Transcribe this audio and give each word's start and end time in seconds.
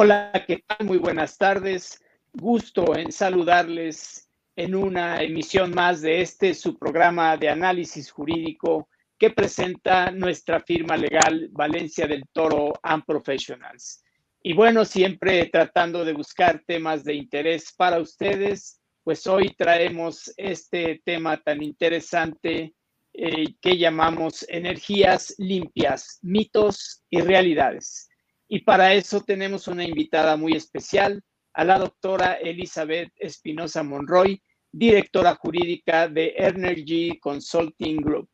Hola, 0.00 0.30
¿qué 0.46 0.62
tal? 0.64 0.86
Muy 0.86 0.98
buenas 0.98 1.36
tardes. 1.36 2.00
Gusto 2.32 2.96
en 2.96 3.10
saludarles 3.10 4.30
en 4.54 4.76
una 4.76 5.20
emisión 5.24 5.74
más 5.74 6.02
de 6.02 6.20
este, 6.20 6.54
su 6.54 6.78
programa 6.78 7.36
de 7.36 7.48
análisis 7.48 8.08
jurídico 8.12 8.88
que 9.18 9.30
presenta 9.30 10.12
nuestra 10.12 10.60
firma 10.60 10.96
legal 10.96 11.48
Valencia 11.50 12.06
del 12.06 12.22
Toro 12.32 12.74
and 12.80 13.04
Professionals. 13.04 14.04
Y 14.40 14.52
bueno, 14.52 14.84
siempre 14.84 15.46
tratando 15.46 16.04
de 16.04 16.12
buscar 16.12 16.62
temas 16.64 17.02
de 17.02 17.14
interés 17.14 17.74
para 17.76 17.98
ustedes, 17.98 18.80
pues 19.02 19.26
hoy 19.26 19.52
traemos 19.58 20.32
este 20.36 21.02
tema 21.04 21.38
tan 21.38 21.60
interesante 21.60 22.72
eh, 23.14 23.46
que 23.60 23.76
llamamos 23.76 24.46
energías 24.48 25.34
limpias, 25.38 26.20
mitos 26.22 27.02
y 27.10 27.20
realidades. 27.20 28.07
Y 28.48 28.60
para 28.60 28.94
eso 28.94 29.20
tenemos 29.20 29.68
una 29.68 29.84
invitada 29.84 30.36
muy 30.36 30.54
especial, 30.54 31.22
a 31.52 31.64
la 31.64 31.78
doctora 31.78 32.34
Elizabeth 32.34 33.12
Espinosa 33.16 33.82
Monroy, 33.82 34.40
directora 34.72 35.34
jurídica 35.34 36.08
de 36.08 36.34
Energy 36.36 37.18
Consulting 37.18 37.96
Group. 37.96 38.30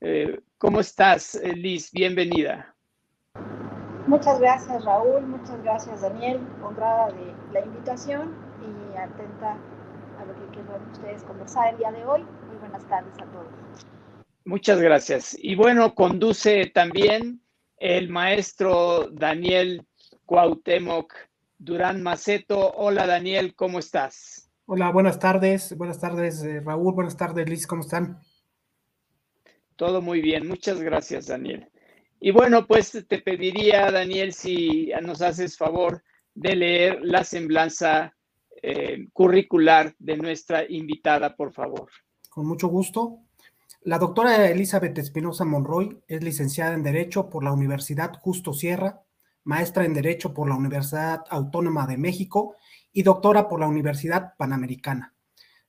Eh, 0.00 0.38
¿Cómo 0.58 0.80
estás, 0.80 1.40
Liz? 1.54 1.90
Bienvenida. 1.90 2.74
Muchas 4.06 4.38
gracias, 4.38 4.84
Raúl. 4.84 5.26
Muchas 5.26 5.62
gracias, 5.62 6.02
Daniel. 6.02 6.40
Honrada 6.62 7.10
de 7.12 7.34
la 7.52 7.64
invitación 7.64 8.36
y 8.62 8.96
atenta 8.96 9.58
a 10.20 10.24
lo 10.24 10.34
que 10.34 10.56
quieran 10.56 10.90
ustedes 10.92 11.22
conversar 11.24 11.72
el 11.72 11.78
día 11.78 11.90
de 11.90 12.04
hoy. 12.04 12.22
Muy 12.48 12.58
buenas 12.58 12.86
tardes 12.88 13.14
a 13.14 13.24
todos. 13.32 13.48
Muchas 14.44 14.80
gracias. 14.80 15.36
Y 15.38 15.56
bueno, 15.56 15.94
conduce 15.94 16.66
también 16.66 17.40
el 17.80 18.08
maestro 18.08 19.08
Daniel 19.10 19.86
Cuauhtémoc 20.24 21.14
Durán 21.58 22.02
Maceto. 22.02 22.72
Hola, 22.76 23.06
Daniel, 23.06 23.54
¿cómo 23.54 23.78
estás? 23.78 24.50
Hola, 24.66 24.90
buenas 24.90 25.18
tardes. 25.18 25.76
Buenas 25.76 26.00
tardes, 26.00 26.42
eh, 26.42 26.60
Raúl. 26.60 26.94
Buenas 26.94 27.16
tardes, 27.16 27.48
Liz. 27.48 27.66
¿Cómo 27.66 27.82
están? 27.82 28.18
Todo 29.76 30.02
muy 30.02 30.20
bien, 30.20 30.46
muchas 30.46 30.80
gracias, 30.80 31.26
Daniel. 31.26 31.70
Y 32.20 32.32
bueno, 32.32 32.66
pues 32.66 33.04
te 33.08 33.18
pediría, 33.18 33.90
Daniel, 33.90 34.32
si 34.32 34.90
nos 35.02 35.22
haces 35.22 35.56
favor 35.56 36.02
de 36.34 36.56
leer 36.56 36.98
la 37.02 37.22
semblanza 37.22 38.14
eh, 38.60 39.06
curricular 39.12 39.94
de 39.98 40.16
nuestra 40.16 40.68
invitada, 40.68 41.36
por 41.36 41.52
favor. 41.52 41.88
Con 42.28 42.46
mucho 42.46 42.68
gusto. 42.68 43.20
La 43.82 43.98
doctora 43.98 44.48
Elizabeth 44.48 44.98
Espinosa 44.98 45.44
Monroy 45.44 46.02
es 46.08 46.22
licenciada 46.22 46.74
en 46.74 46.82
Derecho 46.82 47.30
por 47.30 47.44
la 47.44 47.52
Universidad 47.52 48.12
Justo 48.20 48.52
Sierra, 48.52 49.02
maestra 49.44 49.84
en 49.84 49.94
Derecho 49.94 50.34
por 50.34 50.48
la 50.48 50.56
Universidad 50.56 51.22
Autónoma 51.30 51.86
de 51.86 51.96
México 51.96 52.56
y 52.92 53.04
doctora 53.04 53.48
por 53.48 53.60
la 53.60 53.68
Universidad 53.68 54.34
Panamericana. 54.36 55.14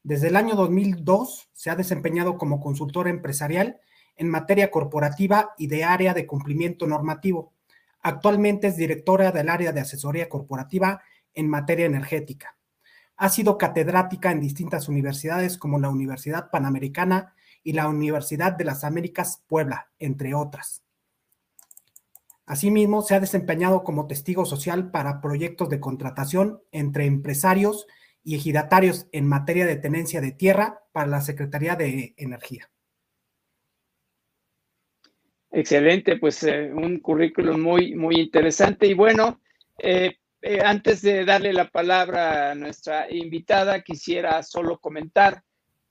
Desde 0.01 0.29
el 0.29 0.37
año 0.37 0.55
2002 0.55 1.51
se 1.53 1.69
ha 1.69 1.75
desempeñado 1.75 2.39
como 2.39 2.59
consultora 2.59 3.11
empresarial 3.11 3.79
en 4.15 4.27
materia 4.27 4.71
corporativa 4.71 5.51
y 5.55 5.67
de 5.67 5.83
área 5.83 6.15
de 6.15 6.25
cumplimiento 6.25 6.87
normativo. 6.87 7.53
Actualmente 8.01 8.67
es 8.67 8.75
directora 8.75 9.31
del 9.31 9.49
área 9.49 9.71
de 9.71 9.81
asesoría 9.81 10.29
corporativa 10.29 11.03
en 11.35 11.47
materia 11.47 11.85
energética. 11.85 12.57
Ha 13.17 13.29
sido 13.29 13.57
catedrática 13.59 14.31
en 14.31 14.41
distintas 14.41 14.89
universidades 14.89 15.59
como 15.59 15.77
la 15.77 15.89
Universidad 15.89 16.49
Panamericana 16.49 17.35
y 17.63 17.73
la 17.73 17.87
Universidad 17.87 18.53
de 18.53 18.65
las 18.65 18.83
Américas 18.83 19.43
Puebla, 19.47 19.89
entre 19.99 20.33
otras. 20.33 20.83
Asimismo, 22.45 23.03
se 23.03 23.13
ha 23.13 23.19
desempeñado 23.19 23.83
como 23.83 24.07
testigo 24.07 24.43
social 24.43 24.89
para 24.89 25.21
proyectos 25.21 25.69
de 25.69 25.79
contratación 25.79 26.61
entre 26.71 27.05
empresarios 27.05 27.85
y 28.23 28.35
ejidatarios 28.35 29.07
en 29.11 29.27
materia 29.27 29.65
de 29.65 29.75
tenencia 29.75 30.19
de 30.19 30.31
tierra 30.31 30.83
para 30.91 31.07
la 31.07 31.21
Secretaría 31.21 31.75
de 31.75 32.15
Energía. 32.17 32.69
Excelente, 35.51 36.17
pues 36.17 36.43
eh, 36.43 36.71
un 36.73 36.99
currículum 36.99 37.59
muy, 37.59 37.95
muy 37.95 38.15
interesante. 38.15 38.87
Y 38.87 38.93
bueno, 38.93 39.41
eh, 39.77 40.17
eh, 40.41 40.59
antes 40.63 41.01
de 41.01 41.25
darle 41.25 41.53
la 41.53 41.69
palabra 41.69 42.51
a 42.51 42.55
nuestra 42.55 43.11
invitada, 43.11 43.81
quisiera 43.81 44.41
solo 44.43 44.79
comentar 44.79 45.43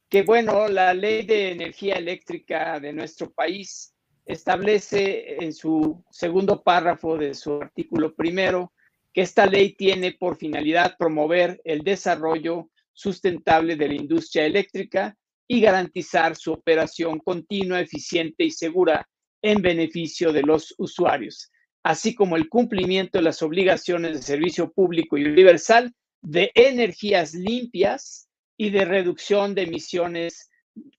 que, 0.08 0.22
bueno, 0.22 0.68
la 0.68 0.94
ley 0.94 1.24
de 1.24 1.52
energía 1.52 1.94
eléctrica 1.96 2.80
de 2.80 2.92
nuestro 2.92 3.30
país 3.30 3.94
establece 4.24 5.42
en 5.42 5.52
su 5.52 6.04
segundo 6.10 6.62
párrafo 6.62 7.16
de 7.16 7.34
su 7.34 7.54
artículo 7.54 8.14
primero 8.14 8.72
que 9.12 9.22
esta 9.22 9.46
ley 9.46 9.74
tiene 9.74 10.12
por 10.12 10.36
finalidad 10.36 10.96
promover 10.98 11.60
el 11.64 11.80
desarrollo 11.80 12.70
sustentable 12.92 13.76
de 13.76 13.88
la 13.88 13.94
industria 13.94 14.44
eléctrica 14.44 15.16
y 15.46 15.60
garantizar 15.60 16.36
su 16.36 16.52
operación 16.52 17.18
continua, 17.20 17.80
eficiente 17.80 18.44
y 18.44 18.50
segura 18.50 19.08
en 19.42 19.62
beneficio 19.62 20.32
de 20.32 20.42
los 20.42 20.74
usuarios, 20.78 21.50
así 21.82 22.14
como 22.14 22.36
el 22.36 22.48
cumplimiento 22.48 23.18
de 23.18 23.24
las 23.24 23.42
obligaciones 23.42 24.12
de 24.12 24.22
servicio 24.22 24.70
público 24.72 25.16
y 25.16 25.24
universal 25.24 25.92
de 26.20 26.50
energías 26.54 27.34
limpias 27.34 28.27
y 28.58 28.70
de 28.70 28.84
reducción 28.84 29.54
de 29.54 29.62
emisiones 29.62 30.50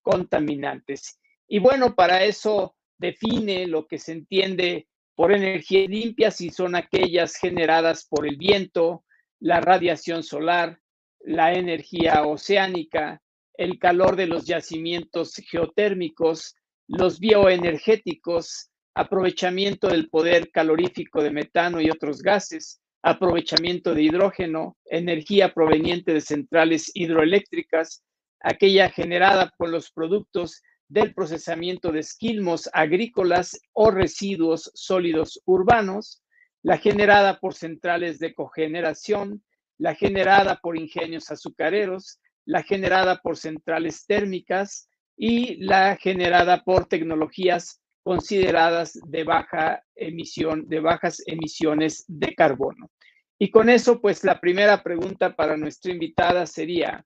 contaminantes. 0.01 1.19
Y 1.47 1.59
bueno, 1.59 1.93
para 1.93 2.23
eso 2.23 2.75
define 2.97 3.67
lo 3.67 3.85
que 3.85 3.99
se 3.99 4.13
entiende 4.13 4.87
por 5.13 5.33
energías 5.33 5.89
limpias 5.89 6.39
y 6.41 6.49
son 6.49 6.75
aquellas 6.75 7.35
generadas 7.35 8.07
por 8.09 8.25
el 8.25 8.37
viento, 8.37 9.03
la 9.39 9.59
radiación 9.59 10.23
solar, 10.23 10.79
la 11.19 11.53
energía 11.53 12.25
oceánica, 12.25 13.21
el 13.55 13.77
calor 13.77 14.15
de 14.15 14.27
los 14.27 14.45
yacimientos 14.45 15.35
geotérmicos, 15.35 16.55
los 16.87 17.19
bioenergéticos, 17.19 18.71
aprovechamiento 18.95 19.89
del 19.89 20.09
poder 20.09 20.49
calorífico 20.51 21.21
de 21.21 21.31
metano 21.31 21.81
y 21.81 21.89
otros 21.89 22.21
gases, 22.21 22.81
aprovechamiento 23.01 23.93
de 23.93 24.03
hidrógeno, 24.03 24.77
energía 24.85 25.53
proveniente 25.53 26.13
de 26.13 26.21
centrales 26.21 26.91
hidroeléctricas, 26.93 28.03
aquella 28.41 28.89
generada 28.89 29.53
por 29.57 29.69
los 29.69 29.91
productos 29.91 30.61
del 30.87 31.13
procesamiento 31.13 31.91
de 31.91 31.99
esquilmos 31.99 32.69
agrícolas 32.73 33.59
o 33.73 33.91
residuos 33.91 34.71
sólidos 34.73 35.41
urbanos, 35.45 36.23
la 36.63 36.77
generada 36.77 37.39
por 37.39 37.53
centrales 37.53 38.19
de 38.19 38.33
cogeneración, 38.33 39.43
la 39.77 39.95
generada 39.95 40.59
por 40.61 40.77
ingenios 40.77 41.31
azucareros, 41.31 42.19
la 42.45 42.63
generada 42.63 43.21
por 43.21 43.37
centrales 43.37 44.05
térmicas, 44.05 44.89
y 45.21 45.57
la 45.57 45.97
generada 45.97 46.63
por 46.63 46.85
tecnologías 46.85 47.81
consideradas 48.03 48.99
de 49.05 49.23
baja 49.23 49.83
emisión, 49.95 50.67
de 50.67 50.79
bajas 50.79 51.21
emisiones 51.25 52.05
de 52.07 52.33
carbono. 52.35 52.89
Y 53.37 53.51
con 53.51 53.69
eso, 53.69 54.01
pues 54.01 54.23
la 54.23 54.39
primera 54.41 54.83
pregunta 54.83 55.35
para 55.35 55.55
nuestra 55.55 55.91
invitada 55.91 56.45
sería, 56.45 57.05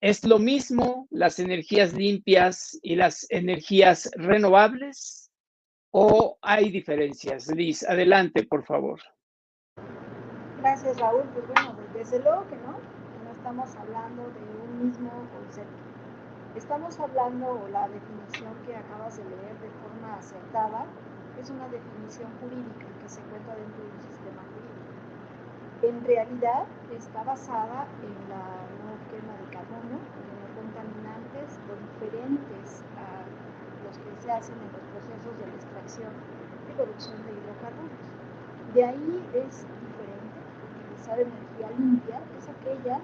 ¿es 0.00 0.24
lo 0.24 0.38
mismo 0.38 1.08
las 1.10 1.38
energías 1.38 1.94
limpias 1.94 2.78
y 2.82 2.96
las 2.96 3.26
energías 3.30 4.10
renovables 4.16 5.30
o 5.90 6.38
hay 6.42 6.70
diferencias? 6.70 7.46
Liz, 7.54 7.84
adelante, 7.88 8.42
por 8.44 8.64
favor. 8.64 9.00
Gracias, 10.58 10.98
Raúl. 10.98 11.24
Pues 11.32 11.46
bueno, 11.46 11.78
desde 11.94 12.18
luego 12.20 12.46
que 12.48 12.56
no, 12.56 12.78
no 13.24 13.30
estamos 13.30 13.74
hablando 13.76 14.22
de 14.24 14.40
un 14.40 14.86
mismo 14.88 15.10
concepto. 15.32 15.93
Estamos 16.54 16.94
hablando, 17.00 17.50
o 17.50 17.68
la 17.68 17.88
definición 17.88 18.54
que 18.64 18.76
acabas 18.76 19.16
de 19.18 19.24
leer 19.24 19.58
de 19.58 19.70
forma 19.82 20.14
acertada, 20.14 20.86
es 21.34 21.50
una 21.50 21.66
definición 21.66 22.30
jurídica 22.38 22.86
que 23.02 23.08
se 23.10 23.18
encuentra 23.26 23.58
dentro 23.58 23.82
de 23.82 23.90
un 23.90 24.02
sistema 24.06 24.38
jurídico. 24.54 24.94
En 25.82 25.98
realidad 26.06 26.62
está 26.94 27.24
basada 27.24 27.90
en 28.06 28.14
la 28.30 28.46
no 28.86 28.94
quema 29.10 29.34
de 29.34 29.46
carbono, 29.50 29.98
en 29.98 30.26
los 30.30 30.50
contaminantes 30.54 31.58
diferentes 31.58 32.86
a 33.02 33.26
los 33.82 33.98
que 33.98 34.14
se 34.22 34.30
hacen 34.30 34.54
en 34.54 34.70
los 34.78 34.84
procesos 34.94 35.34
de 35.34 35.50
extracción 35.58 36.14
y 36.70 36.72
producción 36.78 37.18
de 37.26 37.34
hidrocarburos. 37.34 38.06
De 38.78 38.82
ahí 38.94 39.26
es 39.34 39.66
diferente. 39.82 40.38
Utilizar 40.70 41.18
energía 41.18 41.68
limpia 41.76 42.22
es 42.38 42.46
aquella 42.46 43.02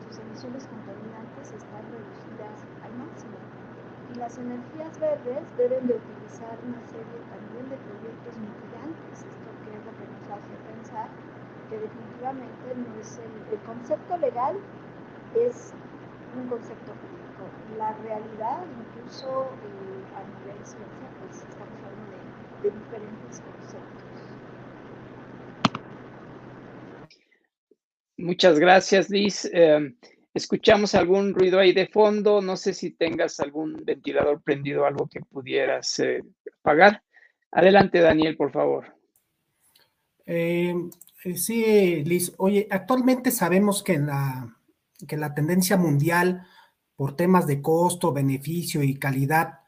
sus 0.00 0.18
emisiones 0.18 0.66
contaminantes 0.66 1.52
están 1.52 1.84
reducidas 1.90 2.58
al 2.84 2.92
máximo. 3.00 3.36
Y 4.12 4.18
las 4.18 4.38
energías 4.38 4.92
verdes 4.98 5.44
deben 5.56 5.86
de 5.86 5.94
utilizar 5.98 6.54
una 6.62 6.80
serie 6.86 7.18
también 7.32 7.64
de 7.68 7.76
proyectos 7.80 8.34
mitigantes. 8.38 9.26
Esto 9.26 9.50
que 9.64 9.70
es 9.74 9.82
lo 9.82 9.92
que 9.96 10.06
nos 10.06 10.24
hace 10.30 10.54
pensar 10.68 11.08
que 11.68 11.78
definitivamente 11.78 12.66
no 12.76 12.90
es 13.00 13.18
el, 13.18 13.34
el 13.50 13.60
concepto 13.66 14.16
legal 14.18 14.56
es 15.34 15.74
un 16.38 16.46
concepto 16.48 16.92
jurídico. 16.94 17.44
La 17.76 17.92
realidad, 18.06 18.62
incluso 18.62 19.50
eh, 19.66 20.16
a 20.16 20.22
nivel 20.22 20.58
ciencia, 20.64 21.06
pues 21.20 21.42
estamos 21.42 21.78
hablando 21.82 22.14
de, 22.14 22.70
de 22.70 22.76
diferentes 22.76 23.42
conceptos. 23.42 24.05
Muchas 28.16 28.58
gracias, 28.58 29.10
Liz. 29.10 29.48
Em, 29.52 29.96
escuchamos 30.34 30.94
algún 30.94 31.34
ruido 31.34 31.58
ahí 31.58 31.72
de 31.72 31.86
fondo. 31.88 32.40
No 32.40 32.56
sé 32.56 32.74
si 32.74 32.90
tengas 32.92 33.40
algún 33.40 33.82
ventilador 33.84 34.42
prendido, 34.42 34.84
algo 34.84 35.08
que 35.08 35.20
pudieras 35.20 35.98
eh, 36.00 36.22
apagar. 36.60 37.02
Adelante, 37.50 38.00
Daniel, 38.00 38.36
por 38.36 38.52
favor. 38.52 38.94
Em, 40.24 40.90
eh, 41.24 41.36
sí, 41.36 42.04
Liz. 42.04 42.34
Oye, 42.38 42.66
actualmente 42.70 43.30
sabemos 43.30 43.82
que 43.82 43.98
la, 43.98 44.56
que 45.06 45.16
la 45.16 45.34
tendencia 45.34 45.76
mundial 45.76 46.46
por 46.96 47.14
temas 47.14 47.46
de 47.46 47.60
costo, 47.62 48.12
beneficio 48.12 48.82
y 48.82 48.98
calidad 48.98 49.60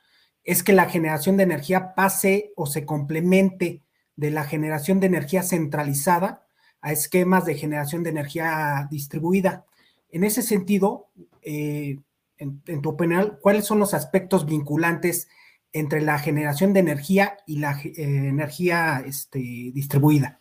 es 0.43 0.63
que 0.63 0.73
la 0.73 0.89
generación 0.89 1.37
de 1.37 1.43
energía 1.43 1.95
pase 1.95 2.53
o 2.57 2.67
se 2.67 2.87
complemente 2.87 3.85
de 4.17 4.31
la 4.31 4.45
generación 4.45 4.99
de 4.99 5.07
energía 5.07 5.43
centralizada 5.43 6.48
a 6.81 6.93
esquemas 6.93 7.45
de 7.45 7.55
generación 7.55 8.03
de 8.03 8.11
energía 8.11 8.87
distribuida. 8.91 9.65
En 10.11 10.25
ese 10.25 10.43
sentido, 10.43 11.09
eh, 11.43 11.99
en, 12.39 12.83
tu 12.83 12.91
opinión, 12.91 13.39
¿cuáles 13.41 13.67
son 13.67 13.79
los 13.79 13.95
aspectos 13.95 14.47
vinculantes 14.47 15.29
entre 15.73 16.01
la 16.01 16.19
generación 16.19 16.73
de 16.73 16.81
energía 16.81 17.37
y 17.47 17.59
la 17.59 17.79
eh, 17.83 17.93
energía 17.97 19.03
este, 19.05 19.39
distribuida? 19.39 20.41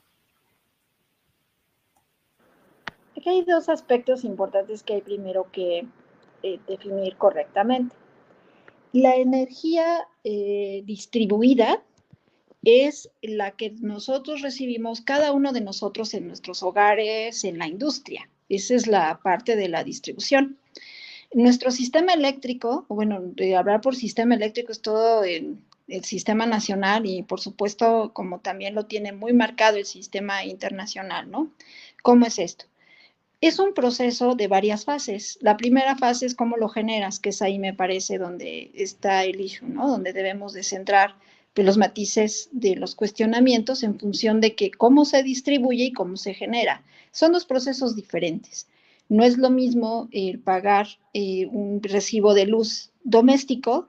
Aquí 3.17 3.29
hay 3.29 3.43
dos 3.43 3.67
aspectos 3.67 4.23
importantes 4.23 4.83
que 4.83 4.93
hay 4.93 5.01
primero 5.01 5.51
que 5.51 5.87
eh, 6.43 6.59
definir 6.67 7.17
correctamente. 7.17 7.95
La 8.93 9.15
energía 9.15 10.07
distribuida 10.23 11.83
es 12.63 13.09
la 13.21 13.51
que 13.51 13.71
nosotros 13.80 14.42
recibimos, 14.42 15.01
cada 15.01 15.31
uno 15.31 15.54
de 15.54 15.62
nosotros 15.62 16.13
en 16.13 16.27
nuestros 16.27 16.63
hogares, 16.63 17.44
en 17.44 17.57
la 17.57 17.68
industria. 17.68 18.30
Esa 18.50 18.75
es 18.75 18.88
la 18.88 19.19
parte 19.21 19.56
de 19.56 19.69
la 19.69 19.83
distribución. 19.83 20.57
Nuestro 21.33 21.71
sistema 21.71 22.13
eléctrico, 22.13 22.86
bueno, 22.89 23.19
de 23.21 23.56
hablar 23.56 23.81
por 23.81 23.95
sistema 23.95 24.36
eléctrico 24.36 24.71
es 24.71 24.81
todo 24.81 25.24
el, 25.24 25.57
el 25.88 26.04
sistema 26.04 26.45
nacional 26.45 27.06
y 27.06 27.24
por 27.24 27.39
supuesto 27.39 28.12
como 28.13 28.39
también 28.39 28.75
lo 28.75 28.86
tiene 28.86 29.12
muy 29.12 29.33
marcado 29.33 29.77
el 29.77 29.86
sistema 29.86 30.45
internacional, 30.45 31.30
¿no? 31.30 31.51
¿Cómo 32.01 32.25
es 32.25 32.39
esto? 32.39 32.65
Es 33.39 33.59
un 33.59 33.74
proceso 33.74 34.36
de 34.36 34.48
varias 34.48 34.86
fases. 34.86 35.38
La 35.42 35.57
primera 35.57 35.95
fase 35.95 36.25
es 36.25 36.36
cómo 36.36 36.57
lo 36.57 36.69
generas, 36.69 37.19
que 37.19 37.30
es 37.30 37.42
ahí 37.42 37.59
me 37.59 37.74
parece 37.74 38.18
donde 38.18 38.71
está 38.74 39.24
el 39.25 39.39
issue, 39.39 39.68
¿no? 39.68 39.88
Donde 39.88 40.13
debemos 40.13 40.54
de 40.54 40.63
centrar 40.63 41.15
los 41.63 41.77
matices 41.77 42.50
de 42.51 42.75
los 42.75 42.95
cuestionamientos 42.95 43.83
en 43.83 44.00
función 44.00 44.42
de 44.42 44.56
que 44.56 44.71
cómo 44.71 45.06
se 45.06 45.24
distribuye 45.24 45.86
y 45.86 45.94
cómo 45.94 46.18
se 46.18 46.33
genera. 46.33 46.83
Son 47.12 47.31
dos 47.31 47.45
procesos 47.45 47.95
diferentes. 47.95 48.68
No 49.09 49.24
es 49.24 49.38
lo 49.38 49.50
mismo 49.50 50.09
el 50.12 50.39
pagar 50.39 50.88
eh, 51.13 51.45
un 51.48 51.81
recibo 51.81 52.33
de 52.33 52.45
luz 52.45 52.92
doméstico 53.04 53.88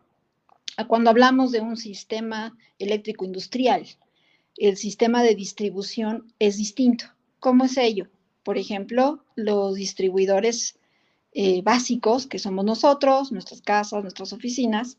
a 0.77 0.87
cuando 0.87 1.11
hablamos 1.11 1.51
de 1.51 1.61
un 1.61 1.77
sistema 1.77 2.57
eléctrico 2.79 3.25
industrial. 3.25 3.87
El 4.57 4.77
sistema 4.77 5.23
de 5.23 5.35
distribución 5.35 6.33
es 6.39 6.57
distinto. 6.57 7.07
¿Cómo 7.41 7.65
es 7.65 7.77
ello? 7.77 8.09
Por 8.45 8.59
ejemplo, 8.59 9.25
los 9.35 9.75
distribuidores 9.75 10.79
eh, 11.33 11.63
básicos, 11.63 12.27
que 12.27 12.39
somos 12.39 12.65
nosotros, 12.65 13.33
nuestras 13.33 13.61
casas, 13.61 14.03
nuestras 14.03 14.33
oficinas, 14.33 14.99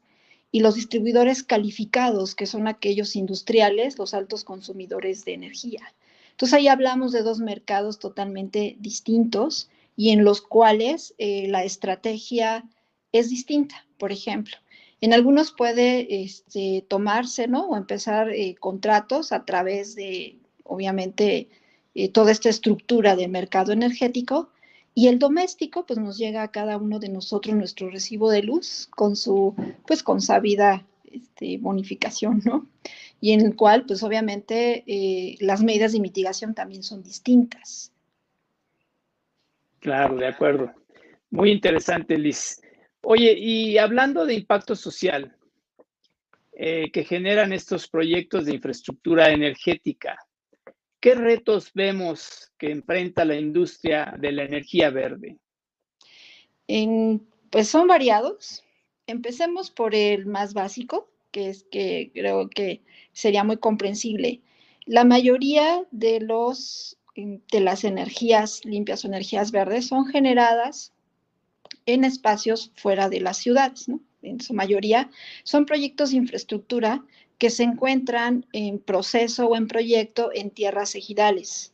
y 0.51 0.61
los 0.61 0.75
distribuidores 0.75 1.43
calificados, 1.43 2.35
que 2.35 2.45
son 2.45 2.67
aquellos 2.67 3.15
industriales, 3.15 3.97
los 3.97 4.13
altos 4.13 4.43
consumidores 4.43 5.25
de 5.25 5.33
energía. 5.33 5.93
Entonces 6.31 6.53
ahí 6.53 6.67
hablamos 6.67 7.11
de 7.11 7.21
dos 7.21 7.39
mercados 7.39 7.99
totalmente 7.99 8.77
distintos 8.79 9.69
y 9.95 10.11
en 10.11 10.23
los 10.23 10.41
cuales 10.41 11.13
eh, 11.17 11.47
la 11.49 11.63
estrategia 11.63 12.63
es 13.11 13.29
distinta. 13.29 13.85
Por 13.97 14.11
ejemplo, 14.11 14.55
en 15.01 15.13
algunos 15.13 15.51
puede 15.51 16.23
este, 16.23 16.85
tomarse, 16.87 17.47
¿no? 17.47 17.67
O 17.67 17.77
empezar 17.77 18.29
eh, 18.29 18.55
contratos 18.59 19.31
a 19.31 19.45
través 19.45 19.95
de, 19.95 20.37
obviamente, 20.63 21.49
eh, 21.95 22.09
toda 22.09 22.31
esta 22.31 22.49
estructura 22.49 23.15
de 23.15 23.27
mercado 23.27 23.71
energético. 23.71 24.49
Y 24.99 25.07
el 25.07 25.17
doméstico, 25.17 25.85
pues 25.85 25.97
nos 25.97 26.17
llega 26.17 26.43
a 26.43 26.51
cada 26.51 26.75
uno 26.75 26.99
de 26.99 27.07
nosotros 27.07 27.55
nuestro 27.55 27.89
recibo 27.89 28.29
de 28.29 28.43
luz 28.43 28.89
con 28.89 29.15
su, 29.15 29.55
pues 29.87 30.03
con 30.03 30.19
sabida 30.19 30.85
este, 31.05 31.57
bonificación, 31.57 32.41
¿no? 32.43 32.67
Y 33.21 33.31
en 33.31 33.39
el 33.39 33.55
cual, 33.55 33.85
pues 33.85 34.03
obviamente, 34.03 34.83
eh, 34.87 35.37
las 35.39 35.63
medidas 35.63 35.93
de 35.93 36.01
mitigación 36.01 36.53
también 36.53 36.83
son 36.83 37.01
distintas. 37.01 37.93
Claro, 39.79 40.17
de 40.17 40.27
acuerdo. 40.27 40.73
Muy 41.29 41.51
interesante, 41.51 42.17
Liz. 42.17 42.61
Oye, 43.01 43.31
y 43.39 43.77
hablando 43.77 44.25
de 44.25 44.33
impacto 44.33 44.75
social 44.75 45.33
eh, 46.51 46.91
que 46.91 47.05
generan 47.05 47.53
estos 47.53 47.87
proyectos 47.87 48.47
de 48.47 48.55
infraestructura 48.55 49.29
energética, 49.29 50.17
¿Qué 50.99 51.15
retos 51.15 51.71
vemos 51.73 52.51
que 52.57 52.71
enfrenta 52.71 53.23
la 53.23 53.35
industria 53.35 54.15
de 54.19 54.31
la 54.31 54.43
energía 54.43 54.89
verde? 54.89 55.37
pues 57.49 57.67
son 57.67 57.87
variados. 57.87 58.63
Empecemos 59.07 59.71
por 59.71 59.95
el 59.95 60.27
más 60.27 60.53
básico, 60.53 61.09
que 61.31 61.49
es 61.49 61.63
que 61.71 62.11
creo 62.13 62.47
que 62.47 62.83
sería 63.11 63.43
muy 63.43 63.57
comprensible. 63.57 64.41
La 64.85 65.03
mayoría 65.03 65.83
de, 65.89 66.19
los, 66.19 66.97
de 67.15 67.59
las 67.59 67.83
energías 67.83 68.63
limpias 68.65 69.03
o 69.03 69.07
energías 69.07 69.51
verdes 69.51 69.87
son 69.87 70.05
generadas 70.05 70.93
en 71.87 72.03
espacios 72.03 72.71
fuera 72.75 73.09
de 73.09 73.21
las 73.21 73.37
ciudades. 73.37 73.87
En 74.21 74.39
su 74.41 74.53
mayoría 74.53 75.09
son 75.43 75.65
proyectos 75.65 76.11
de 76.11 76.17
infraestructura 76.17 77.03
que 77.39 77.49
se 77.49 77.63
encuentran 77.63 78.45
en 78.51 78.79
proceso 78.79 79.47
o 79.47 79.55
en 79.55 79.67
proyecto 79.67 80.29
en 80.33 80.51
tierras 80.51 80.93
ejidales. 80.93 81.73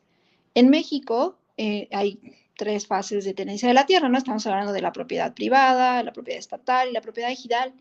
En 0.54 0.70
México 0.70 1.38
eh, 1.58 1.89
hay 1.92 2.20
tres 2.56 2.86
fases 2.86 3.25
de 3.25 3.34
tenencia 3.34 3.68
de 3.68 3.74
la 3.74 3.88
tierra, 3.88 4.08
¿no? 4.08 4.18
Estamos 4.18 4.46
hablando 4.46 4.72
de 4.72 4.82
la 4.82 4.94
propiedad 4.94 5.34
privada, 5.34 6.04
la 6.04 6.13
propiedad 6.13 6.39
estatal 6.39 6.89
y 6.89 6.94
la 6.94 7.01
propiedad 7.01 7.32
ejidal. 7.32 7.74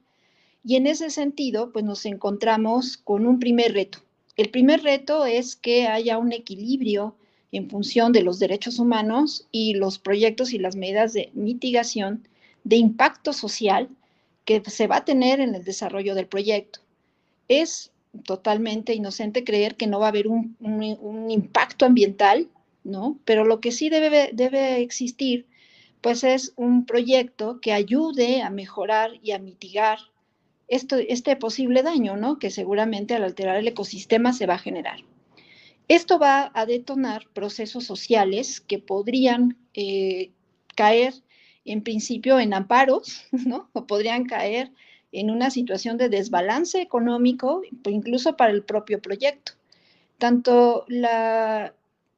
Y 0.65 0.77
en 0.77 0.87
ese 0.87 1.11
sentido, 1.11 1.73
pues 1.73 1.85
nos 1.85 2.07
encontramos 2.07 2.97
con 2.97 3.27
un 3.27 3.39
primer 3.39 3.75
reto. 3.75 3.99
El 4.37 4.51
primer 4.51 4.83
reto 4.83 5.27
es 5.27 5.55
que 5.55 5.87
haya 5.87 6.17
un 6.17 6.33
equilibrio 6.33 7.17
en 7.53 7.69
función 7.69 8.13
de 8.13 8.23
los 8.23 8.39
derechos 8.39 8.79
humanos 8.79 9.47
y 9.53 9.75
los 9.75 9.99
proyectos 9.99 10.55
y 10.55 10.59
las 10.59 10.75
medidas 10.75 11.13
de 11.13 11.31
mitigación 11.35 12.27
de 12.65 12.77
impacto 12.77 13.35
social 13.35 13.91
que 14.47 14.63
se 14.67 14.87
va 14.87 14.97
a 14.97 15.05
tener 15.05 15.41
en 15.41 15.55
el 15.55 15.65
desarrollo 15.65 16.15
del 16.15 16.27
proyecto 16.27 16.84
es 17.49 17.93
totalmente 18.25 18.95
inocente 18.95 19.45
creer 19.45 19.77
que 19.77 19.87
no 19.87 19.99
va 19.99 20.07
a 20.07 20.09
haber 20.11 20.29
un, 20.29 20.57
impacto 21.31 21.85
ambiental, 21.85 22.49
¿no? 22.85 23.19
Pero 23.25 23.45
lo 23.45 23.61
que 23.61 23.73
sí 23.73 23.89
debe, 23.89 24.31
debe 24.33 24.81
existir, 24.81 25.47
pues 26.01 26.23
es 26.23 26.53
un 26.57 26.87
proyecto 26.87 27.61
que 27.61 27.73
ayude 27.73 28.43
a 28.43 28.51
mejorar 28.51 29.13
y 29.23 29.33
a 29.33 29.39
mitigar 29.39 29.99
esto, 30.69 30.97
este 30.97 31.37
posible 31.37 31.83
daño, 31.83 32.17
¿no? 32.17 32.39
Que 32.39 32.51
seguramente 32.51 33.15
al 33.15 33.25
alterar 33.25 33.57
el 33.57 33.69
ecosistema 33.69 34.33
se 34.33 34.47
va 34.47 34.55
a 34.55 34.59
generar. 34.59 35.01
Esto 35.89 36.19
va 36.19 36.51
a 36.55 36.67
detonar 36.67 37.27
procesos 37.33 37.85
sociales 37.85 38.61
que 38.61 38.79
podrían 38.79 39.59
eh, 39.75 40.31
caer 40.75 41.15
en 41.65 41.83
principio 41.83 42.41
en 42.41 42.55
amparos, 42.55 43.27
¿no? 43.33 43.69
O 43.73 43.87
podrían 43.87 44.25
caer 44.25 44.73
en 45.15 45.31
una 45.31 45.51
situación 45.51 45.97
de 45.97 46.09
desbalance 46.09 46.81
económico, 46.81 47.63
incluso 47.87 48.37
para 48.37 48.51
el 48.51 48.65
propio 48.65 49.01
proyecto. 49.01 49.53
Tanto 50.19 50.85
la, 50.89 51.73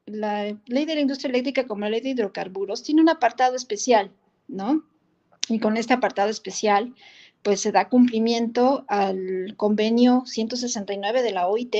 la 0.06 0.56
ley 0.66 0.84
de 0.86 0.94
la 0.94 1.00
industria 1.02 1.28
eléctrica 1.28 1.66
como 1.66 1.82
la 1.82 1.90
ley 1.90 2.00
de 2.00 2.10
hidrocarburos 2.10 2.82
tiene 2.82 3.02
un 3.02 3.10
apartado 3.10 3.54
especial, 3.54 4.10
¿no? 4.48 4.82
Y 5.48 5.58
con 5.58 5.76
este 5.76 5.92
apartado 5.92 6.30
especial, 6.30 6.94
pues 7.42 7.60
se 7.60 7.70
da 7.70 7.90
cumplimiento 7.90 8.86
al 8.88 9.54
convenio 9.58 10.22
169 10.24 11.22
de 11.22 11.32
la 11.32 11.48
OIT, 11.48 11.76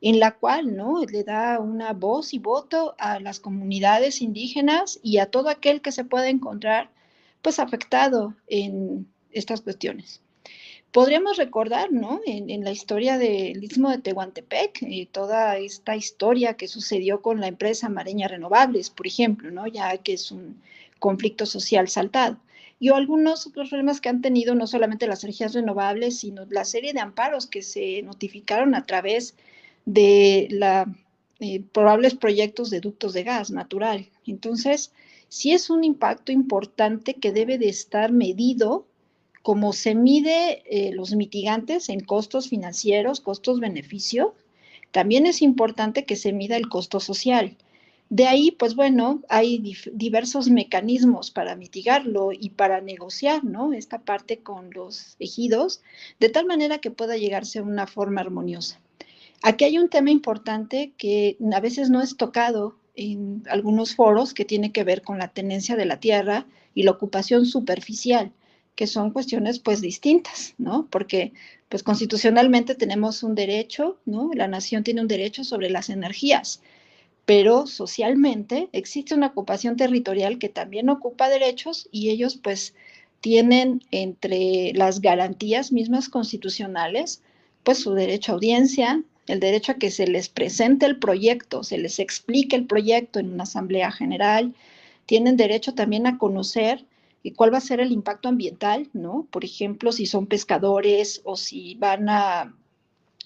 en 0.00 0.20
la 0.20 0.36
cual, 0.36 0.76
¿no? 0.76 1.04
Le 1.04 1.24
da 1.24 1.58
una 1.58 1.92
voz 1.94 2.32
y 2.32 2.38
voto 2.38 2.94
a 2.98 3.18
las 3.18 3.40
comunidades 3.40 4.22
indígenas 4.22 5.00
y 5.02 5.18
a 5.18 5.26
todo 5.26 5.48
aquel 5.48 5.80
que 5.82 5.92
se 5.92 6.04
pueda 6.04 6.28
encontrar, 6.28 6.90
pues, 7.42 7.58
afectado 7.58 8.34
en 8.46 9.08
estas 9.32 9.60
cuestiones 9.60 10.23
podríamos 10.94 11.38
recordar, 11.38 11.92
¿no? 11.92 12.20
En, 12.24 12.62
la 12.62 12.70
historia 12.70 13.18
del 13.18 13.64
Istmo 13.64 13.90
de 13.90 13.98
Tehuantepec, 13.98 14.80
eh, 14.82 15.08
toda 15.10 15.58
esta 15.58 15.96
historia 15.96 16.54
que 16.54 16.68
sucedió 16.68 17.20
con 17.20 17.40
la 17.40 17.48
empresa 17.48 17.88
Mareña 17.88 18.28
Renovables, 18.28 18.90
por 18.90 19.08
ejemplo, 19.08 19.50
¿no? 19.50 19.66
Ya 19.66 19.98
que 19.98 20.12
es 20.12 20.30
un 20.30 20.62
conflicto 21.00 21.46
social 21.46 21.88
saltado. 21.88 22.38
Y 22.78 22.90
algunos 22.90 23.44
otros 23.44 23.70
problemas 23.70 24.00
que 24.00 24.08
han 24.08 24.22
tenido 24.22 24.54
no 24.54 24.68
solamente 24.68 25.08
las 25.08 25.24
energías 25.24 25.52
renovables, 25.52 26.20
sino 26.20 26.46
la 26.48 26.64
serie 26.64 26.92
de 26.92 27.00
amparos 27.00 27.48
que 27.48 27.62
se 27.62 28.00
notificaron 28.02 28.76
a 28.76 28.86
través 28.86 29.34
de 29.86 30.46
la, 30.52 30.86
eh, 31.40 31.60
probables 31.72 32.14
proyectos 32.14 32.70
de 32.70 32.78
ductos 32.78 33.14
de 33.14 33.24
gas 33.24 33.50
natural. 33.50 34.10
Entonces, 34.28 34.92
sí 35.26 35.54
es 35.54 35.70
un 35.70 35.82
impacto 35.82 36.30
importante 36.30 37.14
que 37.14 37.32
debe 37.32 37.58
de 37.58 37.68
estar 37.68 38.12
medido 38.12 38.86
como 39.44 39.74
se 39.74 39.94
mide 39.94 40.62
eh, 40.64 40.90
los 40.94 41.14
mitigantes 41.14 41.90
en 41.90 42.00
costos 42.00 42.48
financieros, 42.48 43.20
costos-beneficio, 43.20 44.34
también 44.90 45.26
es 45.26 45.42
importante 45.42 46.06
que 46.06 46.16
se 46.16 46.32
mida 46.32 46.56
el 46.56 46.70
costo 46.70 46.98
social. 46.98 47.58
De 48.08 48.26
ahí, 48.26 48.52
pues 48.52 48.74
bueno, 48.74 49.20
hay 49.28 49.76
diversos 49.92 50.48
mecanismos 50.48 51.30
para 51.30 51.56
mitigarlo 51.56 52.30
y 52.32 52.50
para 52.56 52.80
negociar, 52.80 53.44
¿no? 53.44 53.74
Esta 53.74 53.98
parte 53.98 54.38
con 54.38 54.70
los 54.70 55.14
ejidos, 55.18 55.82
de 56.18 56.30
tal 56.30 56.46
manera 56.46 56.78
que 56.78 56.90
pueda 56.90 57.18
llegarse 57.18 57.58
a 57.58 57.64
una 57.64 57.86
forma 57.86 58.22
armoniosa. 58.22 58.80
Aquí 59.42 59.66
hay 59.66 59.76
un 59.76 59.90
tema 59.90 60.10
importante 60.10 60.94
que 60.96 61.36
a 61.52 61.60
veces 61.60 61.90
no 61.90 62.00
es 62.00 62.16
tocado 62.16 62.78
en 62.96 63.42
algunos 63.50 63.94
foros 63.94 64.32
que 64.32 64.46
tiene 64.46 64.72
que 64.72 64.84
ver 64.84 65.02
con 65.02 65.18
la 65.18 65.28
tenencia 65.28 65.76
de 65.76 65.84
la 65.84 66.00
tierra 66.00 66.46
y 66.74 66.84
la 66.84 66.92
ocupación 66.92 67.44
superficial, 67.44 68.32
que 68.74 68.86
son 68.86 69.10
cuestiones 69.10 69.58
pues 69.58 69.80
distintas, 69.80 70.54
¿no? 70.58 70.86
Porque 70.90 71.32
pues 71.68 71.82
constitucionalmente 71.82 72.74
tenemos 72.74 73.22
un 73.22 73.34
derecho, 73.34 73.98
¿no? 74.04 74.30
La 74.34 74.48
nación 74.48 74.84
tiene 74.84 75.00
un 75.00 75.08
derecho 75.08 75.44
sobre 75.44 75.70
las 75.70 75.90
energías 75.90 76.60
pero 77.24 77.66
socialmente 77.66 78.68
existe 78.72 79.14
una 79.14 79.28
ocupación 79.28 79.76
territorial 79.76 80.38
que 80.38 80.48
también 80.48 80.90
ocupa 80.90 81.28
derechos 81.28 81.88
y 81.90 82.10
ellos 82.10 82.36
pues 82.36 82.74
tienen 83.20 83.82
entre 83.90 84.72
las 84.74 85.00
garantías 85.00 85.72
mismas 85.72 86.08
constitucionales 86.08 87.22
pues 87.62 87.78
su 87.78 87.94
derecho 87.94 88.32
a 88.32 88.34
audiencia, 88.34 89.02
el 89.26 89.40
derecho 89.40 89.72
a 89.72 89.76
que 89.76 89.90
se 89.90 90.06
les 90.06 90.28
presente 90.28 90.84
el 90.84 90.98
proyecto, 90.98 91.62
se 91.64 91.78
les 91.78 91.98
explique 91.98 92.56
el 92.56 92.66
proyecto 92.66 93.18
en 93.18 93.32
una 93.32 93.44
asamblea 93.44 93.90
general, 93.90 94.54
tienen 95.06 95.38
derecho 95.38 95.72
también 95.72 96.06
a 96.06 96.18
conocer 96.18 96.84
cuál 97.32 97.52
va 97.52 97.58
a 97.58 97.62
ser 97.62 97.80
el 97.80 97.92
impacto 97.92 98.28
ambiental, 98.28 98.88
¿no? 98.92 99.26
Por 99.30 99.44
ejemplo, 99.44 99.92
si 99.92 100.06
son 100.06 100.26
pescadores 100.26 101.22
o 101.24 101.36
si 101.36 101.74
van 101.76 102.08
a 102.08 102.54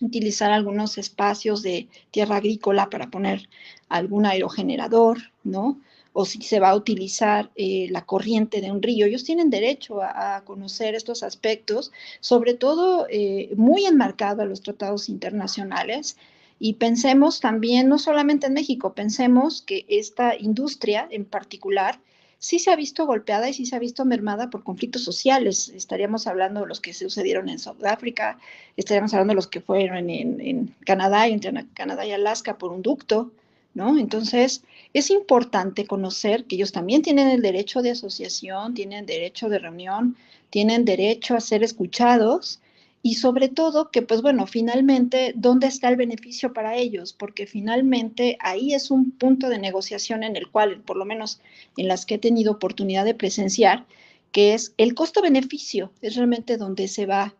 utilizar 0.00 0.52
algunos 0.52 0.98
espacios 0.98 1.62
de 1.62 1.88
tierra 2.10 2.36
agrícola 2.36 2.90
para 2.90 3.10
poner 3.10 3.48
algún 3.88 4.26
aerogenerador, 4.26 5.18
¿no? 5.42 5.80
O 6.12 6.24
si 6.24 6.42
se 6.42 6.60
va 6.60 6.70
a 6.70 6.76
utilizar 6.76 7.50
eh, 7.56 7.88
la 7.90 8.04
corriente 8.04 8.60
de 8.60 8.70
un 8.70 8.82
río. 8.82 9.06
Ellos 9.06 9.24
tienen 9.24 9.50
derecho 9.50 10.00
a, 10.02 10.42
conocer 10.44 10.94
estos 10.94 11.22
aspectos, 11.22 11.92
sobre 12.20 12.54
todo 12.54 13.06
eh, 13.10 13.52
muy 13.56 13.84
enmarcado 13.84 14.42
a 14.42 14.46
los 14.46 14.62
tratados 14.62 15.08
internacionales. 15.08 16.16
Y 16.60 16.74
pensemos 16.74 17.40
también, 17.40 17.88
no 17.88 17.98
solamente 17.98 18.46
en 18.46 18.54
México, 18.54 18.94
pensemos 18.94 19.62
que 19.62 19.84
esta 19.88 20.36
industria 20.36 21.06
en 21.10 21.24
particular 21.24 22.00
sí 22.38 22.58
se 22.58 22.70
ha 22.70 22.76
visto 22.76 23.06
golpeada 23.06 23.48
y 23.48 23.54
sí 23.54 23.66
se 23.66 23.76
ha 23.76 23.78
visto 23.78 24.04
mermada 24.04 24.50
por 24.50 24.62
conflictos 24.62 25.04
sociales. 25.04 25.68
Estaríamos 25.68 26.26
hablando 26.26 26.60
de 26.60 26.66
los 26.66 26.80
que 26.80 26.94
sucedieron 26.94 27.48
en 27.48 27.58
Sudáfrica, 27.58 28.38
estaríamos 28.76 29.12
hablando 29.14 29.32
de 29.32 29.36
los 29.36 29.48
que 29.48 29.60
fueron 29.60 30.10
en, 30.10 30.40
en 30.40 30.74
Canadá, 30.84 31.26
entre 31.26 31.66
Canadá 31.74 32.06
y 32.06 32.12
Alaska 32.12 32.58
por 32.58 32.72
un 32.72 32.82
ducto, 32.82 33.32
¿no? 33.74 33.98
Entonces, 33.98 34.62
es 34.94 35.10
importante 35.10 35.86
conocer 35.86 36.44
que 36.44 36.56
ellos 36.56 36.72
también 36.72 37.02
tienen 37.02 37.28
el 37.28 37.42
derecho 37.42 37.82
de 37.82 37.90
asociación, 37.90 38.74
tienen 38.74 39.06
derecho 39.06 39.48
de 39.48 39.58
reunión, 39.58 40.16
tienen 40.50 40.84
derecho 40.84 41.34
a 41.34 41.40
ser 41.40 41.62
escuchados 41.62 42.60
y 43.02 43.14
sobre 43.14 43.48
todo 43.48 43.90
que, 43.90 44.02
pues 44.02 44.22
bueno, 44.22 44.46
finalmente, 44.46 45.32
¿dónde 45.36 45.68
está 45.68 45.88
el 45.88 45.96
beneficio 45.96 46.52
para 46.52 46.76
ellos? 46.76 47.12
Porque 47.12 47.46
finalmente 47.46 48.36
ahí 48.40 48.74
es 48.74 48.90
un 48.90 49.12
punto 49.12 49.48
de 49.48 49.58
negociación 49.58 50.24
en 50.24 50.36
el 50.36 50.50
cual, 50.50 50.80
por 50.80 50.96
lo 50.96 51.04
menos 51.04 51.40
en 51.76 51.86
las 51.88 52.06
que 52.06 52.14
he 52.14 52.18
tenido 52.18 52.52
oportunidad 52.52 53.04
de 53.04 53.14
presenciar, 53.14 53.86
que 54.32 54.54
es 54.54 54.74
el 54.78 54.94
costo-beneficio, 54.94 55.92
es 56.02 56.16
realmente 56.16 56.56
donde 56.56 56.88
se 56.88 57.06
va 57.06 57.34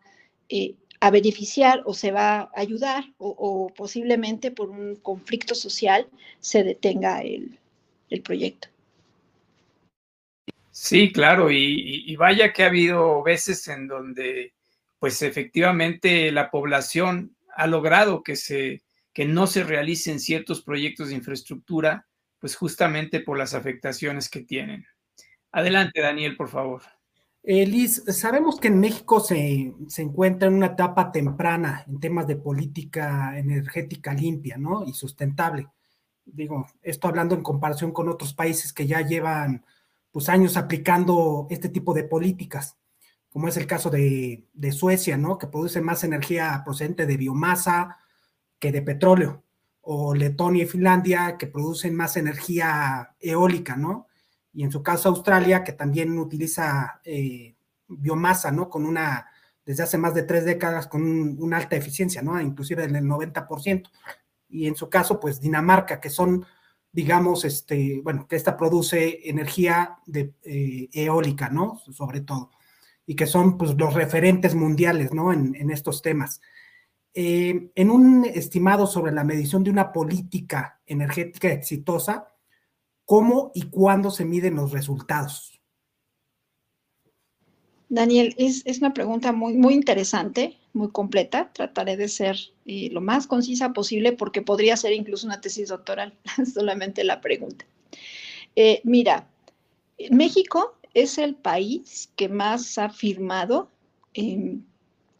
eh, 0.47 0.75
a 1.01 1.11
beneficiar 1.11 1.83
o 1.85 1.93
se 1.93 2.11
va 2.11 2.39
a 2.39 2.51
ayudar 2.55 3.05
o, 3.17 3.71
posiblemente 3.75 4.51
por 4.51 4.69
un 4.69 4.95
conflicto 4.95 5.55
social 5.55 6.07
se 6.39 6.63
detenga 6.63 7.21
el, 7.21 7.57
proyecto. 8.23 8.69
Sí, 10.71 11.11
claro, 11.11 11.51
y 11.51 12.15
vaya 12.15 12.51
que 12.51 12.63
ha 12.63 12.67
habido 12.67 13.21
veces 13.21 13.67
en 13.67 13.87
donde 13.87 14.53
pues 14.99 15.21
efectivamente 15.21 16.31
la 16.31 16.51
población 16.51 17.35
ha 17.55 17.67
logrado 17.67 18.21
que, 18.21 18.35
se, 18.35 18.83
que 19.13 19.25
no 19.25 19.47
se 19.47 19.63
realicen 19.63 20.19
ciertos 20.19 20.61
proyectos 20.61 21.09
de 21.09 21.15
infraestructura, 21.15 22.07
pues 22.39 22.55
justamente 22.55 23.21
por 23.21 23.37
las 23.37 23.53
afectaciones 23.53 24.29
que 24.29 24.41
tienen. 24.41 24.85
Adelante, 25.51 26.01
Daniel, 26.01 26.35
por 26.35 26.49
favor. 26.49 26.83
Eh, 27.41 27.87
sabemos 27.87 28.59
que 28.59 28.67
en 28.67 28.79
México 28.79 29.21
se, 29.21 29.73
se, 29.87 30.01
encuentra 30.01 30.49
en 30.49 30.55
una 30.55 30.67
etapa 30.67 31.11
temprana 31.11 31.85
en 31.87 31.99
temas 31.99 32.27
de 32.27 32.35
política 32.35 33.37
energética 33.39 34.13
limpia, 34.13 34.57
¿no? 34.57 34.85
Y 34.85 34.93
sustentable. 34.93 35.67
Digo, 36.25 36.67
esto 36.81 37.07
hablando 37.07 37.35
en 37.35 37.41
comparación 37.41 37.91
con 37.91 38.09
otros 38.09 38.33
países 38.33 38.73
que 38.73 38.85
ya 38.85 39.01
llevan 39.01 39.65
pues 40.11 40.27
años 40.27 40.57
aplicando 40.57 41.47
este 41.49 41.69
tipo 41.69 41.93
de 41.93 42.03
políticas 42.03 42.77
como 43.29 43.47
es 43.47 43.57
el 43.57 43.67
caso 43.67 43.89
de, 43.89 44.47
Suecia, 44.71 45.17
¿no? 45.17 45.37
Que 45.37 45.47
produce 45.47 45.81
más 45.81 46.03
energía 46.03 46.61
procedente 46.65 47.05
de 47.05 47.17
biomasa 47.17 47.97
que 48.59 48.71
de 48.71 48.81
petróleo, 48.81 49.43
o 49.81 50.13
Letonia 50.13 50.63
y 50.63 50.67
Finlandia, 50.67 51.37
que 51.37 51.47
producen 51.47 51.95
más 51.95 52.17
energía 52.17 53.15
eólica, 53.19 53.75
¿no? 53.75 54.07
Y 54.51 54.63
en 54.63 54.71
su 54.71 54.83
caso 54.83 55.09
Australia, 55.09 55.63
que 55.63 55.73
también 55.73 56.17
utiliza 56.17 57.01
eh, 57.03 57.55
biomasa, 57.87 58.51
¿no? 58.51 58.69
Con 58.69 58.85
una, 58.85 59.27
desde 59.65 59.83
hace 59.83 59.97
más 59.97 60.13
de 60.13 60.23
tres 60.23 60.43
décadas, 60.45 60.87
con 60.87 61.41
una 61.41 61.57
alta 61.57 61.75
eficiencia, 61.75 62.21
¿no? 62.21 62.39
Inclusive 62.41 62.87
del 62.87 63.03
90%. 63.05 63.89
Y 64.49 64.67
en 64.67 64.75
su 64.75 64.89
caso, 64.89 65.19
pues 65.19 65.39
Dinamarca, 65.39 65.99
que 66.01 66.09
son, 66.09 66.45
digamos, 66.91 67.45
este, 67.45 68.01
bueno, 68.03 68.27
que 68.27 68.35
esta 68.35 68.57
produce 68.57 69.29
energía 69.29 69.99
de, 70.05 70.33
eh, 70.43 70.89
eólica, 70.93 71.49
¿no? 71.49 71.79
Sobre 71.91 72.21
todo 72.21 72.51
y 73.09 73.15
que 73.15 73.25
son 73.25 73.57
pues, 73.57 73.73
los 73.75 73.95
referentes 73.95 74.53
mundiales 74.53 75.11
¿no? 75.15 75.33
en, 75.33 75.71
estos 75.71 76.03
temas. 76.03 76.41
Eh, 77.15 77.71
en 77.73 77.89
un 77.89 78.23
estimado 78.23 78.85
sobre 78.85 79.11
la 79.11 79.23
medición 79.23 79.63
de 79.63 79.71
una 79.71 79.91
política 79.91 80.79
energética 80.85 81.51
exitosa, 81.51 82.27
¿cómo 83.05 83.51
y 83.55 83.63
cuándo 83.63 84.11
se 84.11 84.25
miden 84.25 84.57
los 84.57 84.71
resultados? 84.71 85.59
Daniel, 87.87 88.35
es, 88.37 88.63
una 88.77 88.93
pregunta 88.93 89.31
muy, 89.31 89.53
muy 89.53 89.73
interesante, 89.73 90.59
muy 90.73 90.91
completa. 90.91 91.49
Trataré 91.51 91.97
de 91.97 92.09
ser 92.09 92.37
eh, 92.67 92.89
lo 92.91 93.01
más 93.01 93.25
concisa 93.25 93.73
posible 93.73 94.11
porque 94.11 94.43
podría 94.43 94.77
ser 94.77 94.93
incluso 94.93 95.25
una 95.25 95.41
tesis 95.41 95.69
doctoral, 95.69 96.15
solamente 96.53 97.03
la 97.03 97.21
pregunta. 97.21 97.65
Eh, 98.55 98.81
mira, 98.83 99.27
México 100.11 100.78
es 100.93 101.17
el 101.17 101.35
país 101.35 102.11
que 102.15 102.29
más 102.29 102.77
ha 102.77 102.89
firmado 102.89 103.69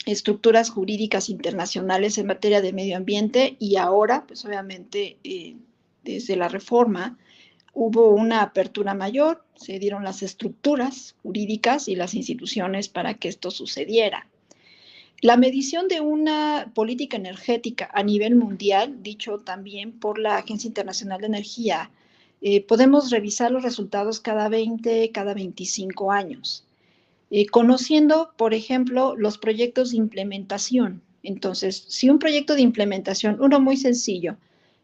estructuras 0.06 0.70
jurídicas 0.70 1.30
internacionales 1.30 2.18
en 2.18 2.28
materia 2.28 2.62
de 2.62 2.74
medio 2.74 2.98
ambiente 2.98 3.56
y 3.60 3.78
ahora, 3.78 4.26
pues 4.28 4.44
obviamente, 4.46 5.18
eh, 5.24 5.56
desde 6.04 6.36
la 6.36 6.48
reforma 6.48 7.18
hubo 7.74 8.10
una 8.10 8.42
apertura 8.42 8.94
mayor, 8.94 9.46
se 9.56 9.80
dieron 9.80 10.04
las 10.04 10.24
estructuras 10.24 11.16
jurídicas 11.22 11.88
y 11.88 11.96
las 11.96 12.14
instituciones 12.14 12.90
para 12.90 13.14
que 13.14 13.30
esto 13.30 13.52
sucediera. 13.52 14.28
La 15.22 15.38
medición 15.38 15.88
de 15.88 16.00
una 16.00 16.72
política 16.74 17.18
energética 17.18 17.90
a 17.94 18.04
nivel 18.04 18.36
mundial, 18.36 19.04
dicho 19.04 19.38
también 19.40 19.92
por 19.92 20.18
la 20.18 20.38
Agencia 20.38 20.68
Internacional 20.68 21.20
de 21.20 21.28
Energía, 21.28 21.92
eh, 22.41 22.65
podemos 22.65 23.12
revisar 23.12 23.51
los 23.51 23.63
resultados 23.63 24.19
cada 24.19 24.48
20, 24.48 25.12
cada 25.12 25.34
25 25.34 26.12
años, 26.12 26.65
eh, 27.31 27.46
conociendo, 27.48 28.31
por 28.38 28.53
ejemplo, 28.53 29.15
los 29.15 29.38
proyectos 29.38 29.91
de 29.91 29.98
implementación. 29.98 31.01
Entonces, 31.22 31.86
si 31.88 32.10
un 32.10 32.17
proyecto 32.17 32.55
de 32.55 32.62
implementación, 32.62 33.38
uno 33.41 33.60
muy 33.60 33.75
sencillo, 33.75 34.38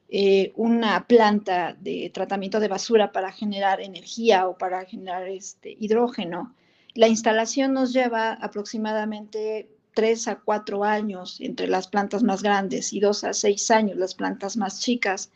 eh, 0.09 0.51
una 0.55 1.07
planta 1.07 1.75
de 1.79 2.11
tratamiento 2.13 2.59
de 2.59 2.67
basura 2.67 3.11
para 3.11 3.31
generar 3.31 3.81
energía 3.81 4.47
o 4.47 4.57
para 4.57 4.85
generar 4.85 5.27
este, 5.27 5.75
hidrógeno, 5.79 6.53
la 6.93 7.07
instalación 7.07 7.73
nos 7.73 7.93
lleva 7.93 8.33
aproximadamente 8.33 9.69
tres 9.93 10.27
a 10.27 10.39
cuatro 10.39 10.83
años 10.83 11.39
entre 11.39 11.67
las 11.67 11.87
plantas 11.87 12.21
más 12.21 12.43
grandes 12.43 12.93
y 12.93 12.99
dos 12.99 13.23
a 13.23 13.33
seis 13.33 13.71
años 13.71 13.97
las 13.97 14.13
plantas 14.13 14.57
más 14.57 14.81
chicas 14.81 15.31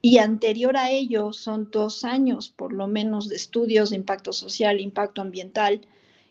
y 0.00 0.18
anterior 0.18 0.76
a 0.76 0.90
ello 0.90 1.32
son 1.32 1.70
dos 1.70 2.04
años 2.04 2.50
por 2.50 2.72
lo 2.72 2.86
menos 2.86 3.28
de 3.28 3.36
estudios 3.36 3.90
de 3.90 3.96
impacto 3.96 4.32
social, 4.32 4.80
impacto 4.80 5.20
ambiental, 5.20 5.80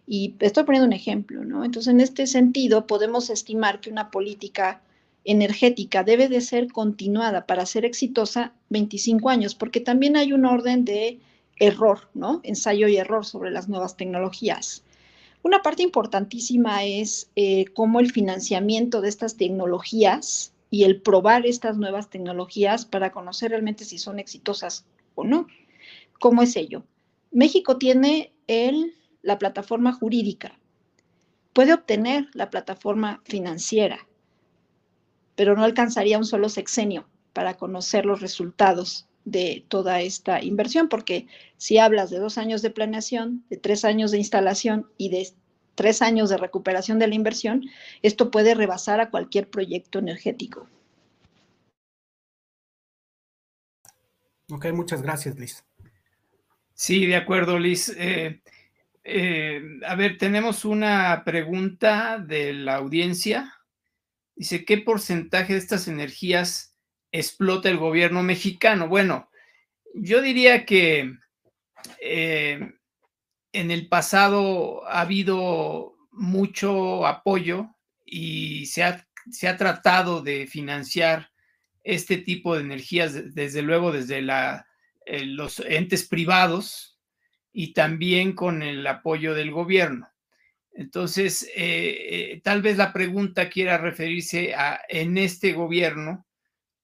y 0.07 0.35
estoy 0.39 0.63
poniendo 0.63 0.87
un 0.87 0.93
ejemplo, 0.93 1.43
¿no? 1.43 1.65
Entonces, 1.65 1.91
en 1.91 1.99
este 1.99 2.27
sentido, 2.27 2.87
podemos 2.87 3.29
estimar 3.29 3.81
que 3.81 3.89
una 3.89 4.09
política 4.09 4.81
energética 5.25 6.05
debe 6.05 6.29
de 6.29 6.39
ser 6.39 6.71
continuada 6.71 7.45
para 7.45 7.65
ser 7.65 7.83
exitosa 7.83 8.53
25 8.69 9.29
años, 9.29 9.53
porque 9.53 9.81
también 9.81 10.15
hay 10.15 10.31
un 10.31 10.45
orden 10.45 10.85
de 10.85 11.19
error, 11.59 12.07
¿no? 12.13 12.39
Ensayo 12.43 12.87
y 12.87 12.95
error 12.95 13.25
sobre 13.25 13.51
las 13.51 13.67
nuevas 13.67 13.97
tecnologías. 13.97 14.83
Una 15.43 15.61
parte 15.61 15.83
importantísima 15.83 16.85
es 16.85 17.29
eh, 17.35 17.65
cómo 17.73 17.99
el 17.99 18.11
financiamiento 18.11 19.01
de 19.01 19.09
estas 19.09 19.35
tecnologías 19.35 20.53
y 20.69 20.83
el 20.83 21.01
probar 21.01 21.45
estas 21.45 21.77
nuevas 21.77 22.09
tecnologías 22.09 22.85
para 22.85 23.11
conocer 23.11 23.51
realmente 23.51 23.85
si 23.85 23.97
son 23.97 24.19
exitosas 24.19 24.85
o 25.15 25.23
no. 25.23 25.47
¿Cómo 26.19 26.41
es 26.41 26.55
ello? 26.55 26.83
México 27.31 27.77
tiene 27.77 28.33
el, 28.47 28.93
la 29.21 29.37
plataforma 29.37 29.93
jurídica, 29.93 30.59
puede 31.53 31.73
obtener 31.73 32.27
la 32.33 32.49
plataforma 32.49 33.21
financiera, 33.25 34.07
pero 35.35 35.55
no 35.55 35.63
alcanzaría 35.63 36.17
un 36.17 36.25
solo 36.25 36.49
sexenio 36.49 37.07
para 37.33 37.55
conocer 37.55 38.05
los 38.05 38.21
resultados 38.21 39.07
de 39.25 39.65
toda 39.67 40.01
esta 40.01 40.43
inversión, 40.43 40.87
porque 40.87 41.27
si 41.57 41.77
hablas 41.77 42.09
de 42.09 42.19
dos 42.19 42.37
años 42.37 42.61
de 42.61 42.69
planeación, 42.69 43.43
de 43.49 43.57
tres 43.57 43.85
años 43.85 44.11
de 44.11 44.19
instalación 44.19 44.87
y 44.97 45.09
de 45.09 45.33
tres 45.77 46.01
años 46.01 46.29
de 46.29 46.37
recuperación 46.37 46.97
de 46.97 47.07
la 47.07 47.15
inversión, 47.15 47.63
esto 48.01 48.31
puede 48.31 48.55
rebasar 48.55 48.99
a 48.99 49.11
cualquier 49.11 49.47
proyecto 49.47 49.99
energético. 49.99 50.67
Ok, 54.49 54.65
muchas 54.73 55.01
gracias, 55.01 55.37
Liz. 55.37 55.63
Sí, 56.73 57.05
de 57.05 57.15
acuerdo, 57.15 57.59
Liz. 57.59 57.89
Eh, 57.97 58.41
eh, 59.03 59.61
a 59.85 59.95
ver, 59.95 60.17
tenemos 60.17 60.65
una 60.65 61.23
pregunta 61.23 62.17
de 62.17 62.53
la 62.53 62.75
audiencia. 62.75 63.53
Dice, 64.35 64.65
¿qué 64.65 64.79
porcentaje 64.79 65.53
de 65.53 65.59
estas 65.59 65.87
energías 65.87 66.75
explota 67.11 67.69
el 67.69 67.77
gobierno 67.77 68.23
mexicano? 68.23 68.87
Bueno, 68.87 69.29
yo 69.93 70.21
diría 70.21 70.65
que 70.65 71.13
eh, 72.01 72.73
en 73.57 73.71
el 73.71 73.87
pasado 73.87 74.87
ha 74.87 75.01
habido 75.01 75.97
mucho 76.11 77.07
apoyo 77.07 77.69
y 78.05 78.67
se 78.67 78.83
ha, 78.83 79.07
se 79.31 79.47
ha 79.47 79.57
tratado 79.57 80.21
de 80.21 80.45
financiar 80.45 81.31
este 81.83 82.17
tipo 82.17 82.55
de 82.55 82.61
energías, 82.61 83.33
desde 83.33 83.63
luego 83.63 83.91
desde 83.91 84.19
eh, 84.19 85.25
los 85.25 85.59
entes 85.61 86.07
privados 86.07 86.99
y 87.51 87.73
también 87.73 88.33
con 88.33 88.61
el 88.61 88.85
apoyo 88.85 89.33
del 89.33 89.49
gobierno. 89.49 90.07
Entonces, 90.73 91.49
eh, 91.55 92.33
eh, 92.35 92.41
tal 92.43 92.61
vez 92.61 92.77
la 92.77 92.93
pregunta 92.93 93.49
quiera 93.49 93.79
referirse 93.79 94.53
a 94.53 94.81
en 94.87 95.17
este 95.17 95.53
gobierno, 95.53 96.27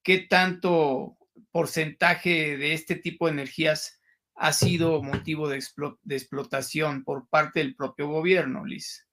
¿qué 0.02 0.20
tanto 0.20 1.18
porcentaje 1.52 2.58
de 2.58 2.74
este 2.74 2.96
tipo 2.96 3.28
de 3.28 3.34
energías 3.34 4.00
ha 4.36 4.54
sido 4.54 5.02
motivo 5.02 5.48
de, 5.48 5.58
explotación 5.58 7.04
por 7.04 7.28
parte 7.28 7.60
del 7.60 7.76
propio 7.76 8.08
gobierno, 8.08 8.66
Liz? 8.66 9.06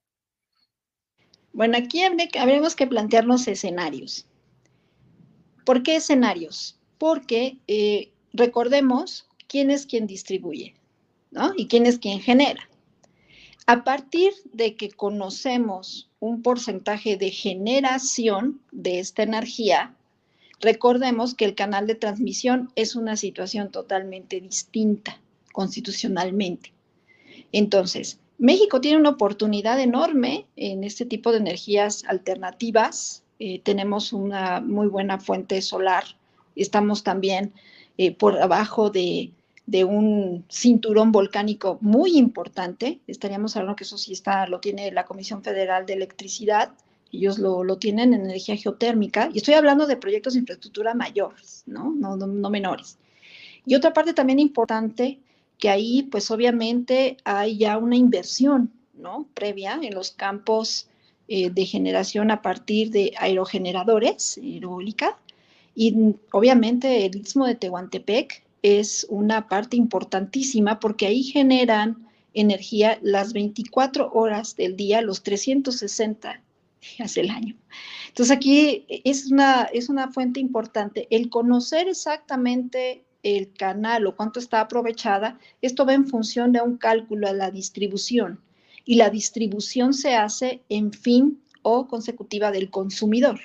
Bueno, 1.52 1.76
aquí 1.78 2.02
habríamos 2.02 2.76
que 2.76 2.86
plantearnos 2.86 3.48
escenarios. 3.48 4.26
¿Por 5.64 5.82
qué 5.82 5.96
escenarios? 5.96 6.80
Porque 6.98 7.58
eh, 7.66 8.12
recordemos 8.32 9.28
quién 9.48 9.70
es 9.70 9.86
quien 9.86 10.06
distribuye, 10.06 10.74
¿no? 11.30 11.52
Y 11.56 11.66
quién 11.66 11.86
es 11.86 11.98
quien 11.98 12.20
genera. 12.20 12.68
A 13.66 13.84
partir 13.84 14.32
de 14.52 14.74
que 14.74 14.90
conocemos 14.90 16.10
un 16.18 16.42
porcentaje 16.42 17.16
de 17.16 17.30
generación 17.30 18.60
de 18.72 19.00
esta 19.00 19.22
energía, 19.22 19.94
Recordemos 20.60 21.34
que 21.34 21.46
el 21.46 21.54
canal 21.54 21.86
de 21.86 21.94
transmisión 21.94 22.70
es 22.76 22.94
una 22.94 23.16
situación 23.16 23.70
totalmente 23.70 24.40
distinta 24.40 25.18
constitucionalmente. 25.52 26.72
Entonces, 27.52 28.20
México 28.38 28.80
tiene 28.80 28.98
una 28.98 29.10
oportunidad 29.10 29.80
enorme 29.80 30.46
en 30.56 30.84
este 30.84 31.06
tipo 31.06 31.32
de 31.32 31.38
energías 31.38 32.04
alternativas. 32.06 33.22
Eh, 33.38 33.60
tenemos 33.62 34.12
una 34.12 34.60
muy 34.60 34.86
buena 34.86 35.18
fuente 35.18 35.60
solar. 35.62 36.04
Estamos 36.56 37.04
también 37.04 37.52
eh, 37.96 38.14
por 38.14 38.40
abajo 38.40 38.90
de, 38.90 39.30
de, 39.66 39.84
un 39.84 40.44
cinturón 40.50 41.10
volcánico 41.10 41.78
muy 41.80 42.18
importante. 42.18 43.00
Estaríamos 43.06 43.56
hablando 43.56 43.76
que 43.76 43.84
eso 43.84 43.98
sí 43.98 44.12
está, 44.12 44.46
lo 44.46 44.60
tiene 44.60 44.90
la 44.92 45.04
Comisión 45.04 45.42
Federal 45.42 45.86
de 45.86 45.94
Electricidad 45.94 46.72
ellos 47.12 47.38
lo, 47.38 47.76
tienen 47.78 48.14
en 48.14 48.22
energía 48.22 48.56
geotérmica, 48.56 49.30
y 49.32 49.38
estoy 49.38 49.54
hablando 49.54 49.86
de 49.86 49.96
proyectos 49.96 50.34
de 50.34 50.40
infraestructura 50.40 50.94
mayores, 50.94 51.64
¿no? 51.66 51.92
No, 51.92 52.16
no, 52.16 52.50
menores. 52.50 52.98
Y 53.66 53.74
otra 53.74 53.92
parte 53.92 54.14
también 54.14 54.38
importante, 54.38 55.18
que 55.58 55.68
ahí 55.68 56.04
pues 56.04 56.30
obviamente 56.30 57.16
hay 57.24 57.58
ya 57.58 57.78
una 57.78 57.96
inversión, 57.96 58.72
¿no? 58.94 59.26
Previa 59.34 59.78
en 59.82 59.94
los 59.94 60.12
campos 60.12 60.88
eh, 61.28 61.50
de 61.50 61.66
generación 61.66 62.30
a 62.30 62.42
partir 62.42 62.90
de 62.90 63.12
aerogeneradores, 63.18 64.38
eólica, 64.38 65.18
y 65.74 66.14
obviamente 66.32 67.06
el 67.06 67.16
istmo 67.16 67.46
de 67.46 67.54
Tehuantepec 67.54 68.44
es 68.62 69.06
una 69.08 69.48
parte 69.48 69.76
importantísima 69.76 70.80
porque 70.80 71.06
ahí 71.06 71.22
generan 71.22 72.06
energía 72.34 72.98
las 73.02 73.32
24 73.32 74.12
horas 74.12 74.56
del 74.56 74.76
día, 74.76 75.00
los 75.00 75.22
360 75.22 76.42
hace 76.98 77.20
el 77.20 77.30
año. 77.30 77.56
Entonces 78.08 78.36
aquí 78.36 78.84
es 78.88 79.30
una, 79.30 79.64
es 79.72 79.88
una 79.88 80.10
fuente 80.10 80.40
importante. 80.40 81.06
El 81.10 81.30
conocer 81.30 81.88
exactamente 81.88 83.04
el 83.22 83.52
canal 83.52 84.06
o 84.06 84.16
cuánto 84.16 84.40
está 84.40 84.60
aprovechada, 84.60 85.38
esto 85.60 85.84
va 85.84 85.92
en 85.92 86.06
función 86.06 86.52
de 86.52 86.62
un 86.62 86.78
cálculo 86.78 87.28
a 87.28 87.32
la 87.32 87.50
distribución 87.50 88.40
y 88.86 88.94
la 88.94 89.10
distribución 89.10 89.92
se 89.92 90.14
hace 90.14 90.62
en 90.70 90.92
fin 90.92 91.42
o 91.62 91.86
consecutiva 91.86 92.50
del 92.50 92.70
consumidor. 92.70 93.38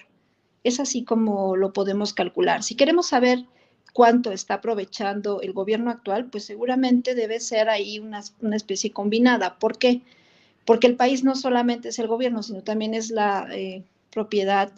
Es 0.64 0.80
así 0.80 1.04
como 1.04 1.58
lo 1.58 1.74
podemos 1.74 2.14
calcular. 2.14 2.64
Si 2.64 2.76
queremos 2.76 3.08
saber 3.08 3.46
cuánto 3.94 4.32
está 4.32 4.56
aprovechando 4.56 5.42
el 5.42 5.52
gobierno 5.52 5.92
actual, 5.92 6.30
pues 6.30 6.46
seguramente 6.46 7.14
debe 7.14 7.40
ser 7.40 7.70
ahí 7.70 8.00
una, 8.00 8.24
una 8.40 8.56
especie 8.56 8.92
combinada. 8.92 9.60
¿Por 9.60 9.78
qué? 9.78 9.98
porque 9.98 10.04
el 10.88 10.96
país 10.96 11.24
no 11.24 11.36
solamente 11.36 11.90
es 11.90 12.00
el 12.00 12.08
gobierno, 12.08 12.44
sino 12.44 12.64
también 12.64 12.94
es 12.94 13.12
la 13.12 13.48
eh, 13.52 13.84
propiedad 14.12 14.72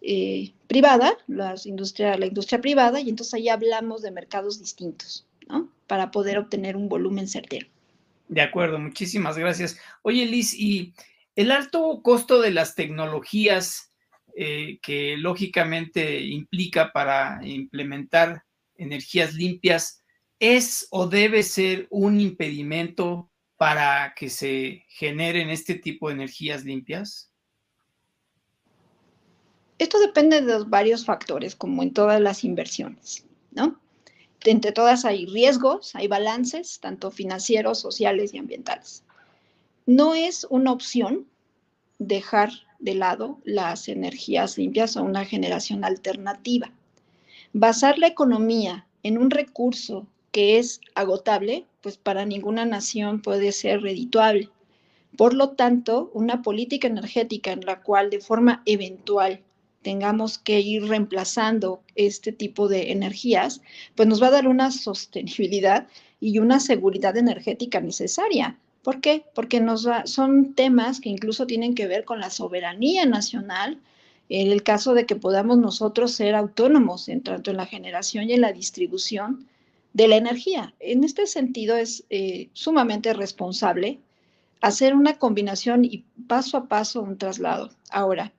eh, 0.00 0.52
privada, 0.66 1.16
la 1.26 1.54
industria, 1.64 2.16
la 2.16 2.26
industria 2.26 2.60
privada, 2.60 3.00
y 3.00 3.08
entonces 3.08 3.34
ahí 3.34 3.48
hablamos 3.48 4.02
de 4.02 4.10
mercados 4.10 4.58
distintos, 4.58 5.26
¿no? 5.48 5.68
Para 5.86 6.10
poder 6.10 6.38
obtener 6.38 6.76
un 6.76 6.88
volumen 6.88 7.28
certero. 7.28 7.66
De 8.28 8.40
acuerdo, 8.40 8.78
muchísimas 8.78 9.36
gracias. 9.36 9.78
Oye, 10.02 10.24
Liz, 10.24 10.54
y 10.54 10.94
el 11.36 11.50
alto 11.50 12.00
costo 12.02 12.40
de 12.40 12.50
las 12.50 12.74
tecnologías 12.74 13.92
eh, 14.34 14.78
que 14.80 15.16
lógicamente 15.18 16.20
implica 16.20 16.92
para 16.92 17.40
implementar 17.42 18.44
energías 18.76 19.34
limpias, 19.34 20.02
¿es 20.38 20.86
o 20.90 21.06
debe 21.06 21.42
ser 21.42 21.86
un 21.90 22.20
impedimento 22.20 23.30
para 23.62 24.12
que 24.16 24.28
se 24.28 24.84
generen 24.88 25.48
este 25.48 25.76
tipo 25.76 26.08
de 26.08 26.14
energías 26.14 26.64
limpias? 26.64 27.30
Esto 29.78 30.00
depende 30.00 30.40
de 30.40 30.64
varios 30.64 31.04
factores, 31.04 31.54
como 31.54 31.84
en 31.84 31.92
todas 31.92 32.20
las 32.20 32.42
inversiones, 32.42 33.24
¿no? 33.52 33.80
Entre 34.44 34.72
todas 34.72 35.04
hay 35.04 35.26
riesgos, 35.26 35.94
hay 35.94 36.08
balances, 36.08 36.80
tanto 36.80 37.12
financieros, 37.12 37.78
sociales 37.78 38.34
y 38.34 38.38
ambientales. 38.38 39.04
No 39.86 40.16
es 40.16 40.44
una 40.50 40.72
opción 40.72 41.28
dejar 42.00 42.50
de 42.80 42.96
lado 42.96 43.38
las 43.44 43.86
energías 43.86 44.58
limpias 44.58 44.96
o 44.96 45.04
una 45.04 45.24
generación 45.24 45.84
alternativa. 45.84 46.72
Basar 47.52 47.96
la 48.00 48.08
economía 48.08 48.88
en 49.04 49.18
un 49.18 49.30
recurso 49.30 50.08
que 50.32 50.58
es 50.58 50.80
agotable, 50.94 51.66
pues 51.82 51.98
para 51.98 52.24
ninguna 52.24 52.64
nación 52.64 53.20
puede 53.20 53.52
ser 53.52 53.82
redituable. 53.82 54.48
Por 55.16 55.34
lo 55.34 55.50
tanto, 55.50 56.10
una 56.14 56.42
política 56.42 56.88
energética 56.88 57.52
en 57.52 57.60
la 57.66 57.82
cual 57.82 58.08
de 58.08 58.20
forma 58.20 58.62
eventual 58.64 59.42
tengamos 59.82 60.38
que 60.38 60.60
ir 60.60 60.84
reemplazando 60.88 61.82
este 61.96 62.32
tipo 62.32 62.68
de 62.68 62.92
energías, 62.92 63.60
pues 63.94 64.08
nos 64.08 64.22
va 64.22 64.28
a 64.28 64.32
dar 64.32 64.48
una 64.48 64.70
sostenibilidad 64.70 65.86
y 66.20 66.38
una 66.38 66.60
seguridad 66.60 67.16
energética 67.16 67.80
necesaria. 67.80 68.58
¿Por 68.82 69.00
qué? 69.00 69.24
Porque 69.34 69.60
nos 69.60 69.86
son 70.06 70.54
temas 70.54 71.00
que 71.00 71.08
incluso 71.08 71.46
tienen 71.46 71.74
que 71.74 71.86
ver 71.86 72.04
con 72.04 72.20
la 72.20 72.30
soberanía 72.30 73.04
nacional, 73.04 73.80
en 74.28 74.50
el 74.50 74.62
caso 74.62 74.94
de 74.94 75.04
que 75.04 75.16
podamos 75.16 75.58
nosotros 75.58 76.12
ser 76.12 76.34
autónomos 76.34 77.08
en 77.08 77.22
tanto 77.22 77.50
en 77.50 77.58
la 77.58 77.66
generación 77.66 78.30
y 78.30 78.32
en 78.32 78.40
la 78.40 78.52
distribución 78.52 79.46
de 79.92 80.08
la 80.08 80.16
energía. 80.16 80.74
En 80.80 81.04
este 81.04 81.26
sentido 81.26 81.76
es 81.76 82.04
eh, 82.10 82.48
sumamente 82.52 83.12
responsable 83.12 84.00
hacer 84.60 84.94
una 84.94 85.18
combinación 85.18 85.84
y 85.84 86.04
paso 86.26 86.56
a 86.56 86.68
paso 86.68 87.02
un 87.02 87.18
traslado. 87.18 87.70
Ahora, 87.90 88.32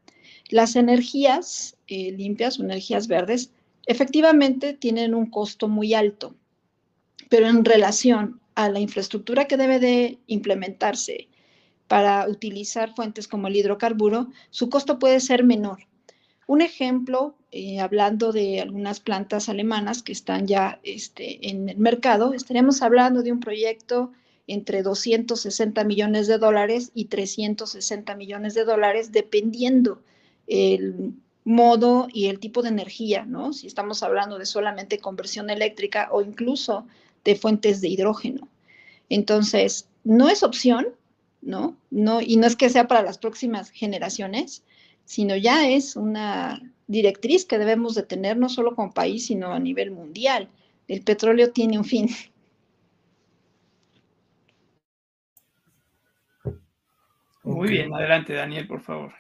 las 0.50 0.76
energías 0.76 1.78
eh, 1.88 2.12
limpias 2.12 2.60
energías 2.60 3.08
verdes 3.08 3.52
efectivamente 3.86 4.74
tienen 4.74 5.14
un 5.14 5.30
costo 5.30 5.68
muy 5.68 5.94
alto, 5.94 6.36
pero 7.30 7.48
en 7.48 7.66
relación 7.66 8.40
a 8.56 8.70
la 8.70 8.80
infraestructura 8.80 9.46
que 9.46 9.58
debe 9.58 9.80
de 9.80 10.20
implementarse 10.28 11.28
para 11.88 12.28
utilizar 12.28 12.96
fuentes 12.96 13.28
como 13.28 13.48
el 13.48 13.56
hidrocarburo, 13.56 14.30
su 14.50 14.70
costo 14.70 15.00
puede 15.00 15.20
ser 15.20 15.44
menor. 15.44 15.88
Un 16.48 16.62
ejemplo, 16.62 17.36
eh, 17.52 17.80
hablando 17.80 18.32
de 18.32 18.60
algunas 18.62 19.00
plantas 19.00 19.50
alemanas 19.50 20.04
que 20.04 20.12
están 20.12 20.48
ya 20.48 20.80
este, 20.84 21.50
en 21.50 21.70
el 21.70 21.78
mercado, 21.78 22.34
estaríamos 22.34 22.82
hablando 22.82 23.24
de 23.24 23.32
un 23.32 23.40
proyecto 23.40 24.12
entre 24.48 24.84
260 24.84 25.84
millones 25.86 26.28
de 26.28 26.38
dólares 26.38 26.92
y 26.94 27.06
360 27.06 28.16
millones 28.16 28.54
de 28.54 28.66
dólares, 28.66 29.12
dependiendo 29.12 30.02
el 30.48 31.14
modo 31.46 32.08
y 32.12 32.28
el 32.28 32.40
tipo 32.40 32.62
de 32.62 32.70
energía, 32.70 33.26
¿no? 33.26 33.54
Si 33.54 33.68
estamos 33.68 34.04
hablando 34.04 34.38
de 34.38 34.46
solamente 34.46 35.00
conversión 35.00 35.50
eléctrica 35.50 36.10
o 36.12 36.22
incluso 36.22 36.86
de 37.24 37.36
fuentes 37.36 37.80
de 37.80 37.88
hidrógeno. 37.90 38.50
Entonces, 39.10 39.88
no 40.04 40.30
es 40.30 40.44
opción, 40.44 40.88
¿no? 41.42 41.78
no 41.90 42.22
y 42.22 42.38
no 42.38 42.48
es 42.48 42.56
que 42.56 42.70
sea 42.70 42.88
para 42.88 43.02
las 43.02 43.18
próximas 43.18 43.70
generaciones, 43.70 44.64
sino 45.06 45.36
ya 45.36 45.70
es 45.70 45.96
una 45.96 46.62
directriz 46.88 47.46
que 47.46 47.58
debemos 47.58 47.96
de 47.96 48.04
tener 48.04 48.38
no 48.38 48.50
solo 48.50 48.76
como 48.76 48.94
país, 48.94 49.28
sino 49.28 49.54
a 49.54 49.60
nivel 49.60 49.92
mundial. 49.92 50.50
El 50.88 51.02
petróleo 51.02 51.52
tiene 51.52 51.78
un 51.78 51.86
fin. 51.86 52.10
Muy 57.44 57.70
bien, 57.70 57.94
adelante 57.94 58.34
Daniel, 58.34 58.68
por 58.68 58.82
favor. 58.82 59.14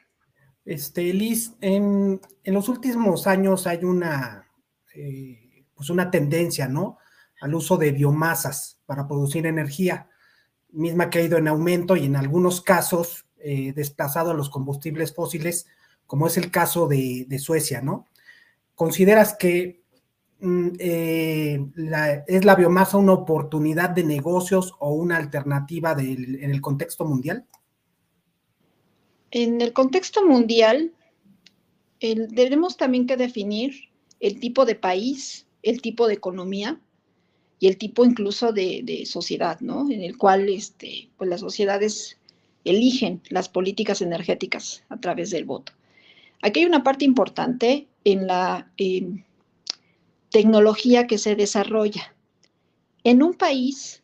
Este, 0.66 1.14
Liz, 1.14 1.56
en, 1.60 2.22
los 2.46 2.70
últimos 2.70 3.28
años 3.28 3.68
hay 3.68 3.84
una, 3.84 4.48
eh, 4.96 5.66
pues 5.76 5.90
una 5.90 6.10
tendencia, 6.10 6.70
¿no? 6.70 6.98
Al 7.42 7.54
uso 7.54 7.76
de 7.76 7.92
biomasas 7.92 8.80
para 8.86 9.08
producir 9.08 9.46
energía, 9.46 10.10
misma 10.72 11.10
que 11.10 11.20
ha 11.20 11.24
ido 11.24 11.38
en 11.38 11.50
aumento 11.50 11.98
y 11.98 12.06
en 12.06 12.16
algunos 12.16 12.62
casos 12.62 13.23
eh, 13.44 13.74
desplazado 13.74 14.32
a 14.32 14.34
los 14.34 14.50
combustibles 14.50 15.14
fósiles, 15.14 15.68
como 16.08 16.28
es 16.28 16.38
el 16.38 16.52
caso 16.52 16.88
de, 16.88 17.28
Suecia, 17.40 17.82
¿no? 17.82 18.08
¿Consideras 18.76 19.36
que 19.38 19.82
mm, 20.40 20.70
eh, 20.80 21.66
es 22.28 22.46
la 22.46 22.56
biomasa 22.56 22.98
una 22.98 23.14
oportunidad 23.14 23.90
de 23.90 24.04
negocios 24.04 24.74
o 24.80 24.94
una 24.94 25.18
alternativa 25.18 25.92
en 26.00 26.52
el 26.52 26.62
contexto 26.62 27.06
mundial? 27.06 27.46
En 29.32 29.62
el 29.62 29.74
contexto 29.74 30.26
mundial, 30.26 30.94
debemos 32.00 32.78
también 32.78 33.08
que 33.08 33.18
definir 33.18 33.90
el 34.20 34.40
tipo 34.40 34.66
de 34.66 34.76
país, 34.76 35.48
el 35.64 35.82
tipo 35.82 36.08
de 36.08 36.14
economía 36.14 36.80
y 37.60 37.68
el 37.68 37.78
tipo 37.78 38.06
incluso 38.06 38.52
de, 38.52 39.04
sociedad, 39.06 39.60
¿no? 39.62 39.90
En 39.90 40.02
el 40.02 40.18
cual 40.18 40.50
este, 40.50 41.10
pues 41.18 41.30
las 41.30 41.40
sociedades 41.40 42.18
eligen 42.66 43.22
las 43.30 43.50
políticas 43.50 44.02
energéticas 44.02 44.84
a 44.90 44.98
través 45.00 45.30
del 45.32 45.46
voto. 45.46 45.74
Aquí 46.42 46.62
hay 46.62 46.66
una 46.66 46.84
parte 46.84 47.06
importante 47.06 47.88
en 48.04 48.28
la 48.28 48.72
tecnología 50.30 51.08
que 51.08 51.18
se 51.18 51.36
desarrolla. 51.36 52.14
En 53.04 53.24
un 53.24 53.34
país 53.34 54.04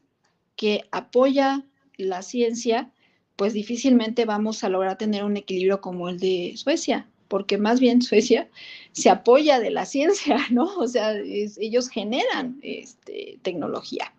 que 0.55 0.85
apoya 0.91 1.65
la 1.97 2.21
ciencia, 2.21 2.91
pues 3.35 3.53
difícilmente 3.53 4.25
vamos 4.25 4.63
a 4.63 4.69
lograr 4.69 4.97
tener 4.97 5.23
un 5.23 5.37
equilibrio 5.37 5.81
como 5.81 6.09
el 6.09 6.19
de 6.19 6.53
Suecia, 6.55 7.07
porque 7.27 7.57
más 7.57 7.79
bien 7.79 8.01
Suecia 8.03 8.49
se 8.91 9.09
apoya 9.09 9.59
de 9.59 9.71
la 9.71 9.85
ciencia, 9.85 10.37
¿no? 10.51 10.75
O 10.77 10.87
sea, 10.87 11.13
ellos 11.17 11.89
generan 11.89 12.59
este, 12.61 13.39
tecnología. 13.41 14.13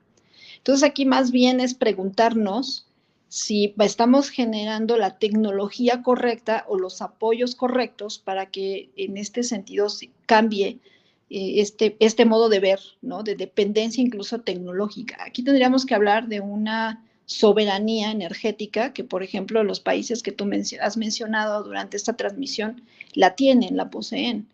Entonces 0.59 0.83
aquí 0.83 1.07
más 1.07 1.31
bien 1.31 1.61
es 1.61 1.75
preguntarnos 1.75 2.90
si 3.31 3.77
estamos 3.79 4.29
generando 4.29 4.97
la 4.97 5.17
tecnología 5.19 6.03
correcta 6.03 6.65
o 6.67 6.77
los 6.77 7.01
apoyos 7.01 7.55
correctos 7.55 8.19
para 8.19 8.47
que 8.47 8.91
en 8.97 9.17
este 9.17 9.45
sentido 9.45 9.87
cambie 10.27 10.81
eh, 11.31 11.61
este, 11.61 11.97
este 12.01 12.25
modo 12.25 12.49
de 12.49 12.59
ver, 12.59 12.81
¿no? 13.03 13.23
De 13.23 13.37
dependencia 13.37 14.03
incluso 14.03 14.41
tecnológica. 14.41 15.17
Aquí 15.25 15.45
tendríamos 15.45 15.87
que 15.87 15.95
hablar 15.95 16.27
de 16.27 16.41
una 16.41 17.07
soberanía 17.25 18.11
energética 18.11 18.93
que, 18.93 19.05
por 19.05 19.23
ejemplo, 19.23 19.63
los 19.63 19.79
países 19.79 20.25
que 20.25 20.33
tú 20.33 20.51
has 20.81 20.97
mencionado 20.97 21.63
durante 21.63 21.97
esta 21.97 22.17
transmisión 22.17 22.83
la 23.15 23.37
tienen, 23.37 23.77
la 23.77 23.91
poseen. 23.91 24.49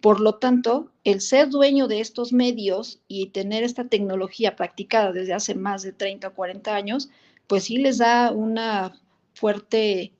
Por 0.00 0.20
lo 0.20 0.36
tanto, 0.36 0.92
el 1.02 1.20
ser 1.20 1.48
dueño 1.48 1.88
de 1.88 1.98
estos 1.98 2.32
medios 2.32 3.00
y 3.08 3.30
tener 3.30 3.64
esta 3.64 3.88
tecnología 3.88 4.54
practicada 4.54 5.10
desde 5.10 5.34
hace 5.34 5.56
más 5.56 5.82
de 5.82 5.92
30 5.92 6.28
o 6.28 6.34
40 6.34 6.72
años, 6.72 7.10
pues 7.52 7.64
sí 7.64 7.76
les 7.76 7.98
da 7.98 8.32
una 8.32 8.98
fuerte 9.34 10.14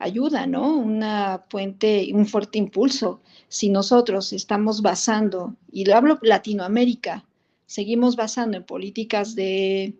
ayuda, 0.00 0.44
¿no? 0.48 0.76
Una 0.76 1.44
fuente, 1.48 2.10
un 2.12 2.26
fuerte 2.26 2.58
impulso. 2.58 3.20
Si 3.46 3.68
nosotros 3.68 4.32
estamos 4.32 4.82
basando, 4.82 5.54
y 5.70 5.84
lo 5.84 5.94
hablo 5.94 6.18
Latinoamérica, 6.20 7.24
seguimos 7.66 8.16
basando 8.16 8.56
en 8.56 8.64
políticas 8.64 9.36
de 9.36 9.94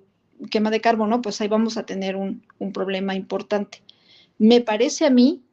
quema 0.50 0.72
de 0.72 0.80
carbono, 0.80 1.22
pues 1.22 1.40
ahí 1.40 1.46
vamos 1.46 1.76
a 1.76 1.87
tener 1.87 2.16
un, 2.16 2.42
problema 2.72 3.14
importante. 3.14 3.80
Me 4.38 4.60
parece 4.60 5.06
a 5.06 5.10
mí 5.10 5.44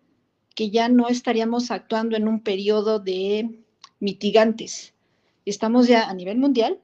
que 0.55 0.71
ya 0.71 0.89
no 0.89 1.07
estaríamos 1.07 1.69
actuando 1.69 2.17
en 2.17 2.27
un 2.27 2.39
periodo 2.39 2.97
de 2.97 3.59
mitigantes. 3.99 4.95
Estamos 5.45 5.87
ya 5.87 6.09
a 6.09 6.15
nivel 6.15 6.39
mundial 6.39 6.79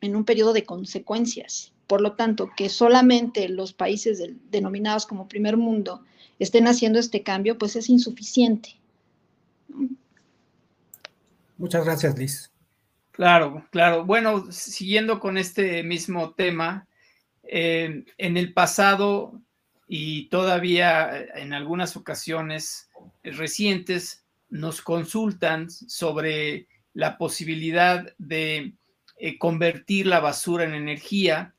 en 0.00 0.16
un 0.16 0.24
periodo 0.24 0.52
de 0.52 0.64
consecuencias. 0.64 1.72
Por 1.86 2.00
lo 2.00 2.12
tanto, 2.12 2.50
que 2.56 2.68
solamente 2.68 3.48
los 3.48 3.72
países 3.72 4.22
denominados 4.50 5.06
como 5.06 5.28
primer 5.28 5.56
mundo 5.56 6.04
estén 6.38 6.66
haciendo 6.66 6.98
este 6.98 7.22
cambio, 7.22 7.58
pues 7.58 7.76
es 7.76 7.88
insuficiente. 7.88 8.76
Muchas 11.58 11.84
gracias, 11.84 12.18
Liz. 12.18 12.50
Claro, 13.12 13.66
claro. 13.70 14.04
Bueno, 14.04 14.50
siguiendo 14.50 15.20
con 15.20 15.36
este 15.36 15.82
mismo 15.82 16.32
tema, 16.32 16.86
eh, 17.44 18.04
en 18.16 18.36
el 18.36 18.52
pasado 18.52 19.40
y 19.86 20.28
todavía 20.28 21.26
en 21.34 21.52
algunas 21.52 21.96
ocasiones 21.96 22.88
recientes 23.22 24.24
nos 24.48 24.80
consultan 24.80 25.70
sobre 25.70 26.66
la 26.94 27.18
posibilidad 27.18 28.06
de 28.18 28.74
eh, 29.16 29.38
convertir 29.38 30.06
la 30.06 30.20
basura 30.20 30.64
en 30.64 30.74
energía, 30.74 31.54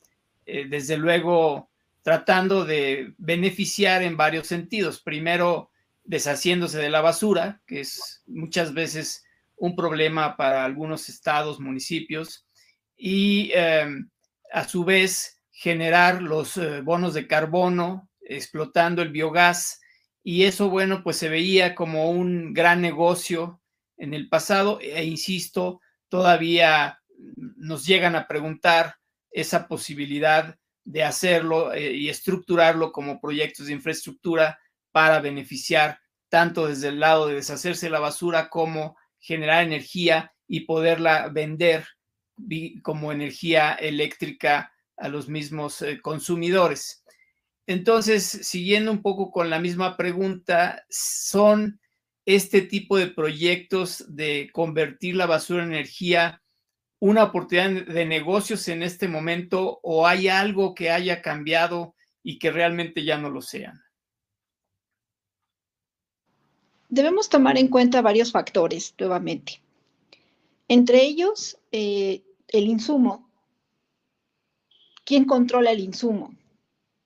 desde 0.46 0.98
luego 0.98 1.70
tratando 2.02 2.66
de 2.66 3.14
beneficiar 3.18 4.04
en 4.04 4.18
varios 4.18 4.48
sentidos. 4.48 5.02
Primero, 5.02 5.72
deshaciéndose 6.04 6.78
de 6.80 6.90
la 6.90 7.02
basura, 7.02 7.62
que 7.66 7.82
es 7.82 8.24
muchas 8.28 8.74
veces 8.74 9.24
un 9.56 9.76
problema 9.76 10.36
para 10.36 10.66
algunos 10.66 11.08
estados, 11.10 11.60
municipios, 11.60 12.46
y 12.98 13.52
a 13.54 14.68
su 14.68 14.84
vez 14.86 15.42
generar 15.52 16.22
los 16.22 16.58
eh, 16.58 16.82
bonos 16.82 17.14
de 17.14 17.28
carbono, 17.28 18.10
explotando 18.22 19.02
el 19.02 19.10
biogás, 19.10 19.82
y 20.24 20.44
eso, 20.44 20.70
bueno, 20.70 21.04
pues 21.04 21.18
se 21.18 21.30
veía 21.30 21.76
como 21.76 22.10
un 22.10 22.54
gran 22.54 22.82
negocio 22.82 23.62
en 23.98 24.14
el 24.14 24.30
pasado, 24.30 24.80
e 24.82 25.04
insisto, 25.04 25.82
todavía 26.10 27.00
nos 27.58 27.86
llegan 27.86 28.16
a 28.16 28.28
preguntar 28.28 28.96
esa 29.34 29.68
posibilidad 29.68 30.58
de 30.86 31.04
hacerlo 31.04 31.74
eh, 31.74 31.94
y 31.94 32.10
estructurarlo 32.10 32.92
como 32.92 33.20
proyectos 33.20 33.68
de 33.68 33.74
infraestructura 33.74 34.60
para 34.92 35.20
beneficiar 35.20 36.00
tanto 36.30 36.68
desde 36.68 36.90
el 36.90 37.00
lado 37.00 37.28
de 37.28 37.36
deshacerse 37.36 37.88
de 37.88 37.92
la 37.92 38.00
basura 38.00 38.50
como 38.50 38.98
generar 39.20 39.64
energía 39.64 40.34
y 40.48 40.62
poderla 40.62 41.30
vender 41.30 41.86
como 42.82 43.12
energía 43.12 43.74
eléctrica 43.74 44.74
a 44.98 45.08
los 45.08 45.30
mismos 45.30 45.82
eh, 45.82 46.02
consumidores. 46.02 47.04
Entonces, 47.66 48.26
siguiendo 48.26 48.92
un 48.92 49.02
poco 49.02 49.32
con 49.32 49.50
la 49.50 49.60
misma 49.60 49.96
pregunta, 49.96 50.84
¿son 50.90 51.80
este 52.26 52.62
tipo 52.62 52.98
de 52.98 53.08
proyectos 53.08 54.04
de 54.10 54.50
convertir 54.52 55.16
la 55.16 55.26
basura 55.26 55.64
en 55.64 55.74
energía 55.74 56.43
una 57.04 57.26
oportunidad 57.26 57.86
de 57.86 58.06
negocios 58.06 58.70
en 58.70 58.82
este 58.82 59.10
momento 59.10 59.82
o 59.84 60.08
hay 60.08 60.30
algo 60.30 60.74
que 60.74 60.90
haya 60.90 61.22
cambiado 61.22 61.96
y 62.24 62.40
que 62.40 62.50
realmente 62.50 63.04
ya 63.04 63.18
no 63.18 63.30
lo 63.30 63.42
sean? 63.42 63.82
Debemos 66.88 67.28
tomar 67.28 67.58
en 67.58 67.68
cuenta 67.68 68.02
varios 68.02 68.32
factores 68.32 68.96
nuevamente. 68.98 69.62
Entre 70.70 71.04
ellos, 71.04 71.58
eh, 71.74 72.24
el 72.48 72.68
insumo 72.68 73.30
¿quién 75.04 75.26
controla 75.26 75.72
el 75.72 75.82
insumo? 75.82 76.34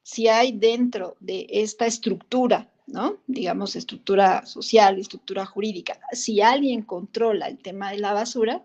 Si 0.04 0.28
hay 0.28 0.52
dentro 0.52 1.16
de 1.20 1.48
esta 1.50 1.88
estructura, 1.88 2.70
¿no? 2.86 3.18
Digamos, 3.26 3.76
estructura 3.76 4.46
social, 4.46 5.00
estructura 5.00 5.44
jurídica, 5.44 6.00
si 6.12 6.40
alguien 6.40 6.84
controla 6.84 7.48
el 7.48 7.58
tema 7.58 7.90
de 7.90 7.98
la 7.98 8.14
basura, 8.14 8.64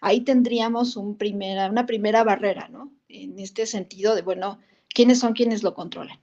ahí 0.00 0.22
tendríamos 0.22 0.96
una 0.96 1.86
primera 1.86 2.24
barrera, 2.24 2.68
¿no? 2.68 2.92
en 3.10 3.38
este 3.38 3.66
sentido 3.66 4.14
de, 4.14 4.22
bueno, 4.22 4.58
¿quiénes 4.88 5.18
son 5.18 5.32
quienes 5.32 5.62
lo 5.62 5.74
controlan? 5.74 6.18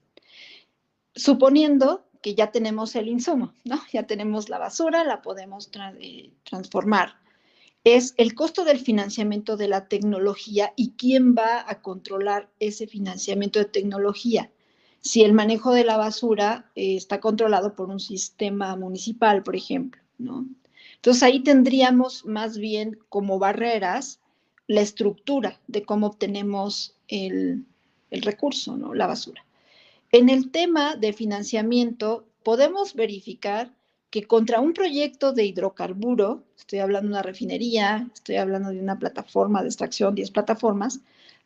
Suponiendo 1.15 2.05
que 2.21 2.35
ya 2.35 2.51
tenemos 2.51 2.95
el 2.95 3.07
insumo, 3.07 3.53
¿no? 3.63 3.79
Ya 3.91 4.03
tenemos 4.03 4.49
la 4.49 4.57
basura, 4.57 5.03
la 5.03 5.21
podemos 5.21 5.69
eh, 5.99 6.31
transformar. 6.43 7.15
Es 7.83 8.13
el 8.17 8.33
costo 8.35 8.65
del 8.65 8.79
financiamiento 8.79 9.55
de 9.55 9.67
la 9.67 9.87
tecnología 9.87 10.73
y 10.75 10.91
quién 10.91 11.35
va 11.35 11.63
a 11.67 11.81
controlar 11.81 12.49
ese 12.59 12.87
financiamiento 12.87 13.59
de 13.59 13.65
tecnología. 13.65 14.51
Si 14.99 15.23
el 15.23 15.33
manejo 15.33 15.71
de 15.71 15.85
la 15.85 15.95
basura 15.95 16.71
eh, 16.75 16.95
está 16.95 17.19
controlado 17.19 17.75
por 17.75 17.89
un 17.89 17.99
sistema 17.99 18.75
municipal, 18.75 19.43
por 19.43 19.55
ejemplo, 19.55 20.01
¿no? 20.17 20.47
Entonces 21.07 21.23
ahí 21.23 21.39
tendríamos 21.39 22.25
más 22.25 22.57
bien 22.57 22.99
como 23.07 23.39
barreras 23.39 24.19
la 24.67 24.81
estructura 24.81 25.57
de 25.67 25.83
cómo 25.83 26.07
obtenemos 26.07 26.97
el, 27.07 27.63
recurso, 28.11 28.75
¿no? 28.75 28.93
La 28.93 29.07
basura. 29.07 29.45
En 30.11 30.27
el 30.27 30.51
tema 30.51 30.97
de 30.97 31.13
financiamiento, 31.13 32.27
podemos 32.43 32.93
verificar 32.93 33.71
que 34.09 34.23
contra 34.23 34.59
un 34.59 34.73
proyecto 34.73 35.31
de 35.31 35.45
hidrocarburo, 35.45 36.43
estoy 36.57 36.79
hablando 36.79 37.07
de 37.07 37.13
una 37.13 37.23
refinería, 37.23 38.09
estoy 38.13 38.35
hablando 38.35 38.71
de 38.71 38.81
una 38.81 38.99
plataforma 38.99 39.61
de 39.61 39.69
extracción, 39.69 40.13
10 40.13 40.31
plataformas, 40.31 40.99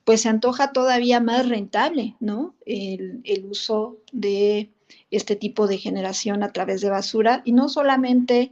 pues 0.05 0.21
se 0.21 0.29
antoja 0.29 0.71
todavía 0.71 1.19
más 1.19 1.47
rentable, 1.47 2.15
¿no? 2.19 2.55
El, 2.65 3.21
el, 3.25 3.45
uso 3.45 3.97
de 4.11 4.71
este 5.11 5.35
tipo 5.35 5.67
de 5.67 5.77
generación 5.77 6.41
a 6.41 6.51
través 6.51 6.81
de 6.81 6.89
basura 6.89 7.43
y 7.45 7.51
no 7.51 7.69
solamente 7.69 8.51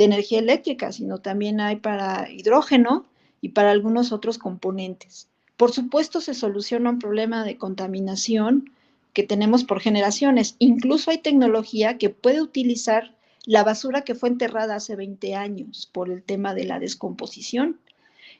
de 0.00 0.06
energía 0.06 0.38
eléctrica, 0.38 0.92
sino 0.92 1.18
también 1.18 1.60
hay 1.60 1.76
para 1.76 2.32
hidrógeno 2.32 3.04
y 3.42 3.50
para 3.50 3.70
algunos 3.70 4.12
otros 4.12 4.38
componentes. 4.38 5.28
Por 5.58 5.72
supuesto, 5.72 6.22
se 6.22 6.32
soluciona 6.32 6.88
un 6.88 6.98
problema 6.98 7.44
de 7.44 7.58
contaminación 7.58 8.72
que 9.12 9.24
tenemos 9.24 9.62
por 9.62 9.78
generaciones. 9.78 10.56
Incluso 10.58 11.10
hay 11.10 11.18
tecnología 11.18 11.98
que 11.98 12.08
puede 12.08 12.40
utilizar 12.40 13.14
la 13.44 13.62
basura 13.62 14.00
que 14.00 14.14
fue 14.14 14.30
enterrada 14.30 14.76
hace 14.76 14.96
20 14.96 15.34
años 15.34 15.90
por 15.92 16.08
el 16.08 16.22
tema 16.22 16.54
de 16.54 16.64
la 16.64 16.78
descomposición. 16.78 17.78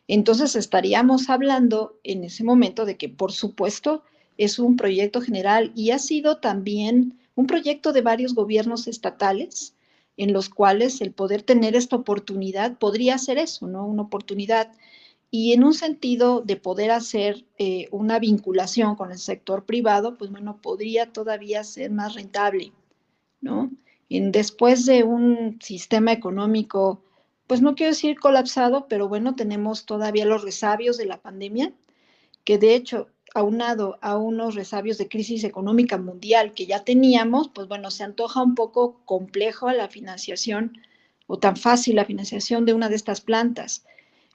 Entonces 0.09 0.57
estaríamos 0.57 1.29
hablando 1.29 2.01
en 2.05 2.25
ese 2.25 2.42
momento 2.42 2.87
de 2.87 2.96
que, 2.96 3.11
por 3.11 3.33
supuesto, 3.33 4.03
es 4.38 4.59
un 4.59 4.77
proyecto 4.77 5.20
general 5.20 5.73
y 5.75 5.90
ha 5.90 5.99
sido 5.99 6.38
también 6.38 7.18
un 7.35 7.46
proyecto 7.46 7.92
de 7.92 8.01
varios 8.01 8.35
gobiernos 8.35 8.88
estatales 8.88 9.75
en 10.20 10.35
los 10.35 10.50
cuales 10.50 11.00
el 11.00 11.12
poder 11.12 11.40
tener 11.40 11.74
esta 11.74 11.96
oportunidad 11.96 12.76
podría 12.76 13.16
ser 13.16 13.38
eso, 13.38 13.66
¿no? 13.66 13.87
Una 13.87 14.02
oportunidad 14.02 14.70
y 15.30 15.54
en 15.54 15.64
un 15.64 15.72
sentido 15.72 16.42
de 16.42 16.56
poder 16.56 16.90
hacer 16.90 17.46
eh, 17.56 17.88
una 17.90 18.18
vinculación 18.18 18.96
con 18.96 19.12
el 19.12 19.18
sector 19.18 19.64
privado, 19.64 20.18
pues 20.18 20.30
bueno, 20.30 20.61
podría 20.61 21.11
todavía 21.11 21.64
ser 21.64 21.90
más 21.90 22.16
rentable, 22.16 22.70
¿no? 23.40 23.70
En, 24.11 24.30
después 24.30 24.85
de 24.85 25.04
un 25.04 25.59
sistema 25.62 26.12
económico, 26.12 27.02
pues 27.46 27.62
no 27.62 27.74
quiero 27.74 27.92
decir 27.92 28.20
colapsado, 28.20 28.88
pero 28.88 29.09
bueno, 29.09 29.35
tenemos 29.37 29.87
todavía 29.87 30.26
los 30.26 30.42
resabios 30.42 30.98
de 30.98 31.06
la 31.06 31.22
pandemia, 31.22 31.72
que 32.44 32.59
de 32.59 32.74
hecho, 32.74 33.09
aunado 33.34 33.98
a 34.00 34.16
unos 34.16 34.54
resabios 34.54 34.98
de 34.98 35.08
crisis 35.08 35.44
económica 35.44 35.98
mundial 35.98 36.54
que 36.54 36.66
ya 36.66 36.84
teníamos, 36.84 37.48
pues 37.48 37.68
bueno, 37.68 37.90
se 37.90 38.04
antoja 38.04 38.42
un 38.42 38.54
poco 38.54 39.00
complejo 39.04 39.70
la 39.70 39.88
financiación 39.88 40.78
o 41.26 41.38
tan 41.38 41.56
fácil 41.56 41.96
la 41.96 42.04
financiación 42.04 42.64
de 42.64 42.74
una 42.74 42.88
de 42.88 42.96
estas 42.96 43.20
plantas 43.20 43.84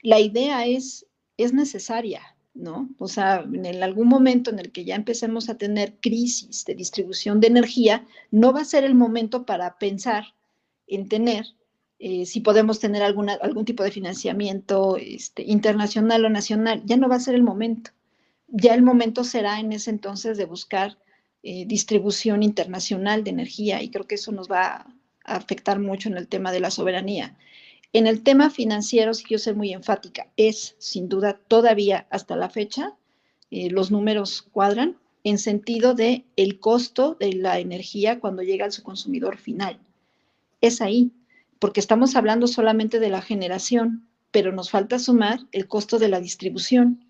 la 0.06 0.20
idea 0.20 0.66
es, 0.66 1.04
es 1.36 1.52
necesaria, 1.52 2.22
¿no? 2.54 2.88
O 2.98 3.08
sea, 3.08 3.44
en 3.52 3.82
algún 3.82 4.06
momento 4.06 4.50
en 4.50 4.60
el 4.60 4.70
que 4.70 4.84
ya 4.84 4.94
empecemos 4.94 5.48
a 5.48 5.58
tener 5.58 5.96
crisis 6.00 6.64
de 6.64 6.76
distribución 6.76 7.40
de 7.40 7.48
energía, 7.48 8.06
no 8.30 8.52
va 8.52 8.60
a 8.60 8.64
ser 8.64 8.84
el 8.84 8.94
momento 8.94 9.44
para 9.44 9.78
pensar 9.78 10.26
en 10.86 11.08
tener, 11.08 11.46
eh, 11.98 12.24
si 12.24 12.40
podemos 12.40 12.78
tener 12.78 13.02
alguna, 13.02 13.34
algún 13.42 13.64
tipo 13.64 13.82
de 13.82 13.90
financiamiento 13.90 14.96
este, 14.96 15.42
internacional 15.42 16.24
o 16.24 16.30
nacional, 16.30 16.82
ya 16.84 16.96
no 16.96 17.08
va 17.08 17.16
a 17.16 17.20
ser 17.20 17.34
el 17.34 17.42
momento. 17.42 17.90
Ya 18.48 18.74
el 18.74 18.82
momento 18.82 19.24
será 19.24 19.60
en 19.60 19.72
ese 19.72 19.90
entonces 19.90 20.38
de 20.38 20.44
buscar 20.44 20.98
eh, 21.42 21.64
distribución 21.66 22.42
internacional 22.42 23.24
de 23.24 23.30
energía 23.30 23.82
y 23.82 23.90
creo 23.90 24.06
que 24.06 24.16
eso 24.16 24.32
nos 24.32 24.50
va 24.50 24.86
a 25.24 25.36
afectar 25.36 25.78
mucho 25.78 26.08
en 26.08 26.16
el 26.16 26.28
tema 26.28 26.52
de 26.52 26.60
la 26.60 26.70
soberanía. 26.70 27.36
En 27.92 28.06
el 28.06 28.22
tema 28.22 28.50
financiero, 28.50 29.14
si 29.14 29.24
quiero 29.24 29.42
ser 29.42 29.56
muy 29.56 29.72
enfática, 29.72 30.28
es 30.36 30.76
sin 30.78 31.08
duda 31.08 31.40
todavía 31.48 32.06
hasta 32.10 32.36
la 32.36 32.50
fecha, 32.50 32.94
eh, 33.50 33.70
los 33.70 33.90
números 33.90 34.42
cuadran 34.42 34.98
en 35.24 35.38
sentido 35.38 35.94
de 35.94 36.24
el 36.36 36.60
costo 36.60 37.16
de 37.18 37.32
la 37.32 37.58
energía 37.58 38.20
cuando 38.20 38.42
llega 38.42 38.64
al 38.64 38.72
su 38.72 38.82
consumidor 38.82 39.38
final. 39.38 39.78
Es 40.60 40.80
ahí, 40.80 41.12
porque 41.58 41.80
estamos 41.80 42.16
hablando 42.16 42.46
solamente 42.46 43.00
de 43.00 43.10
la 43.10 43.22
generación, 43.22 44.08
pero 44.30 44.52
nos 44.52 44.70
falta 44.70 44.98
sumar 44.98 45.40
el 45.52 45.66
costo 45.68 45.98
de 45.98 46.08
la 46.08 46.20
distribución 46.20 47.05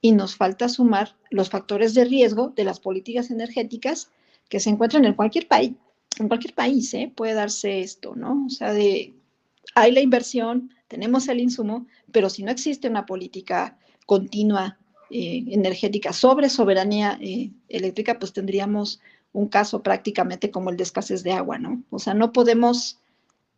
y 0.00 0.12
nos 0.12 0.36
falta 0.36 0.68
sumar 0.68 1.16
los 1.30 1.50
factores 1.50 1.94
de 1.94 2.04
riesgo 2.04 2.52
de 2.54 2.64
las 2.64 2.80
políticas 2.80 3.30
energéticas 3.30 4.10
que 4.48 4.60
se 4.60 4.70
encuentran 4.70 5.04
en 5.04 5.14
cualquier 5.14 5.48
país. 5.48 5.72
En 6.18 6.28
cualquier 6.28 6.54
país 6.54 6.92
¿eh? 6.94 7.12
puede 7.14 7.34
darse 7.34 7.80
esto, 7.80 8.14
¿no? 8.16 8.44
O 8.46 8.50
sea, 8.50 8.72
de 8.72 9.14
hay 9.74 9.92
la 9.92 10.00
inversión, 10.00 10.72
tenemos 10.88 11.28
el 11.28 11.40
insumo, 11.40 11.86
pero 12.12 12.30
si 12.30 12.42
no 12.42 12.50
existe 12.50 12.88
una 12.88 13.06
política 13.06 13.78
continua 14.06 14.78
eh, 15.10 15.44
energética 15.48 16.12
sobre 16.12 16.48
soberanía 16.48 17.18
eh, 17.20 17.50
eléctrica, 17.68 18.18
pues 18.18 18.32
tendríamos 18.32 19.00
un 19.32 19.48
caso 19.48 19.82
prácticamente 19.82 20.50
como 20.50 20.70
el 20.70 20.76
de 20.76 20.84
escasez 20.84 21.22
de 21.22 21.32
agua, 21.32 21.58
¿no? 21.58 21.82
O 21.90 21.98
sea, 21.98 22.14
no 22.14 22.32
podemos, 22.32 22.98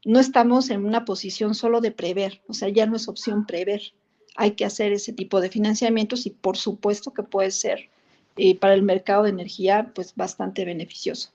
no 0.05 0.21
estamos 0.21 0.71
en 0.71 0.85
una 0.85 1.05
posición 1.05 1.55
solo 1.55 1.81
de 1.81 1.93
prever, 1.93 2.43
o 2.49 2.55
sea, 2.55 2.69
ya 2.69 2.87
no 2.87 2.97
es 2.97 3.09
opción 3.09 3.47
prever. 3.47 3.95
Hay 4.37 4.53
que 4.53 4.65
hacer 4.65 4.93
ese 4.93 5.13
tipo 5.13 5.41
de 5.41 5.51
financiamientos 5.51 6.27
y 6.27 6.31
por 6.31 6.57
supuesto 6.57 7.13
que 7.13 7.23
puede 7.23 7.51
ser 7.51 7.91
eh, 8.37 8.59
para 8.59 8.75
el 8.75 8.83
mercado 8.83 9.25
de 9.25 9.31
energía, 9.31 9.91
pues 9.95 10.15
bastante 10.15 10.65
beneficioso. 10.65 11.33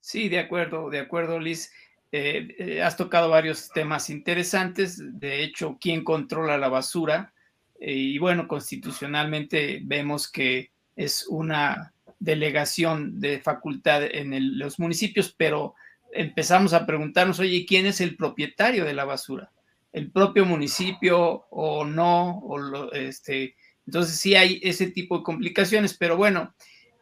Sí, 0.00 0.28
de 0.28 0.38
acuerdo, 0.38 0.90
de 0.90 1.00
acuerdo, 1.00 1.38
Liz. 1.38 1.72
Eh, 2.12 2.48
eh, 2.58 2.82
has 2.82 2.96
tocado 2.96 3.28
varios 3.28 3.68
temas 3.70 4.08
interesantes, 4.08 4.98
de 5.20 5.42
hecho, 5.42 5.76
quién 5.80 6.04
controla 6.04 6.56
la 6.56 6.68
basura. 6.68 7.32
Y 7.78 8.18
bueno, 8.18 8.48
constitucionalmente 8.48 9.80
vemos 9.82 10.30
que 10.30 10.70
es 10.94 11.26
una 11.28 11.92
delegación 12.18 13.20
de 13.20 13.40
facultad 13.40 14.02
en 14.02 14.58
los 14.58 14.78
municipios, 14.78 15.34
pero 15.36 15.74
empezamos 16.12 16.72
a 16.72 16.86
preguntarnos, 16.86 17.38
oye, 17.38 17.66
¿quién 17.66 17.86
es 17.86 18.00
el 18.00 18.16
propietario 18.16 18.84
de 18.84 18.94
la 18.94 19.04
basura? 19.04 19.52
¿El 19.96 20.12
propio 20.12 20.44
municipio 20.44 21.46
o 21.50 21.84
no? 21.84 22.38
O 22.38 22.92
este, 22.92 23.56
entonces 23.86 24.18
sí 24.18 24.34
hay 24.34 24.60
ese 24.62 24.90
tipo 24.90 25.18
de 25.18 25.24
complicaciones, 25.24 25.94
pero 25.94 26.16
bueno, 26.16 26.54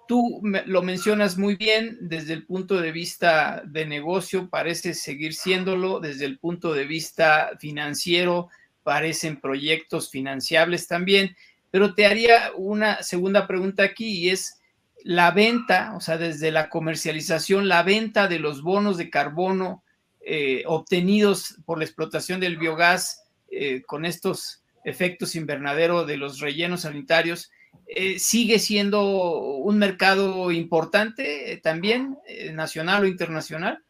Tú 0.07 0.43
lo 0.67 0.83
mencionas 0.83 1.39
muy 1.39 1.57
bien 1.57 1.97
desde 2.03 2.35
el 2.35 2.45
punto 2.45 2.79
de 2.81 2.93
vista 2.93 3.63
de 3.65 3.87
negocio, 3.87 4.51
parece 4.51 4.93
seguir 4.93 5.33
siéndolo, 5.33 5.99
desde 5.99 6.27
el 6.27 6.39
punto 6.39 6.75
de 6.75 6.85
vista 6.85 7.53
financiero, 7.59 8.51
parecen 8.83 9.41
proyectos 9.41 10.11
financiables 10.11 10.89
también, 10.89 11.35
pero 11.71 11.95
te 11.95 12.05
haría 12.05 12.53
una 12.55 13.03
segunda 13.03 13.47
pregunta 13.47 13.83
aquí 13.83 14.25
y 14.25 14.29
es 14.29 14.61
la 15.05 15.31
venta, 15.31 15.95
o 15.97 16.01
sea, 16.01 16.19
desde 16.19 16.51
la 16.51 16.69
comercialización, 16.69 17.67
la 17.67 17.83
venta 17.83 18.29
de 18.29 18.39
los 18.39 18.63
bonos 18.63 18.99
de 18.99 19.09
carbono 19.09 19.84
eh, 20.27 20.63
obtenidos 20.67 21.57
por 21.67 21.79
la 21.79 21.85
explotación 21.85 22.41
del 22.41 22.57
biogás 22.57 23.25
eh, 23.51 23.83
con 23.83 24.07
estos 24.07 24.63
efectos 24.85 25.37
invernadero 25.37 26.07
de 26.07 26.17
los 26.17 26.41
rellenos 26.41 26.83
sanitarios, 26.83 27.51
eh, 27.87 28.19
sigue 28.19 28.59
siendo 28.59 29.39
un 29.59 29.79
mercado 29.79 30.51
importante 30.51 31.61
también, 31.63 32.19
nacional 32.53 33.05
o 33.05 33.07
internacional. 33.07 33.83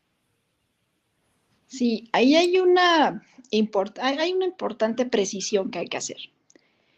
Sí, 1.68 2.08
ahí 2.12 2.34
hay 2.34 2.58
una, 2.58 3.22
hay 4.00 4.32
una 4.32 4.46
importante 4.46 5.06
precisión 5.06 5.70
que 5.70 5.80
hay 5.80 5.88
que 5.88 5.98
hacer. 5.98 6.18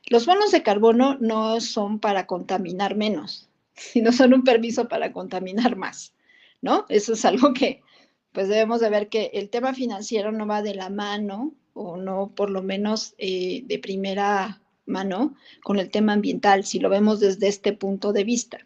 Los 0.09 0.25
bonos 0.25 0.51
de 0.51 0.63
carbono 0.63 1.19
no 1.21 1.61
son 1.61 1.99
para 1.99 2.27
contaminar 2.27 2.97
menos, 2.97 3.51
sino 3.75 4.13
son 4.13 4.33
un 4.33 4.45
permiso 4.45 4.89
para 4.89 5.13
contaminar 5.13 5.77
más, 5.77 6.15
¿no? 6.63 6.87
Eso 6.89 7.13
es 7.13 7.25
algo 7.27 7.53
que 7.53 7.83
pues 8.37 8.49
debemos 8.49 8.81
de 8.83 8.91
ver 8.91 9.09
que 9.09 9.31
el 9.33 9.49
tema 9.49 9.73
financiero 9.73 10.31
no 10.31 10.47
va 10.47 10.61
de 10.61 10.75
la 10.75 10.91
mano 10.91 11.55
o 11.73 11.97
no 11.97 12.35
por 12.35 12.51
lo 12.51 12.63
menos 12.63 13.15
de 13.17 13.81
primera 13.83 14.61
mano 14.85 15.37
con 15.63 15.79
el 15.79 15.91
tema 15.91 16.13
ambiental, 16.13 16.67
si 16.67 16.79
lo 16.79 16.91
vemos 16.91 17.19
desde 17.19 17.49
este 17.49 17.73
punto 17.73 18.13
de 18.13 18.25
vista. 18.25 18.59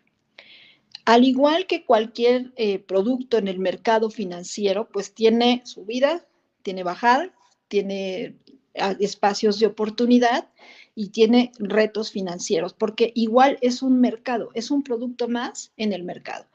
Al 1.04 1.22
igual 1.22 1.68
que 1.68 1.85
cualquier 1.85 2.52
eh, 2.56 2.80
producto 2.80 3.38
en 3.38 3.46
el 3.46 3.61
mercado 3.61 4.11
financiero, 4.11 4.88
pues 4.88 5.14
tiene 5.14 5.62
subida, 5.64 6.26
tiene 6.62 6.83
bajada, 6.83 7.33
tiene 7.68 8.38
espacios 8.74 9.61
de 9.61 9.66
oportunidad 9.66 10.48
y 10.96 11.11
tiene 11.11 11.52
retos 11.61 12.11
financieros, 12.11 12.74
porque 12.74 13.12
igual 13.14 13.56
es 13.61 13.83
un 13.83 14.00
mercado, 14.00 14.50
es 14.54 14.72
un 14.72 14.83
producto 14.83 15.28
más 15.28 15.72
en 15.76 15.92
el 15.92 16.02
mercado. 16.02 16.49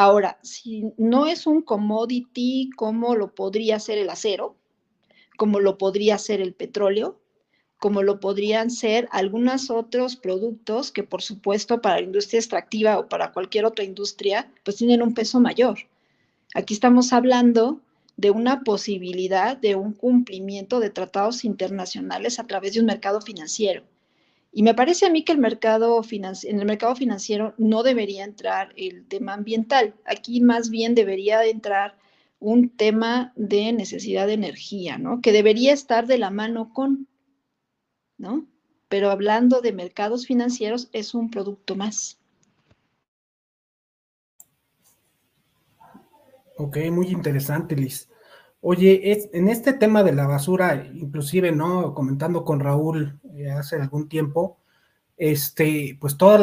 Ahora, 0.00 0.38
si 0.44 0.92
no 0.96 1.26
es 1.26 1.44
un 1.48 1.60
commodity 1.60 2.70
como 2.76 3.16
lo 3.16 3.34
podría 3.34 3.80
ser 3.80 3.98
el 3.98 4.08
acero, 4.10 4.54
como 5.36 5.58
lo 5.58 5.76
podría 5.76 6.18
ser 6.18 6.40
el 6.40 6.54
petróleo, 6.54 7.18
como 7.80 8.04
lo 8.04 8.20
podrían 8.20 8.70
ser 8.70 9.08
algunos 9.10 9.70
otros 9.70 10.14
productos 10.14 10.92
que 10.92 11.02
por 11.02 11.20
supuesto 11.20 11.82
para 11.82 11.96
la 11.96 12.02
industria 12.02 12.38
extractiva 12.38 12.96
o 12.96 13.08
para 13.08 13.32
cualquier 13.32 13.64
otra 13.64 13.84
industria, 13.84 14.48
pues 14.64 14.76
tienen 14.76 15.02
un 15.02 15.14
peso 15.14 15.40
mayor. 15.40 15.78
Aquí 16.54 16.74
estamos 16.74 17.12
hablando 17.12 17.80
de 18.16 18.30
una 18.30 18.62
posibilidad 18.62 19.56
de 19.56 19.74
un 19.74 19.94
cumplimiento 19.94 20.78
de 20.78 20.90
tratados 20.90 21.44
internacionales 21.44 22.38
a 22.38 22.46
través 22.46 22.74
de 22.74 22.78
un 22.78 22.86
mercado 22.86 23.20
financiero. 23.20 23.82
Y 24.50 24.62
me 24.62 24.74
parece 24.74 25.06
a 25.06 25.10
mí 25.10 25.24
que 25.24 25.32
el 25.32 25.38
mercado 25.38 26.02
en 26.10 26.58
el 26.58 26.66
mercado 26.66 26.96
financiero 26.96 27.54
no 27.58 27.82
debería 27.82 28.24
entrar 28.24 28.72
el 28.76 29.06
tema 29.06 29.34
ambiental. 29.34 29.94
Aquí 30.04 30.40
más 30.40 30.70
bien 30.70 30.94
debería 30.94 31.44
entrar 31.44 31.98
un 32.40 32.70
tema 32.70 33.32
de 33.36 33.72
necesidad 33.72 34.26
de 34.26 34.34
energía, 34.34 34.96
¿no? 34.98 35.20
Que 35.20 35.32
debería 35.32 35.72
estar 35.72 36.06
de 36.06 36.18
la 36.18 36.30
mano 36.30 36.72
con, 36.72 37.08
¿no? 38.16 38.46
Pero 38.88 39.10
hablando 39.10 39.60
de 39.60 39.72
mercados 39.72 40.26
financieros, 40.26 40.88
es 40.92 41.14
un 41.14 41.30
producto 41.30 41.74
más. 41.76 42.18
Ok, 46.56 46.78
muy 46.90 47.08
interesante, 47.08 47.76
Liz. 47.76 48.08
Oye, 48.60 49.12
es, 49.12 49.28
en 49.32 49.48
este 49.48 49.72
tema 49.72 50.02
de 50.02 50.12
la 50.12 50.26
basura, 50.26 50.84
inclusive, 50.92 51.52
¿no? 51.52 51.94
Comentando 51.94 52.44
con 52.44 52.58
Raúl 52.60 53.20
eh, 53.36 53.50
hace 53.50 53.76
algún 53.76 54.08
tiempo, 54.08 54.58
este, 55.16 55.96
pues 56.00 56.16
todos 56.16 56.40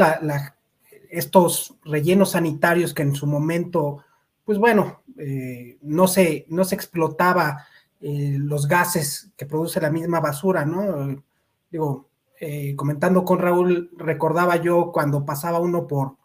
estos 1.09 1.75
rellenos 1.83 2.31
sanitarios 2.31 2.93
que 2.93 3.03
en 3.03 3.15
su 3.15 3.27
momento, 3.27 4.03
pues 4.45 4.57
bueno, 4.57 5.01
eh, 5.17 5.77
no, 5.81 6.07
se, 6.07 6.45
no 6.49 6.63
se 6.63 6.75
explotaba 6.75 7.65
eh, 7.99 8.37
los 8.39 8.67
gases 8.67 9.31
que 9.35 9.45
produce 9.45 9.81
la 9.81 9.91
misma 9.91 10.21
basura, 10.21 10.65
¿no? 10.65 11.21
Digo, 11.69 12.07
comentando 12.75 13.25
con 13.25 13.39
Raúl, 13.39 13.91
recordaba 13.97 14.57
yo 14.57 14.91
cuando 14.91 15.25
pasaba 15.25 15.59
uno 15.59 15.87
por 15.87 16.15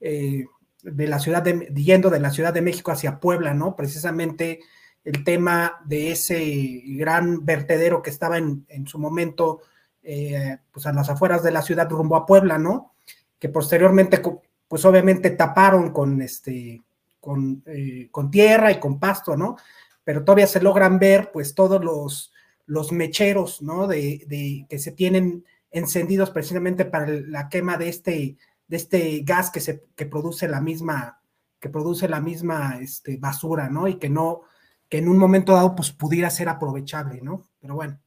de 0.00 1.06
la 1.06 1.18
ciudad 1.20 1.42
de, 1.42 1.72
yendo 1.74 2.10
de 2.10 2.20
la 2.20 2.30
Ciudad 2.30 2.52
de 2.52 2.62
México 2.62 2.90
hacia 2.90 3.20
Puebla, 3.20 3.54
¿no? 3.54 3.76
Precisamente 3.76 4.60
el 5.04 5.24
tema 5.24 5.80
de 5.84 6.12
ese 6.12 6.82
gran 6.84 7.44
vertedero 7.44 8.02
que 8.02 8.10
estaba 8.10 8.38
en, 8.38 8.86
su 8.86 8.98
momento, 8.98 9.60
eh, 10.02 10.58
pues 10.70 10.86
a 10.86 10.92
las 10.92 11.08
afueras 11.08 11.42
de 11.42 11.50
la 11.50 11.62
ciudad 11.62 11.90
rumbo 11.90 12.16
a 12.16 12.26
Puebla, 12.26 12.58
¿no? 12.58 12.92
Que 13.38 13.48
posteriormente, 13.48 14.22
pues 14.68 14.84
obviamente 14.84 15.30
taparon 15.30 15.90
con 15.90 16.22
este, 16.22 16.82
con, 17.20 17.62
eh, 17.66 18.08
con 18.10 18.30
tierra 18.30 18.70
y 18.70 18.78
con 18.78 19.00
pasto, 19.00 19.36
¿no? 19.36 19.56
Pero 20.04 20.24
todavía 20.24 20.46
se 20.46 20.62
logran 20.62 20.98
ver, 20.98 21.30
pues, 21.32 21.54
todos 21.54 21.82
los, 21.84 22.32
los 22.66 22.92
mecheros, 22.92 23.62
¿no? 23.62 23.86
De, 23.86 24.24
de, 24.28 24.66
que 24.68 24.78
se 24.78 24.92
tienen 24.92 25.44
encendidos 25.70 26.30
precisamente 26.30 26.84
para 26.84 27.06
la 27.08 27.48
quema 27.48 27.76
de 27.76 27.88
este, 27.88 28.36
de 28.68 28.76
este 28.76 29.20
gas 29.24 29.50
que 29.50 29.60
se 29.60 29.84
que 29.96 30.06
produce 30.06 30.46
la 30.46 30.60
misma 30.60 31.18
que 31.58 31.68
produce 31.68 32.08
la 32.08 32.20
misma 32.20 32.78
este, 32.80 33.16
basura, 33.16 33.68
¿no? 33.70 33.86
Y 33.86 33.94
que 33.94 34.10
no 34.10 34.42
que 34.92 34.98
en 34.98 35.08
un 35.08 35.16
momento 35.16 35.54
dado 35.54 35.74
pues 35.74 35.90
pudiera 35.90 36.28
ser 36.28 36.50
aprovechable, 36.50 37.22
¿no? 37.22 37.48
Pero 37.60 37.76
bueno, 37.76 37.98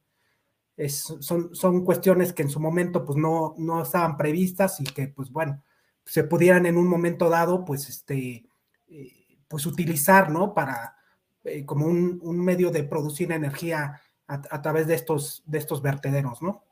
son, 0.88 1.52
son 1.52 1.84
cuestiones 1.84 2.32
que 2.32 2.42
en 2.42 2.48
su 2.48 2.60
momento 2.60 3.04
pues 3.04 3.18
no, 3.18 3.56
no 3.58 3.82
estaban 3.82 4.16
previstas 4.16 4.80
y 4.80 4.84
que 4.84 5.08
pues 5.08 5.32
bueno, 5.32 5.60
se 6.04 6.22
pudieran 6.22 6.64
en 6.64 6.76
un 6.76 6.86
momento 6.86 7.28
dado 7.28 7.64
pues 7.64 7.88
este, 7.88 8.48
eh, 8.86 9.38
pues 9.48 9.66
utilizar, 9.66 10.30
¿no? 10.30 10.54
Para, 10.54 10.96
eh, 11.42 11.66
como 11.66 11.86
un, 11.86 12.20
un, 12.22 12.38
medio 12.38 12.70
de 12.70 12.84
producir 12.84 13.32
energía 13.32 14.00
a, 14.28 14.62
través 14.62 14.86
de 14.86 14.94
estos, 14.94 15.42
de 15.44 15.58
estos 15.58 15.82
vertederos, 15.82 16.40
¿no? 16.40 16.62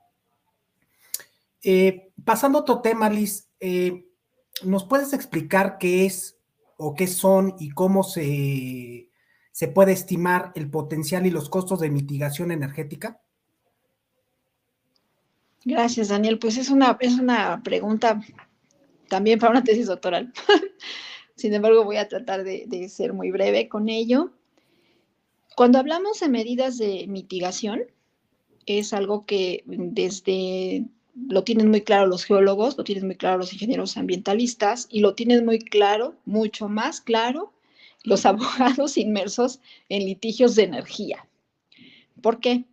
Eh, 1.60 2.12
pasando 2.24 2.58
a 2.58 2.60
otro 2.60 2.80
tema, 2.82 3.10
Liz, 3.10 3.48
¿nos 4.62 4.84
puedes 4.84 5.12
explicar 5.12 5.76
qué 5.76 6.06
es 6.06 6.38
o 6.76 6.94
qué 6.94 7.08
son 7.08 7.56
y 7.58 7.70
cómo 7.70 8.04
se, 8.04 9.10
se 9.54 9.68
puede 9.68 9.92
estimar 9.92 10.50
el 10.56 10.68
potencial 10.68 11.26
y 11.26 11.30
los 11.30 11.48
costos 11.48 11.78
de 11.78 11.88
mitigación 11.88 12.50
energética? 12.50 13.20
Gracias, 15.64 16.08
Daniel. 16.08 16.40
Pues 16.40 16.56
es 16.58 16.70
una, 16.70 16.96
es 16.98 17.20
una 17.20 17.62
pregunta 17.62 18.20
también 19.08 19.38
para 19.38 19.52
una 19.52 19.62
tesis 19.62 19.86
doctoral. 19.86 20.32
Sin 21.36 21.54
embargo, 21.54 21.84
voy 21.84 21.98
a 21.98 22.08
tratar 22.08 22.42
de, 22.42 22.64
de, 22.66 22.88
ser 22.88 23.12
muy 23.12 23.30
breve 23.30 23.68
con 23.68 23.88
ello. 23.88 24.32
Cuando 25.54 25.78
hablamos 25.78 26.18
de 26.18 26.28
medidas 26.28 26.76
de 26.76 27.06
mitigación, 27.06 27.82
es 28.66 28.92
algo 28.92 29.24
que 29.24 29.62
desde 29.66 30.84
lo 31.28 31.44
tienen 31.44 31.70
muy 31.70 31.82
claro 31.82 32.08
los 32.08 32.24
geólogos, 32.24 32.76
lo 32.76 32.82
tienen 32.82 33.06
muy 33.06 33.14
claro 33.14 33.38
los 33.38 33.52
ingenieros 33.52 33.96
ambientalistas 33.96 34.88
y 34.90 34.98
lo 34.98 35.14
tienen 35.14 35.44
muy 35.44 35.60
claro, 35.60 36.16
mucho 36.24 36.68
más 36.68 37.00
claro, 37.00 37.53
los 38.04 38.24
abogados 38.26 38.96
inmersos 38.96 39.60
en 39.88 40.04
litigios 40.04 40.54
de 40.54 40.62
energía. 40.64 41.26
¿Por 42.22 42.38
qué? 42.38 42.64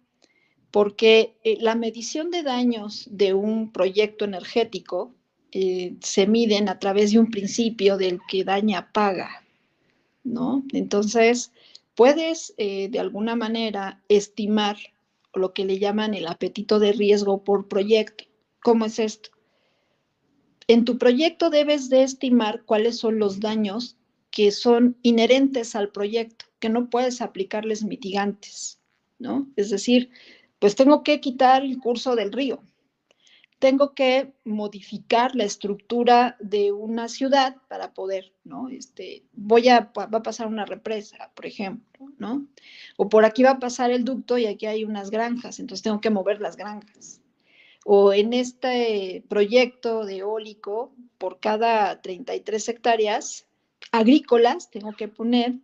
Porque 0.69 1.35
eh, 1.43 1.57
la 1.59 1.75
medición 1.75 2.29
de 2.29 2.43
daños 2.43 3.07
de 3.11 3.33
un 3.33 3.71
proyecto 3.71 4.23
energético 4.23 5.13
eh, 5.51 5.95
se 6.01 6.27
miden 6.27 6.69
a 6.69 6.79
través 6.79 7.11
de 7.11 7.19
un 7.19 7.29
principio 7.29 7.97
del 7.97 8.19
que 8.29 8.45
daña 8.45 8.93
paga, 8.93 9.43
¿no? 10.23 10.63
Entonces, 10.71 11.51
puedes 11.95 12.53
eh, 12.57 12.87
de 12.89 12.99
alguna 12.99 13.35
manera 13.35 14.01
estimar 14.07 14.77
lo 15.33 15.53
que 15.53 15.65
le 15.65 15.79
llaman 15.79 16.13
el 16.13 16.27
apetito 16.27 16.79
de 16.79 16.93
riesgo 16.93 17.43
por 17.43 17.67
proyecto. 17.67 18.25
¿Cómo 18.61 18.85
es 18.85 18.99
esto? 18.99 19.31
En 20.67 20.85
tu 20.85 20.97
proyecto 20.97 21.49
debes 21.49 21.89
de 21.89 22.03
estimar 22.03 22.63
cuáles 22.63 22.97
son 22.97 23.19
los 23.19 23.41
daños 23.41 23.97
que 24.31 24.51
son 24.51 24.97
inherentes 25.03 25.75
al 25.75 25.91
proyecto, 25.91 26.45
que 26.59 26.69
no 26.69 26.89
puedes 26.89 27.21
aplicarles 27.21 27.83
mitigantes, 27.83 28.79
¿no? 29.19 29.47
Es 29.55 29.69
decir, 29.69 30.09
pues 30.59 30.75
tengo 30.75 31.03
que 31.03 31.19
quitar 31.19 31.63
el 31.63 31.79
curso 31.79 32.15
del 32.15 32.31
río, 32.31 32.63
tengo 33.59 33.93
que 33.93 34.33
modificar 34.43 35.35
la 35.35 35.43
estructura 35.43 36.37
de 36.39 36.71
una 36.71 37.09
ciudad 37.09 37.57
para 37.67 37.93
poder, 37.93 38.33
¿no? 38.43 38.69
Este, 38.69 39.23
voy 39.33 39.69
a, 39.69 39.91
va 39.95 40.17
a 40.17 40.23
pasar 40.23 40.47
una 40.47 40.65
represa, 40.65 41.31
por 41.35 41.45
ejemplo, 41.45 42.07
¿no? 42.17 42.47
O 42.97 43.09
por 43.09 43.25
aquí 43.25 43.43
va 43.43 43.51
a 43.51 43.59
pasar 43.59 43.91
el 43.91 44.05
ducto 44.05 44.37
y 44.37 44.47
aquí 44.47 44.65
hay 44.65 44.85
unas 44.85 45.11
granjas, 45.11 45.59
entonces 45.59 45.83
tengo 45.83 46.01
que 46.01 46.09
mover 46.09 46.41
las 46.41 46.55
granjas 46.55 47.21
o 47.85 48.13
en 48.13 48.33
este 48.33 49.23
proyecto 49.27 50.05
de 50.05 50.17
eólico, 50.17 50.93
por 51.17 51.39
cada 51.39 52.01
33 52.01 52.69
hectáreas 52.69 53.47
agrícolas, 53.91 54.69
tengo 54.71 54.93
que 54.93 55.07
poner 55.07 55.55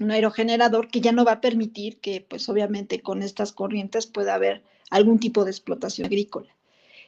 un 0.00 0.10
aerogenerador 0.10 0.88
que 0.88 1.00
ya 1.00 1.12
no 1.12 1.24
va 1.24 1.32
a 1.32 1.40
permitir 1.40 1.98
que, 1.98 2.20
pues 2.20 2.48
obviamente 2.48 3.00
con 3.00 3.22
estas 3.22 3.52
corrientes 3.52 4.06
pueda 4.06 4.34
haber 4.34 4.62
algún 4.90 5.18
tipo 5.18 5.44
de 5.44 5.50
explotación 5.50 6.06
agrícola. 6.06 6.54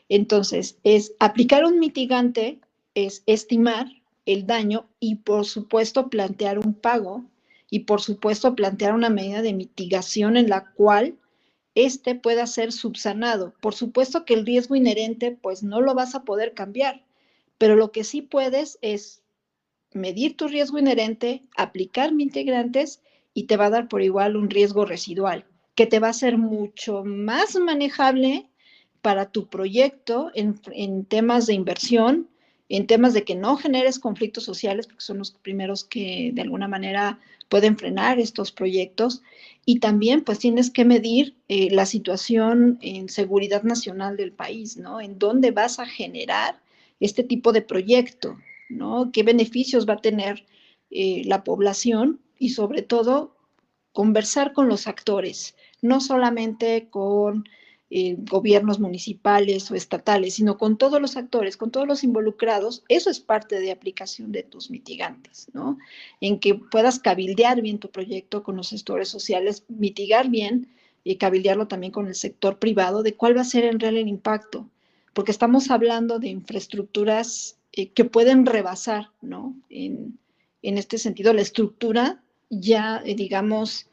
Entonces, 0.08 0.78
es 0.82 1.14
aplicar 1.20 1.64
un 1.64 1.78
mitigante, 1.78 2.58
es 2.94 3.22
estimar 3.26 3.86
el 4.26 4.46
daño 4.46 4.86
y 4.98 5.16
por 5.16 5.46
supuesto 5.46 6.08
plantear 6.08 6.58
un 6.58 6.74
pago 6.74 7.24
y 7.70 7.80
por 7.80 8.00
supuesto 8.00 8.56
plantear 8.56 8.94
una 8.94 9.10
medida 9.10 9.42
de 9.42 9.54
mitigación 9.54 10.36
en 10.36 10.48
la 10.48 10.72
cual 10.72 11.16
este 11.76 12.16
pueda 12.16 12.46
ser 12.46 12.72
subsanado. 12.72 13.54
Por 13.60 13.74
supuesto 13.74 14.24
que 14.24 14.34
el 14.34 14.44
riesgo 14.44 14.74
inherente, 14.74 15.30
pues 15.30 15.62
no 15.62 15.80
lo 15.80 15.94
vas 15.94 16.14
a 16.16 16.24
poder 16.24 16.54
cambiar, 16.54 17.04
pero 17.58 17.76
lo 17.76 17.92
que 17.92 18.02
sí 18.02 18.22
puedes 18.22 18.78
es 18.82 19.22
medir 19.92 20.36
tu 20.36 20.48
riesgo 20.48 20.78
inherente, 20.78 21.42
aplicar 21.56 22.12
integrantes 22.18 23.02
y 23.34 23.44
te 23.44 23.56
va 23.56 23.66
a 23.66 23.70
dar 23.70 23.88
por 23.88 24.02
igual 24.02 24.36
un 24.36 24.50
riesgo 24.50 24.84
residual, 24.84 25.44
que 25.74 25.86
te 25.86 25.98
va 25.98 26.08
a 26.08 26.14
ser 26.14 26.38
mucho 26.38 27.04
más 27.04 27.56
manejable 27.56 28.48
para 29.02 29.30
tu 29.30 29.48
proyecto 29.48 30.30
en, 30.34 30.60
en 30.72 31.04
temas 31.04 31.46
de 31.46 31.54
inversión, 31.54 32.28
en 32.68 32.86
temas 32.86 33.14
de 33.14 33.24
que 33.24 33.34
no 33.34 33.56
generes 33.56 33.98
conflictos 33.98 34.44
sociales, 34.44 34.86
porque 34.86 35.02
son 35.02 35.18
los 35.18 35.32
primeros 35.32 35.84
que 35.84 36.30
de 36.32 36.42
alguna 36.42 36.68
manera 36.68 37.18
pueden 37.48 37.76
frenar 37.76 38.20
estos 38.20 38.52
proyectos. 38.52 39.22
Y 39.66 39.80
también 39.80 40.22
pues 40.22 40.38
tienes 40.38 40.70
que 40.70 40.84
medir 40.84 41.34
eh, 41.48 41.68
la 41.70 41.84
situación 41.84 42.78
en 42.80 43.08
seguridad 43.08 43.64
nacional 43.64 44.16
del 44.16 44.32
país, 44.32 44.76
¿no? 44.76 45.00
En 45.00 45.18
dónde 45.18 45.50
vas 45.50 45.80
a 45.80 45.86
generar 45.86 46.60
este 47.00 47.24
tipo 47.24 47.52
de 47.52 47.62
proyecto, 47.62 48.36
¿no? 48.70 49.10
¿Qué 49.12 49.22
beneficios 49.22 49.88
va 49.88 49.94
a 49.94 50.02
tener 50.02 50.46
eh, 50.90 51.22
la 51.24 51.44
población? 51.44 52.20
Y 52.38 52.50
sobre 52.50 52.82
todo, 52.82 53.36
conversar 53.92 54.52
con 54.52 54.68
los 54.68 54.86
actores, 54.86 55.54
no 55.82 56.00
solamente 56.00 56.88
con 56.90 57.44
eh, 57.92 58.16
gobiernos 58.18 58.78
municipales 58.78 59.68
o 59.70 59.74
estatales, 59.74 60.34
sino 60.34 60.58
con 60.58 60.78
todos 60.78 61.02
los 61.02 61.16
actores, 61.16 61.56
con 61.56 61.72
todos 61.72 61.88
los 61.88 62.04
involucrados, 62.04 62.84
eso 62.88 63.10
es 63.10 63.18
parte 63.18 63.58
de 63.58 63.72
aplicación 63.72 64.30
de 64.30 64.44
tus 64.44 64.70
mitigantes, 64.70 65.48
¿no? 65.54 65.76
En 66.20 66.38
que 66.38 66.54
puedas 66.54 67.00
cabildear 67.00 67.60
bien 67.62 67.80
tu 67.80 67.90
proyecto 67.90 68.44
con 68.44 68.56
los 68.56 68.68
sectores 68.68 69.08
sociales, 69.08 69.64
mitigar 69.66 70.28
bien 70.28 70.68
y 71.02 71.16
cabildearlo 71.16 71.66
también 71.66 71.92
con 71.92 72.06
el 72.06 72.14
sector 72.14 72.60
privado 72.60 73.02
de 73.02 73.14
cuál 73.14 73.36
va 73.36 73.40
a 73.40 73.44
ser 73.44 73.64
en 73.64 73.80
real 73.80 73.96
el 73.96 74.06
impacto, 74.06 74.68
porque 75.12 75.32
estamos 75.32 75.68
hablando 75.72 76.20
de 76.20 76.28
infraestructuras 76.28 77.56
eh, 77.80 77.92
que 77.92 78.04
pueden 78.04 78.46
rebasar, 78.46 79.10
¿no? 79.22 79.56
En, 79.68 80.18
este 80.62 80.98
sentido, 80.98 81.32
la 81.32 81.40
estructura 81.40 82.22
ya, 82.50 83.02
eh, 83.04 83.14
digamos, 83.14 83.86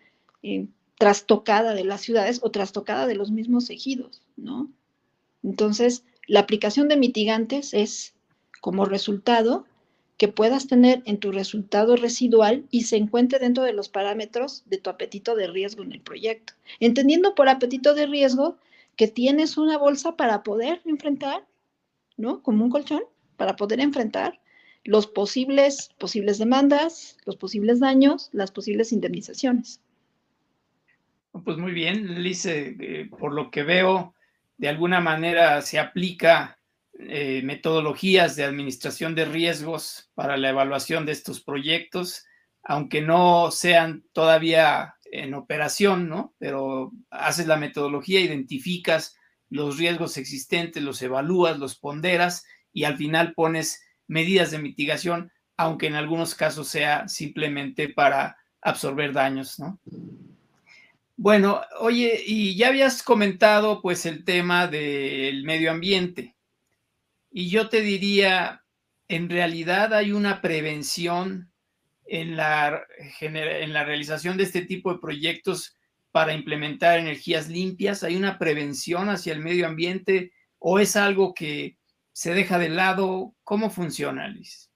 trastocada 0.97 1.73
de 1.73 1.83
las 1.83 2.01
ciudades 2.01 2.39
o 2.43 2.51
trastocada 2.51 3.07
de 3.07 3.15
los 3.15 3.31
mismos 3.31 3.69
ejidos, 3.69 4.21
¿no? 4.35 4.69
Entonces, 5.43 6.03
la 6.27 6.41
aplicación 6.41 6.87
de 6.87 6.97
mitigantes 6.97 7.73
es 7.73 8.13
como 8.61 8.85
resultado 8.85 9.65
que 10.17 10.27
puedas 10.27 10.67
tener 10.67 11.03
en 11.05 11.19
tu 11.19 11.31
resultado 11.31 11.95
residual 11.95 12.65
y 12.71 12.83
se 12.83 12.97
encuentre 12.97 13.39
dentro 13.39 13.63
de 13.63 13.73
los 13.73 13.87
parámetros 13.87 14.63
de 14.65 14.79
tu 14.79 14.89
apetito 14.89 15.35
de 15.35 15.47
riesgo 15.47 15.83
en 15.83 15.91
el 15.91 16.01
proyecto. 16.01 16.53
Entendiendo 16.79 17.35
por 17.35 17.47
apetito 17.49 17.93
de 17.93 18.07
riesgo 18.07 18.57
que 18.95 19.07
tienes 19.07 19.57
una 19.57 19.77
bolsa 19.77 20.17
para 20.17 20.41
poder 20.41 20.81
enfrentar, 20.85 21.45
¿no? 22.17 22.41
Como 22.41 22.65
un 22.65 22.71
colchón, 22.71 23.03
para 23.37 23.55
poder 23.55 23.79
enfrentar 23.79 24.39
los 24.83 25.07
posibles, 25.07 25.89
posibles 25.97 26.37
demandas, 26.37 27.17
los 27.25 27.35
posibles 27.35 27.79
daños, 27.79 28.29
las 28.31 28.51
posibles 28.51 28.91
indemnizaciones. 28.91 29.81
Pues 31.43 31.57
muy 31.57 31.71
bien, 31.71 32.23
Lice, 32.23 32.75
eh, 32.79 33.09
por 33.09 33.33
lo 33.33 33.51
que 33.51 33.63
veo, 33.63 34.15
de 34.57 34.69
alguna 34.69 34.99
manera 34.99 35.61
se 35.61 35.77
aplica 35.77 36.57
eh, 36.99 37.41
metodologías 37.43 38.35
de 38.35 38.43
administración 38.43 39.13
de 39.13 39.25
riesgos 39.25 40.09
para 40.15 40.35
la 40.35 40.49
evaluación 40.49 41.05
de 41.05 41.11
estos 41.11 41.41
proyectos, 41.41 42.25
aunque 42.63 43.01
no 43.01 43.51
sean 43.51 44.03
todavía 44.13 44.95
en 45.11 45.33
operación, 45.35 46.09
¿no? 46.09 46.33
Pero 46.39 46.91
haces 47.11 47.45
la 47.45 47.57
metodología, 47.57 48.19
identificas 48.19 49.15
los 49.49 49.77
riesgos 49.77 50.17
existentes, 50.17 50.81
los 50.81 51.01
evalúas, 51.01 51.59
los 51.59 51.77
ponderas 51.77 52.45
y 52.77 52.83
al 52.83 52.95
final 52.95 53.33
pones 53.33 53.83
medidas 54.05 54.51
de 54.51 54.59
mitigación, 54.59 55.31
aunque 55.57 55.87
en 55.87 55.95
algunos 55.95 56.35
casos 56.35 56.67
sea 56.67 57.07
simplemente 57.07 57.89
para 57.89 58.37
absorber 58.61 59.13
daños, 59.13 59.57
¿no? 59.57 59.79
Bueno, 61.15 61.61
oye, 61.79 62.21
y 62.23 62.55
ya 62.55 62.67
habías 62.67 63.01
comentado 63.01 63.81
pues 63.81 64.05
el 64.05 64.23
tema 64.23 64.67
del 64.67 65.43
medio 65.43 65.71
ambiente. 65.71 66.35
Y 67.31 67.49
yo 67.49 67.67
te 67.67 67.81
diría, 67.81 68.63
en 69.07 69.27
realidad 69.27 69.95
hay 69.95 70.11
una 70.11 70.39
prevención 70.39 71.51
en 72.05 72.37
la, 72.37 72.83
en 73.21 73.73
la 73.73 73.85
realización 73.85 74.37
de 74.37 74.43
este 74.43 74.61
tipo 74.61 74.93
de 74.93 74.99
proyectos 74.99 75.75
para 76.11 76.35
implementar 76.35 76.99
energías 76.99 77.49
limpias? 77.49 78.03
¿Hay 78.03 78.17
una 78.17 78.37
prevención 78.37 79.09
hacia 79.09 79.33
el 79.33 79.39
medio 79.39 79.65
ambiente 79.65 80.31
o 80.59 80.77
es 80.77 80.95
algo 80.95 81.33
que 81.33 81.76
se 82.17 82.33
deja 82.33 82.57
de 82.57 82.69
lado? 82.69 83.35
¿Cómo 83.43 83.69
funciona, 83.69 84.27
Liz? 84.27 84.71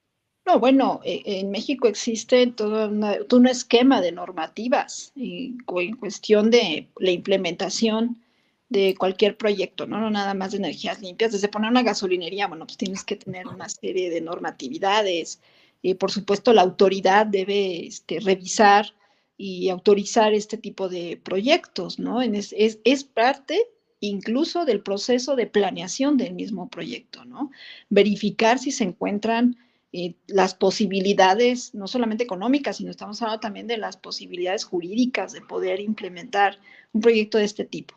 No, 0.46 0.60
bueno, 0.60 1.00
eh, 1.04 1.22
en 1.24 1.50
México 1.50 1.88
existe 1.88 2.46
todo, 2.46 2.88
un 2.88 3.46
esquema 3.48 4.00
de 4.00 4.12
normativas 4.12 5.12
en 5.16 5.58
cuestión 5.98 6.52
de 6.52 6.88
la 6.98 7.10
implementación 7.10 8.22
de 8.68 8.94
cualquier 8.96 9.36
proyecto, 9.36 9.88
¿no? 9.88 9.98
no 9.98 10.08
nada 10.08 10.34
más 10.34 10.52
de 10.52 10.58
energías 10.58 11.00
limpias, 11.00 11.32
desde 11.32 11.48
poner 11.48 11.68
una 11.68 11.82
gasolinería, 11.82 12.46
bueno, 12.46 12.64
pues 12.64 12.76
tienes 12.76 13.02
que 13.02 13.16
tener 13.16 13.48
una 13.48 13.68
serie 13.68 14.08
de 14.08 14.20
normatividades, 14.20 15.40
y 15.82 15.94
por 15.94 16.12
supuesto 16.12 16.52
la 16.52 16.62
autoridad 16.62 17.26
debe 17.26 17.88
este, 17.88 18.20
revisar 18.20 18.94
y 19.36 19.68
autorizar 19.68 20.32
este 20.32 20.58
tipo 20.58 20.88
de 20.88 21.20
proyectos, 21.20 21.98
¿no? 21.98 22.22
Es, 22.22 22.54
es, 22.56 22.78
es 22.84 23.02
parte 23.02 23.66
incluso 24.08 24.64
del 24.64 24.82
proceso 24.82 25.36
de 25.36 25.46
planeación 25.46 26.16
del 26.16 26.34
mismo 26.34 26.68
proyecto, 26.68 27.24
¿no? 27.24 27.50
Verificar 27.88 28.58
si 28.58 28.72
se 28.72 28.84
encuentran 28.84 29.56
eh, 29.92 30.14
las 30.26 30.54
posibilidades, 30.54 31.74
no 31.74 31.86
solamente 31.86 32.24
económicas, 32.24 32.78
sino 32.78 32.90
estamos 32.90 33.22
hablando 33.22 33.40
también 33.40 33.68
de 33.68 33.78
las 33.78 33.96
posibilidades 33.96 34.64
jurídicas 34.64 35.32
de 35.32 35.42
poder 35.42 35.80
implementar 35.80 36.58
un 36.92 37.00
proyecto 37.00 37.38
de 37.38 37.44
este 37.44 37.64
tipo. 37.64 37.94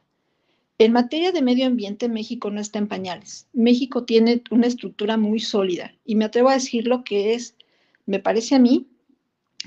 En 0.78 0.92
materia 0.92 1.32
de 1.32 1.42
medio 1.42 1.66
ambiente, 1.66 2.08
México 2.08 2.52
no 2.52 2.62
está 2.62 2.80
en 2.80 2.88
pañales. 2.88 3.48
México 3.54 4.04
tiene 4.04 4.44
una 4.52 4.68
estructura 4.68 5.18
muy 5.18 5.40
sólida 5.40 5.96
y 6.06 6.16
me 6.16 6.26
atrevo 6.26 6.50
a 6.50 6.56
decir 6.56 6.86
lo 6.86 7.04
que 7.04 7.34
es, 7.34 7.56
me 8.06 8.20
parece 8.20 8.56
a 8.56 8.60
mí, 8.60 8.88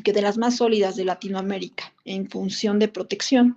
que 0.04 0.12
de 0.12 0.22
las 0.22 0.38
más 0.38 0.56
sólidas 0.56 0.94
de 0.94 1.04
Latinoamérica 1.04 1.92
en 2.04 2.28
función 2.28 2.78
de 2.78 2.88
protección. 2.88 3.56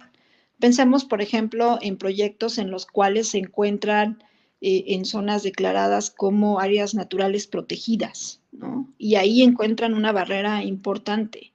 Pensemos, 0.61 1.05
por 1.05 1.23
ejemplo, 1.23 1.79
en 1.81 1.97
proyectos 1.97 2.59
en 2.59 2.69
los 2.69 2.85
cuales 2.85 3.29
se 3.29 3.39
encuentran 3.39 4.23
eh, 4.61 4.83
en 4.89 5.05
zonas 5.05 5.41
declaradas 5.41 6.11
como 6.11 6.59
áreas 6.59 6.93
naturales 6.93 7.47
protegidas, 7.47 8.39
y 8.99 9.15
ahí 9.15 9.41
encuentran 9.41 9.95
una 9.95 10.11
barrera 10.11 10.63
importante. 10.63 11.51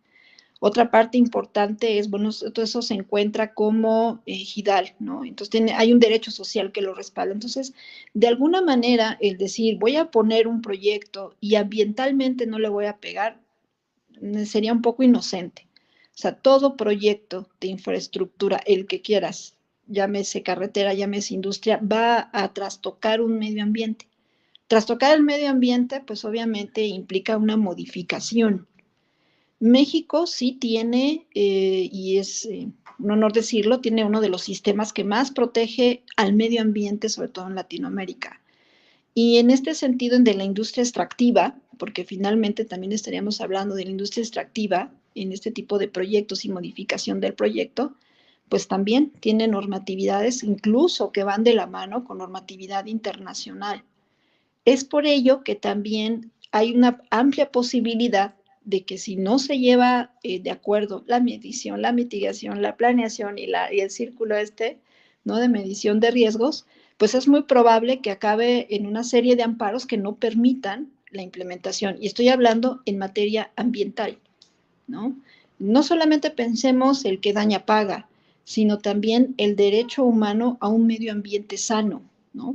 Otra 0.59 0.91
parte 0.91 1.19
importante 1.19 1.99
es, 1.99 2.11
bueno, 2.11 2.31
todo 2.53 2.65
eso 2.65 2.83
se 2.83 2.95
encuentra 2.95 3.55
como 3.55 4.23
eh, 4.27 4.35
GIDAL, 4.35 4.95
¿no? 4.99 5.25
Entonces 5.25 5.71
hay 5.77 5.93
un 5.93 6.01
derecho 6.01 6.33
social 6.33 6.73
que 6.73 6.83
lo 6.83 6.93
respalda. 6.93 7.35
Entonces, 7.35 7.75
de 8.13 8.27
alguna 8.27 8.61
manera, 8.61 9.19
el 9.21 9.39
decir, 9.39 9.79
voy 9.79 9.95
a 9.97 10.11
poner 10.11 10.49
un 10.49 10.63
proyecto 10.63 11.37
y 11.41 11.55
ambientalmente 11.55 12.47
no 12.47 12.59
le 12.59 12.71
voy 12.71 12.87
a 12.87 12.97
pegar, 12.97 13.39
sería 14.47 14.73
un 14.73 14.83
poco 14.83 15.05
inocente. 15.05 15.66
O 16.17 16.19
sea, 16.19 16.35
todo 16.35 16.79
proyecto 16.79 17.47
de 17.61 17.69
infraestructura, 17.69 18.59
el 18.65 18.87
que 18.87 19.03
quieras, 19.03 19.55
llámese 19.87 20.43
carretera, 20.43 20.95
llámese 20.95 21.35
industria, 21.35 21.77
va 21.77 22.31
a 22.33 22.55
trastocar 22.55 23.21
un 23.21 23.39
medio 23.39 23.63
ambiente. 23.63 24.09
Trastocar 24.67 25.15
el 25.15 25.23
medio 25.23 25.51
ambiente, 25.51 26.01
pues 26.01 26.25
obviamente 26.25 26.87
implica 26.87 27.37
una 27.37 27.59
modificación. 27.59 28.67
México 29.61 30.27
sí 30.27 30.53
tiene, 30.53 31.27
eh, 31.35 31.91
y 31.93 32.17
es 32.17 32.47
eh, 32.47 32.71
un 32.99 33.11
honor 33.11 33.35
decirlo, 33.35 33.83
tiene 33.83 34.03
uno 34.03 34.23
de 34.23 34.31
los 34.31 34.41
sistemas 34.41 34.95
que 34.95 35.05
más 35.05 35.31
protege 35.31 36.03
al 36.17 36.33
medio 36.33 36.63
ambiente, 36.63 37.11
sobre 37.11 37.29
todo 37.29 37.47
en 37.47 37.57
Latinoamérica. 37.57 38.41
Y 39.13 39.37
en 39.37 39.51
este 39.51 39.75
sentido, 39.75 40.17
en 40.17 40.25
de 40.25 40.33
la 40.33 40.45
industria 40.45 40.83
extractiva, 40.83 41.59
porque 41.77 42.05
finalmente 42.05 42.65
también 42.65 42.93
estaríamos 42.93 43.43
hablando 43.43 43.75
de 43.75 43.85
la 43.85 43.91
industria 43.91 44.23
extractiva 44.23 44.91
en 45.17 45.33
este 45.33 45.51
tipo 45.51 45.79
de 45.79 45.89
proyectos 45.89 46.45
y 46.45 46.49
modificación 46.49 47.21
del 47.21 47.35
proyecto, 47.35 47.95
pues 48.49 48.69
también 48.69 49.11
tiene 49.21 49.49
normatividades 49.49 50.43
incluso 50.43 51.11
que 51.11 51.25
van 51.25 51.45
de 51.45 51.55
la 51.55 51.67
mano 51.67 52.05
con 52.05 52.19
normatividad 52.19 52.87
internacional. 52.87 53.83
Es 54.65 54.85
por 54.85 55.07
ello 55.07 55.43
que 55.43 55.55
también 55.55 56.33
hay 56.53 56.75
una 56.75 57.03
amplia 57.11 57.51
posibilidad 57.51 58.35
de 58.65 58.85
que 58.85 58.99
si 58.99 59.17
no 59.17 59.39
se 59.39 59.59
lleva 59.59 60.13
eh, 60.23 60.41
de 60.41 60.51
acuerdo 60.51 61.05
la 61.07 61.21
medición, 61.21 61.83
la 61.83 61.93
mitigación, 61.93 62.63
la 62.63 62.77
planeación 62.77 63.39
y, 63.39 63.47
la, 63.47 63.73
y 63.73 63.81
el 63.81 63.91
círculo 63.91 64.37
este, 64.37 64.79
¿no? 65.25 65.37
De 65.37 65.49
medición 65.49 66.01
de 66.01 66.11
riesgos, 66.11 66.67
pues 66.97 67.15
es 67.15 67.29
muy 67.29 67.43
probable 67.43 68.01
que 68.01 68.11
acabe 68.11 68.67
en 68.75 68.87
una 68.87 69.05
serie 69.05 69.37
de 69.37 69.43
amparos 69.43 69.87
que 69.87 69.99
no 69.99 70.17
permitan 70.17 70.91
la 71.11 71.23
implementación. 71.23 71.97
Y 72.01 72.07
estoy 72.07 72.29
hablando 72.29 72.81
en 72.87 72.99
materia 72.99 73.53
ambiental, 73.57 74.19
¿no? 74.87 75.17
No 75.59 75.83
solamente 75.83 76.31
pensemos 76.31 77.05
el 77.05 77.21
que 77.21 77.33
daña 77.33 77.65
paga, 77.65 78.09
sino 78.45 78.79
también 78.79 79.35
el 79.39 79.57
derecho 79.57 80.05
humano 80.05 80.57
a 80.61 80.69
un 80.69 80.87
medio 80.87 81.13
ambiente 81.13 81.57
sano, 81.57 82.03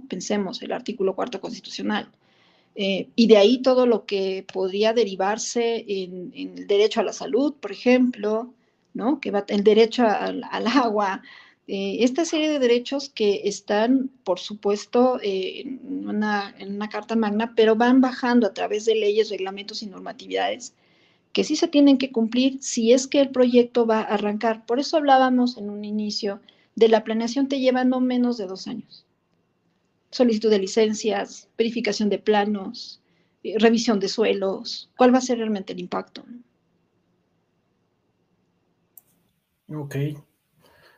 Pensemos 0.08 0.62
el 0.62 0.74
artículo 0.74 1.16
cuarto 1.16 1.42
constitucional. 1.42 2.08
Eh, 2.76 3.10
y 3.16 3.28
de 3.28 3.38
ahí 3.38 3.64
todo 3.64 3.86
lo 3.86 4.06
que 4.06 4.46
podría 4.54 4.94
derivarse 4.94 5.84
en, 5.88 6.32
el 6.36 6.68
derecho 6.68 7.00
a 7.00 7.04
la 7.04 7.14
salud, 7.14 7.56
por 7.56 7.72
ejemplo, 7.72 8.54
¿no? 8.94 9.20
Que 9.20 9.32
va, 9.32 9.44
el 9.48 9.64
derecho 9.64 10.06
al, 10.06 10.44
agua, 10.68 11.24
eh, 11.68 11.98
esta 12.02 12.26
serie 12.26 12.50
de 12.50 12.60
derechos 12.60 13.10
que 13.10 13.42
están, 13.46 14.12
por 14.24 14.40
supuesto, 14.40 15.20
eh, 15.24 15.62
en, 15.62 16.08
una, 16.08 16.54
en, 16.60 16.76
una, 16.76 16.90
carta 16.90 17.16
magna, 17.16 17.54
pero 17.56 17.76
van 17.76 18.02
bajando 18.02 18.48
a 18.48 18.54
través 18.54 18.86
de 18.86 18.96
leyes, 18.96 19.30
reglamentos 19.30 19.82
y 19.82 19.88
normatividades 19.88 20.74
que 21.34 21.44
sí 21.44 21.56
se 21.56 21.68
tienen 21.68 21.98
que 21.98 22.12
cumplir 22.12 22.58
si 22.62 22.94
es 22.94 23.08
que 23.08 23.22
el 23.22 23.30
proyecto 23.30 23.86
va 23.86 24.00
a 24.00 24.14
arrancar. 24.14 24.66
Por 24.66 24.80
eso 24.80 24.98
hablábamos 24.98 25.58
en 25.58 25.70
un 25.70 25.86
inicio 25.86 26.42
de 26.76 26.90
la 26.90 27.04
planeación 27.04 27.48
te 27.48 27.60
lleva 27.60 27.84
no 27.84 28.00
menos 28.00 28.38
de 28.38 28.48
dos 28.48 28.68
años 28.68 29.06
solicitud 30.12 30.50
de 30.50 30.60
licencias, 30.60 31.50
verificación 31.58 32.10
de 32.10 32.20
planos, 32.20 33.02
eh, 33.44 33.56
revisión 33.58 34.00
de 34.00 34.10
suelos, 34.10 34.92
cuál 34.98 35.14
va 35.14 35.18
a 35.18 35.22
ser 35.22 35.38
realmente 35.38 35.74
el 35.74 35.80
impacto. 35.80 36.24
Ok. 39.74 39.96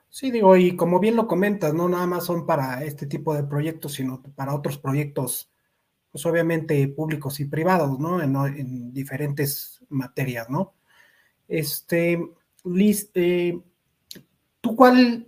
Sí, 0.09 0.31
digo, 0.31 0.57
y 0.57 0.75
como 0.75 0.99
bien 0.99 1.15
lo 1.15 1.27
comentas, 1.27 1.73
no 1.73 1.89
nada 1.89 2.05
más 2.05 2.25
son 2.25 2.45
para 2.45 2.84
este 2.84 3.07
tipo 3.07 3.34
de 3.34 3.43
proyectos, 3.43 3.93
sino 3.93 4.21
para 4.36 4.53
otros 4.53 4.77
proyectos, 4.77 5.51
pues 6.11 6.25
obviamente 6.25 6.88
públicos 6.89 7.39
y 7.39 7.45
privados, 7.45 7.99
¿no? 7.99 8.21
En, 8.21 8.93
diferentes 8.93 9.82
materias, 9.94 10.50
¿no? 10.50 10.74
Este, 11.48 12.20
Liz, 12.64 13.10
eh, 13.14 13.60
¿tú 14.62 14.76
cuál 14.76 15.28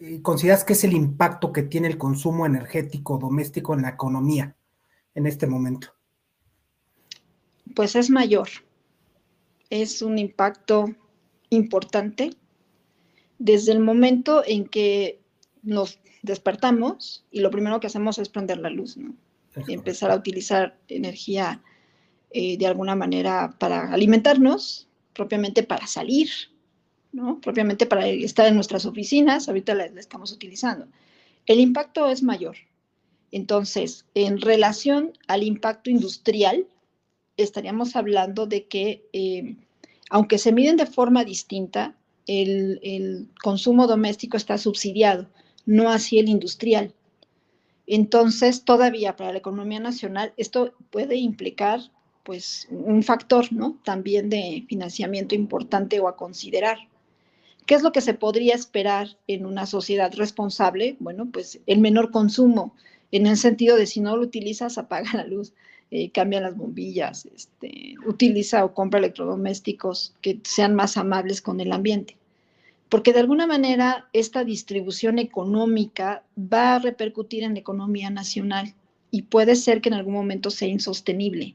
eh, 0.00 0.20
consideras 0.22 0.64
que 0.64 0.74
es 0.74 0.84
el 0.84 0.92
impacto 0.92 1.52
que 1.52 1.62
tiene 1.62 1.88
el 1.88 1.98
consumo 1.98 2.46
energético 2.46 3.18
doméstico 3.18 3.74
en 3.74 3.82
la 3.82 3.90
economía 3.90 4.56
en 5.14 5.26
este 5.26 5.46
momento? 5.46 5.88
Pues 7.74 7.96
es 7.96 8.10
mayor. 8.10 8.48
Es 9.70 10.02
un 10.02 10.18
impacto 10.18 10.86
importante 11.50 12.30
desde 13.38 13.72
el 13.72 13.80
momento 13.80 14.42
en 14.46 14.66
que 14.66 15.20
nos 15.62 15.98
despertamos 16.22 17.24
y 17.30 17.40
lo 17.40 17.50
primero 17.50 17.80
que 17.80 17.86
hacemos 17.86 18.18
es 18.18 18.28
prender 18.28 18.58
la 18.58 18.70
luz, 18.70 18.96
¿no? 18.96 19.14
Y 19.68 19.74
empezar 19.74 20.10
a 20.10 20.16
utilizar 20.16 20.78
energía 20.88 21.62
eh, 22.36 22.58
de 22.58 22.66
alguna 22.66 22.96
manera 22.96 23.54
para 23.60 23.92
alimentarnos, 23.92 24.88
propiamente 25.12 25.62
para 25.62 25.86
salir, 25.86 26.28
¿no? 27.12 27.40
Propiamente 27.40 27.86
para 27.86 28.08
estar 28.08 28.48
en 28.48 28.56
nuestras 28.56 28.86
oficinas, 28.86 29.46
ahorita 29.46 29.72
la, 29.76 29.84
estamos 29.84 30.32
utilizando. 30.32 30.88
El 31.46 31.60
impacto 31.60 32.08
es 32.08 32.24
mayor. 32.24 32.56
Entonces, 33.30 34.04
en 34.16 34.40
relación 34.40 35.12
al 35.28 35.44
impacto 35.44 35.90
industrial, 35.90 36.66
estaríamos 37.36 37.94
hablando 37.94 38.48
de 38.48 38.66
que, 38.66 39.06
eh, 39.12 39.54
aunque 40.10 40.38
se 40.38 40.50
miden 40.50 40.76
de 40.76 40.86
forma 40.86 41.22
distinta, 41.22 41.94
el, 42.26 43.28
consumo 43.44 43.86
doméstico 43.86 44.36
está 44.36 44.58
subsidiado, 44.58 45.28
no 45.66 45.88
así 45.90 46.18
el 46.18 46.28
industrial. 46.28 46.94
Entonces, 47.86 48.64
todavía 48.64 49.14
para 49.14 49.30
la 49.30 49.38
economía 49.38 49.78
nacional, 49.78 50.32
esto 50.36 50.74
puede 50.90 51.14
implicar 51.14 51.80
pues 52.24 52.66
un 52.70 53.02
factor, 53.02 53.52
¿no? 53.52 53.78
También 53.84 54.30
de 54.30 54.64
financiamiento 54.68 55.34
importante 55.34 56.00
o 56.00 56.08
a 56.08 56.16
considerar. 56.16 56.78
¿Qué 57.66 57.74
es 57.74 57.82
lo 57.82 57.92
que 57.92 58.00
se 58.00 58.14
podría 58.14 58.54
esperar 58.54 59.16
en 59.26 59.46
una 59.46 59.66
sociedad 59.66 60.12
responsable? 60.14 60.96
Bueno, 61.00 61.28
pues 61.30 61.60
el 61.66 61.78
menor 61.78 62.10
consumo, 62.10 62.74
en 63.12 63.26
el 63.26 63.36
sentido 63.36 63.76
de 63.76 63.86
si 63.86 64.00
no 64.00 64.16
lo 64.16 64.22
utilizas, 64.22 64.76
apaga 64.76 65.10
la 65.14 65.24
luz, 65.24 65.52
eh, 65.90 66.10
cambia 66.10 66.40
las 66.40 66.56
bombillas, 66.56 67.26
este, 67.26 67.94
utiliza 68.06 68.64
o 68.64 68.74
compra 68.74 68.98
electrodomésticos 68.98 70.14
que 70.20 70.40
sean 70.42 70.74
más 70.74 70.96
amables 70.96 71.40
con 71.40 71.60
el 71.60 71.72
ambiente. 71.72 72.16
Porque 72.88 73.12
de 73.12 73.20
alguna 73.20 73.46
manera 73.46 74.08
esta 74.12 74.44
distribución 74.44 75.18
económica 75.18 76.22
va 76.36 76.76
a 76.76 76.78
repercutir 76.78 77.44
en 77.44 77.54
la 77.54 77.60
economía 77.60 78.10
nacional 78.10 78.74
y 79.10 79.22
puede 79.22 79.56
ser 79.56 79.80
que 79.80 79.88
en 79.88 79.94
algún 79.94 80.14
momento 80.14 80.50
sea 80.50 80.68
insostenible. 80.68 81.54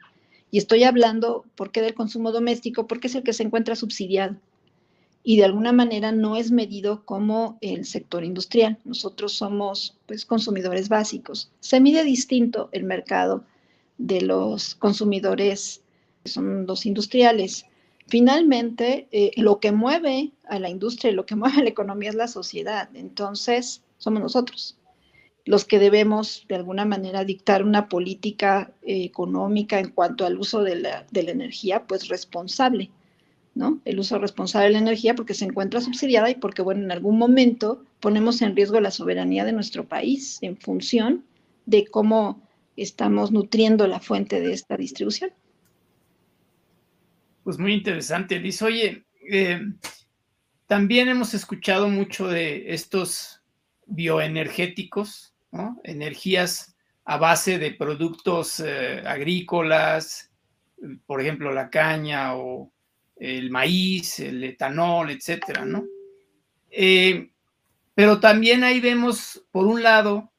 Y 0.52 0.58
estoy 0.58 0.84
hablando, 0.84 1.45
¿por 1.56 1.72
qué 1.72 1.82
del 1.82 1.93
consumo 1.93 2.32
doméstico? 2.32 2.88
Porque 2.88 3.08
es 3.08 3.16
el 3.16 3.24
que 3.24 3.34
se 3.34 3.43
encuentra 3.43 3.76
subsidiado 3.76 4.36
y 5.24 5.38
de 5.38 5.45
alguna 5.45 5.72
manera 5.72 6.12
no 6.12 6.38
es 6.38 6.52
medido 6.52 7.06
como 7.06 7.58
el 7.62 7.86
sector 7.86 8.24
industrial. 8.24 8.80
Nosotros 8.86 9.34
somos 9.34 9.97
pues 10.06 10.26
consumidores 10.26 10.89
básicos. 10.89 11.52
Se 11.60 11.80
mide 11.80 12.04
distinto 12.04 12.70
el 12.72 12.84
mercado 12.84 13.43
de 13.97 14.22
los 14.22 14.76
consumidores 14.76 15.84
que 16.24 16.32
son 16.32 16.66
los 16.66 16.86
industriales. 16.86 17.66
Finalmente, 18.08 19.08
eh, 19.12 19.32
lo 19.36 19.60
que 19.60 19.72
mueve 19.72 20.32
a 20.47 20.58
la 20.58 20.70
industria 20.70 21.12
lo 21.12 21.26
que 21.26 21.36
mueve 21.36 21.58
a 21.60 21.64
la 21.64 21.70
economía 21.70 22.10
es 22.10 22.16
la 22.16 22.28
sociedad. 22.28 22.89
Entonces, 22.95 23.84
somos 23.97 24.22
nosotros 24.22 24.78
los 25.45 25.65
que 25.65 25.79
debemos 25.79 26.45
de 26.47 26.55
alguna 26.55 26.85
manera 26.85 27.25
dictar 27.25 27.63
una 27.63 27.89
política 27.89 28.71
eh, 28.81 29.03
económica 29.03 29.79
en 29.79 29.89
cuanto 29.89 30.25
al 30.25 30.37
uso 30.37 30.63
de 30.63 30.75
la, 30.75 31.05
de 31.11 31.23
la 31.23 31.31
energía, 31.31 31.85
pues 31.87 32.07
responsable. 32.07 32.91
¿no? 33.55 33.79
El 33.83 33.99
uso 33.99 34.19
responsable 34.19 34.67
de 34.67 34.73
la 34.73 34.79
energía 34.79 35.15
porque 35.15 35.33
se 35.33 35.45
encuentra 35.45 35.81
subsidiada 35.81 36.29
y 36.29 36.35
porque, 36.35 36.61
bueno, 36.61 36.83
en 36.83 36.91
algún 36.91 37.17
momento 37.17 37.83
ponemos 37.99 38.41
en 38.41 38.55
riesgo 38.55 38.79
la 38.79 38.91
soberanía 38.91 39.43
de 39.43 39.51
nuestro 39.51 39.85
país 39.85 40.37
en 40.41 40.55
función 40.55 41.25
de 41.65 41.85
cómo 41.87 42.41
estamos 42.77 43.31
nutriendo 43.31 43.87
la 43.87 43.99
fuente 43.99 44.39
de 44.39 44.53
esta 44.53 44.77
distribución. 44.77 45.31
Pues 47.43 47.57
muy 47.57 47.73
interesante, 47.73 48.39
Liz. 48.39 48.61
Oye, 48.61 49.03
eh, 49.29 49.61
también 50.67 51.09
hemos 51.09 51.33
escuchado 51.33 51.89
mucho 51.89 52.27
de 52.27 52.73
estos 52.73 53.38
bioenergéticos, 53.89 55.33
¿no? 55.51 55.79
Energías 55.83 56.75
a 57.05 57.17
base 57.17 57.57
de 57.57 57.71
productos 57.71 58.59
eh, 58.59 59.01
agrícolas, 59.05 60.31
por 61.05 61.21
ejemplo, 61.21 61.51
la 61.51 61.69
caña 61.69 62.35
o 62.35 62.71
el 63.15 63.49
maíz, 63.49 64.19
el 64.19 64.43
etanol, 64.43 65.11
etcétera, 65.11 65.65
¿no? 65.65 65.85
Eh, 66.69 67.31
pero 67.95 68.19
también 68.19 68.63
ahí 68.63 68.79
vemos, 68.79 69.43
por 69.51 69.65
un 69.65 69.83
lado, 69.83 70.31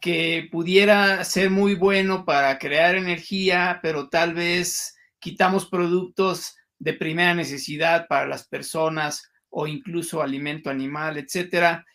que 0.00 0.48
pudiera 0.50 1.24
ser 1.24 1.50
muy 1.50 1.74
bueno 1.74 2.24
para 2.24 2.58
crear 2.58 2.96
energía, 2.96 3.78
pero 3.82 4.08
tal 4.08 4.34
vez 4.34 4.96
quitamos 5.18 5.66
productos 5.66 6.56
de 6.78 6.92
primera 6.92 7.34
necesidad 7.34 8.06
para 8.08 8.26
las 8.26 8.46
personas 8.46 9.30
o 9.48 9.66
incluso 9.66 10.22
alimento 10.22 10.68
animal, 10.68 11.16
etcétera. 11.16 11.86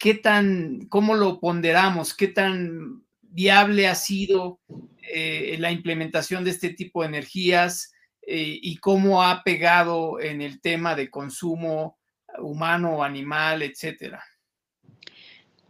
¿Qué 0.00 0.14
tan, 0.14 0.86
cómo 0.88 1.14
lo 1.14 1.40
ponderamos? 1.40 2.14
¿Qué 2.14 2.28
tan 2.28 3.04
viable 3.20 3.86
ha 3.86 3.94
sido 3.94 4.58
eh, 5.02 5.56
la 5.58 5.70
implementación 5.70 6.42
de 6.42 6.52
este 6.52 6.70
tipo 6.70 7.02
de 7.02 7.08
energías? 7.08 7.92
Eh, 8.22 8.58
y 8.62 8.78
cómo 8.78 9.22
ha 9.22 9.42
pegado 9.42 10.18
en 10.18 10.40
el 10.40 10.62
tema 10.62 10.94
de 10.94 11.10
consumo 11.10 11.98
humano 12.38 12.96
o 12.96 13.02
animal, 13.02 13.60
etcétera. 13.60 14.24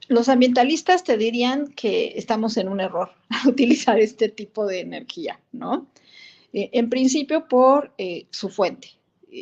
Los 0.07 0.29
ambientalistas 0.29 1.03
te 1.03 1.17
dirían 1.17 1.67
que 1.73 2.13
estamos 2.15 2.57
en 2.57 2.69
un 2.69 2.79
error 2.81 3.11
al 3.31 3.49
utilizar 3.49 3.99
este 3.99 4.29
tipo 4.29 4.65
de 4.65 4.79
energía, 4.79 5.41
¿no? 5.51 5.89
Eh, 6.53 6.71
en 6.73 6.89
principio 6.89 7.49
por 7.49 7.95
su 8.31 8.49
fuente, 8.49 8.93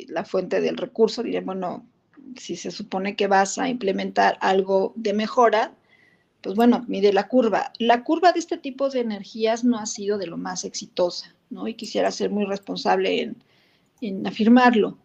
la 0.09 0.25
fuente 0.25 0.63
del 0.63 0.79
recurso, 0.79 1.23
dirían, 1.23 1.45
bueno, 1.45 1.87
si 2.37 2.57
se 2.57 2.71
supone 2.71 3.17
que 3.17 3.27
vas 3.27 3.59
a 3.59 3.69
implementar 3.69 4.39
algo 4.41 4.93
de 4.97 5.13
mejora, 5.13 5.75
pues 6.41 6.55
bueno, 6.55 6.85
mide 6.89 7.13
la 7.13 7.29
curva. 7.29 7.73
La 7.79 8.05
curva 8.05 8.33
de 8.33 8.39
este 8.39 8.59
tipo 8.59 8.89
de 8.91 9.01
energías 9.01 9.65
no 9.65 9.79
ha 9.79 9.87
sido 9.87 10.19
de 10.19 10.27
lo 10.27 10.37
más 10.37 10.65
exitosa. 10.65 11.35
Y 11.67 11.75
quisiera 11.75 12.11
ser 12.11 12.31
muy 12.31 12.45
responsable 12.45 13.35
en, 14.01 14.27
afirmarlo. 14.27 14.99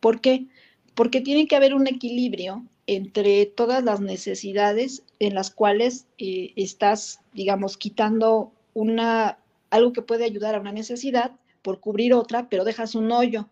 ¿Por 0.00 0.20
qué? 0.20 0.46
Porque 0.94 1.20
tiene 1.20 1.46
que 1.46 1.56
haber 1.56 1.74
un 1.74 1.86
equilibrio 1.86 2.64
entre 2.86 3.46
todas 3.46 3.82
las 3.82 4.00
necesidades 4.00 5.04
en 5.18 5.34
las 5.34 5.50
cuales 5.50 6.06
eh, 6.18 6.52
estás, 6.56 7.20
digamos, 7.32 7.78
quitando 7.78 8.52
una, 8.74 9.38
algo 9.70 9.92
que 9.92 10.02
puede 10.02 10.24
ayudar 10.24 10.54
a 10.54 10.60
una 10.60 10.72
necesidad 10.72 11.32
por 11.62 11.80
cubrir 11.80 12.12
otra, 12.12 12.48
pero 12.50 12.64
dejas 12.64 12.94
un 12.94 13.10
hoyo 13.10 13.48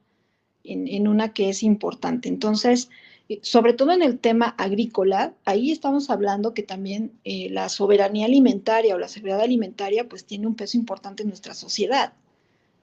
en, 0.64 1.08
una 1.08 1.32
que 1.32 1.48
es 1.48 1.62
importante. 1.62 2.28
Entonces, 2.28 2.90
eh, 3.28 3.40
sobre 3.42 3.72
todo 3.72 3.92
en 3.92 4.02
el 4.02 4.18
tema 4.18 4.54
agrícola, 4.58 5.34
ahí 5.44 5.70
estamos 5.70 6.10
hablando 6.10 6.54
que 6.54 6.62
también 6.62 7.12
eh, 7.24 7.48
la 7.50 7.68
soberanía 7.68 8.26
alimentaria 8.26 8.94
o 8.94 8.98
la 8.98 9.08
seguridad 9.08 9.40
alimentaria 9.40 10.08
pues 10.08 10.24
tiene 10.24 10.46
un 10.46 10.54
peso 10.54 10.76
importante 10.76 11.22
en 11.22 11.28
nuestra 11.28 11.54
sociedad, 11.54 12.12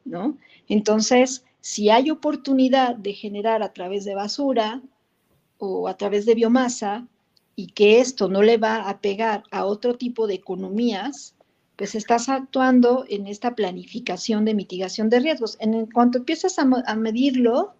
¿no? 0.05 0.37
Entonces, 0.67 1.43
si 1.61 1.89
hay 1.89 2.09
oportunidad 2.09 2.95
de 2.95 3.13
generar 3.13 3.63
a 3.63 3.73
través 3.73 4.05
de 4.05 4.15
basura 4.15 4.81
o 5.57 5.87
a 5.87 5.97
través 5.97 6.25
de 6.25 6.35
biomasa 6.35 7.07
y 7.55 7.67
que 7.67 7.99
esto 7.99 8.29
no 8.29 8.41
le 8.41 8.57
va 8.57 8.89
a 8.89 9.01
pegar 9.01 9.43
a 9.51 9.65
otro 9.65 9.95
tipo 9.95 10.27
de 10.27 10.35
economías, 10.35 11.35
pues 11.79 11.95
estás 11.95 12.27
actuando 12.27 13.05
en 13.07 13.25
esta 13.25 13.55
planificación 13.55 14.43
de 14.43 14.53
mitigación 14.53 15.09
de 15.09 15.21
riesgos. 15.21 15.55
En 15.61 15.85
cuanto 15.85 16.17
empiezas 16.17 16.59
a 16.59 16.95
medirlo, 16.95 17.73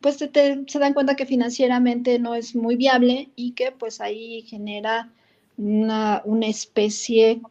pues 0.00 0.16
se 0.16 0.78
dan 0.78 0.94
cuenta 0.94 1.16
que 1.16 1.26
financieramente 1.26 2.18
no 2.18 2.34
es 2.34 2.56
muy 2.56 2.76
viable 2.76 3.28
y 3.36 3.52
que 3.52 3.70
pues 3.70 4.00
ahí 4.00 4.40
genera 4.48 5.12
una, 5.58 6.22
especie 6.40 7.42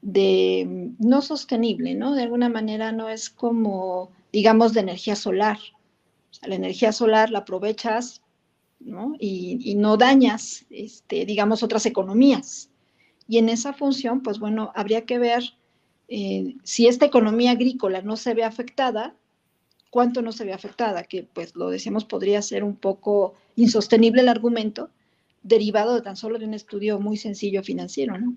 de 0.00 0.92
no 1.00 1.22
sostenible, 1.22 1.96
¿no? 1.96 2.14
De 2.14 2.22
alguna 2.22 2.48
manera 2.48 2.92
no 2.92 3.08
es 3.08 3.28
como, 3.28 4.12
digamos, 4.32 4.74
de 4.74 4.80
energía 4.80 5.16
solar. 5.16 5.58
la 6.42 6.54
energía 6.54 6.92
solar 6.92 7.30
la 7.30 7.40
aprovechas, 7.40 8.22
¿no? 8.78 9.16
Y, 9.18 9.74
no 9.74 9.96
dañas, 9.96 10.66
este, 10.70 11.26
digamos, 11.26 11.64
otras 11.64 11.84
economías. 11.84 12.70
Y 13.28 13.38
en 13.38 13.50
esa 13.50 13.74
función, 13.74 14.22
pues 14.22 14.38
bueno, 14.38 14.72
habría 14.74 15.04
que 15.04 15.18
ver 15.18 15.44
eh, 16.08 16.56
si 16.64 16.88
esta 16.88 17.04
economía 17.04 17.52
agrícola 17.52 18.00
no 18.00 18.16
se 18.16 18.32
ve 18.32 18.42
afectada, 18.42 19.14
cuánto 19.90 20.22
no 20.22 20.32
se 20.32 20.44
ve 20.44 20.54
afectada, 20.54 21.04
que 21.04 21.28
pues 21.32 21.54
lo 21.54 21.68
decíamos 21.68 22.06
podría 22.06 22.40
ser 22.40 22.64
un 22.64 22.74
poco 22.74 23.34
insostenible 23.56 24.22
el 24.22 24.28
argumento, 24.28 24.90
derivado 25.42 25.94
de 25.94 26.02
tan 26.02 26.16
solo 26.16 26.38
de 26.38 26.46
un 26.46 26.54
estudio 26.54 26.98
muy 26.98 27.18
sencillo 27.18 27.62
financiero, 27.62 28.18
¿no? 28.18 28.34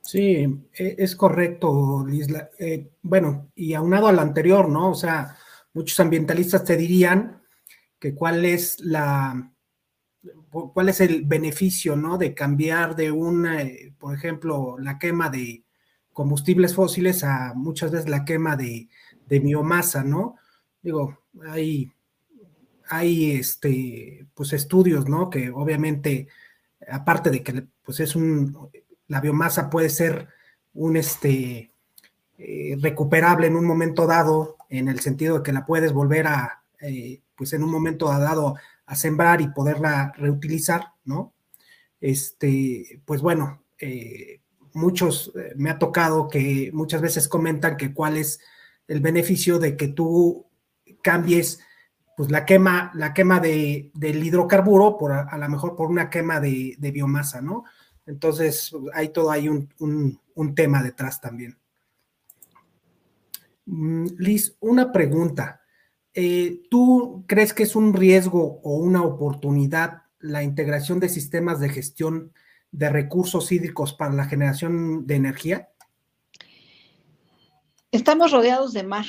Sí, 0.00 0.46
e, 0.76 0.96
es 0.98 1.16
correcto, 1.16 2.04
Lisla. 2.06 2.50
Eh, 2.58 2.90
bueno, 3.02 3.50
y 3.54 3.74
aunado 3.74 4.08
al 4.08 4.18
anterior, 4.18 4.68
¿no? 4.68 4.90
O 4.90 4.94
sea, 4.94 5.36
muchos 5.72 5.98
ambientalistas 6.00 6.64
te 6.64 6.76
dirían 6.76 7.42
que 7.98 8.14
cuál 8.14 8.44
es 8.44 8.80
la, 8.80 9.53
cuál 10.50 10.88
es 10.88 11.00
el 11.00 11.24
beneficio, 11.24 11.96
¿no? 11.96 12.18
De 12.18 12.34
cambiar 12.34 12.96
de 12.96 13.10
una, 13.10 13.62
eh, 13.62 13.92
por 13.98 14.14
ejemplo, 14.14 14.76
la 14.78 14.98
quema 14.98 15.30
de 15.30 15.64
combustibles 16.12 16.74
fósiles 16.74 17.24
a 17.24 17.52
muchas 17.54 17.90
veces 17.90 18.08
la 18.08 18.24
quema 18.24 18.56
de, 18.56 18.88
de 19.26 19.40
biomasa, 19.40 20.04
¿no? 20.04 20.36
Digo, 20.82 21.18
hay, 21.48 21.92
hay 22.88 23.32
este, 23.32 24.26
pues 24.34 24.52
estudios, 24.52 25.08
¿no? 25.08 25.30
Que 25.30 25.50
obviamente, 25.50 26.28
aparte 26.88 27.30
de 27.30 27.42
que 27.42 27.66
pues 27.82 28.00
es 28.00 28.16
un, 28.16 28.70
la 29.08 29.20
biomasa 29.20 29.68
puede 29.70 29.90
ser 29.90 30.28
un, 30.74 30.96
este, 30.96 31.72
eh, 32.38 32.76
recuperable 32.80 33.46
en 33.46 33.56
un 33.56 33.64
momento 33.64 34.06
dado, 34.06 34.56
en 34.68 34.88
el 34.88 35.00
sentido 35.00 35.38
de 35.38 35.42
que 35.42 35.52
la 35.52 35.64
puedes 35.64 35.92
volver 35.92 36.26
a, 36.26 36.64
eh, 36.80 37.20
pues 37.36 37.52
en 37.52 37.62
un 37.62 37.70
momento 37.70 38.06
dado 38.06 38.56
a 38.86 38.96
sembrar 38.96 39.40
y 39.40 39.48
poderla 39.48 40.12
reutilizar, 40.16 40.92
¿no? 41.04 41.34
Este, 42.00 43.00
pues 43.04 43.20
bueno, 43.20 43.64
eh, 43.78 44.40
muchos, 44.74 45.32
me 45.56 45.70
ha 45.70 45.78
tocado 45.78 46.28
que 46.28 46.70
muchas 46.72 47.00
veces 47.00 47.28
comentan 47.28 47.76
que 47.76 47.94
cuál 47.94 48.16
es 48.16 48.40
el 48.88 49.00
beneficio 49.00 49.58
de 49.58 49.76
que 49.76 49.88
tú 49.88 50.46
cambies 51.02 51.60
pues 52.16 52.30
la 52.30 52.44
quema, 52.44 52.92
la 52.94 53.12
quema 53.12 53.40
de, 53.40 53.90
del 53.94 54.22
hidrocarburo 54.22 54.96
por 54.98 55.12
a, 55.12 55.36
lo 55.36 55.48
mejor 55.48 55.74
por 55.74 55.88
una 55.88 56.10
quema 56.10 56.40
de, 56.40 56.76
biomasa, 56.78 57.40
¿no? 57.40 57.64
Entonces, 58.06 58.72
hay 58.92 59.08
todo 59.08 59.30
un, 59.30 59.68
un, 59.78 60.20
un 60.34 60.54
tema 60.54 60.82
detrás 60.82 61.20
también. 61.20 61.58
Mm, 63.66 64.06
Liz, 64.18 64.56
una 64.60 64.92
pregunta. 64.92 65.60
Eh, 66.14 66.62
¿Tú 66.70 67.24
crees 67.26 67.52
que 67.52 67.64
es 67.64 67.74
un 67.74 67.92
riesgo 67.92 68.60
o 68.62 68.76
una 68.76 69.02
oportunidad 69.02 70.02
la 70.20 70.44
integración 70.44 71.00
de 71.00 71.08
sistemas 71.08 71.58
de 71.58 71.68
gestión 71.68 72.32
de 72.70 72.88
recursos 72.88 73.50
hídricos 73.50 73.92
para 73.92 74.14
la 74.14 74.26
generación 74.26 75.06
de 75.06 75.16
energía? 75.16 75.68
Estamos 77.90 78.30
rodeados 78.30 78.72
de 78.72 78.84
mar. 78.84 79.06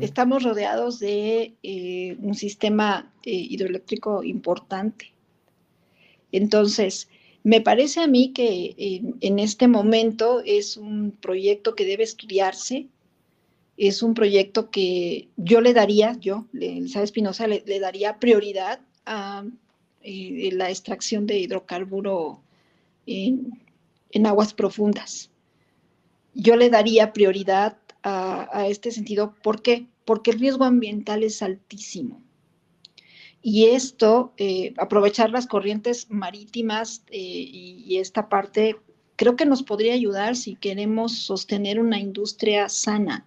Estamos 0.00 0.44
rodeados 0.44 0.98
de 0.98 1.54
eh, 1.62 2.16
un 2.20 2.34
sistema 2.34 3.12
eh, 3.24 3.32
hidroeléctrico 3.32 4.24
importante. 4.24 5.12
Entonces, 6.32 7.08
me 7.42 7.60
parece 7.60 8.00
a 8.00 8.06
mí 8.06 8.32
que 8.32 9.02
en 9.20 9.38
este 9.38 9.68
momento 9.68 10.42
es 10.44 10.78
un 10.78 11.12
proyecto 11.12 11.74
que 11.74 11.84
debe 11.84 12.04
estudiarse, 12.04 12.88
es 13.78 14.02
un 14.02 14.12
proyecto 14.12 14.70
que 14.70 15.28
yo 15.36 15.60
le 15.60 15.72
daría, 15.72 16.16
yo, 16.18 16.46
Elizabeth 16.52 17.04
Espinosa, 17.04 17.46
le, 17.46 17.62
daría 17.78 18.18
prioridad 18.18 18.80
a 19.06 19.44
eh, 20.02 20.50
la 20.52 20.68
extracción 20.68 21.26
de 21.26 21.38
hidrocarburo 21.38 22.42
en, 23.06 23.56
aguas 24.26 24.52
profundas. 24.52 25.30
Yo 26.34 26.56
le 26.56 26.70
daría 26.70 27.12
prioridad 27.12 27.78
a, 28.02 28.66
este 28.68 28.90
sentido. 28.90 29.34
¿Por 29.42 29.62
qué? 29.62 29.86
Porque 30.04 30.32
el 30.32 30.40
riesgo 30.40 30.64
ambiental 30.64 31.22
es 31.22 31.40
altísimo. 31.40 32.20
Y 33.42 33.66
esto, 33.66 34.32
eh, 34.38 34.74
aprovechar 34.78 35.30
las 35.30 35.46
corrientes 35.46 36.10
marítimas 36.10 37.04
eh, 37.10 37.18
y, 37.20 37.98
esta 37.98 38.28
parte, 38.28 38.76
creo 39.14 39.36
que 39.36 39.46
nos 39.46 39.62
podría 39.62 39.94
ayudar 39.94 40.34
si 40.34 40.56
queremos 40.56 41.18
sostener 41.18 41.78
una 41.78 42.00
industria 42.00 42.68
sana, 42.68 43.24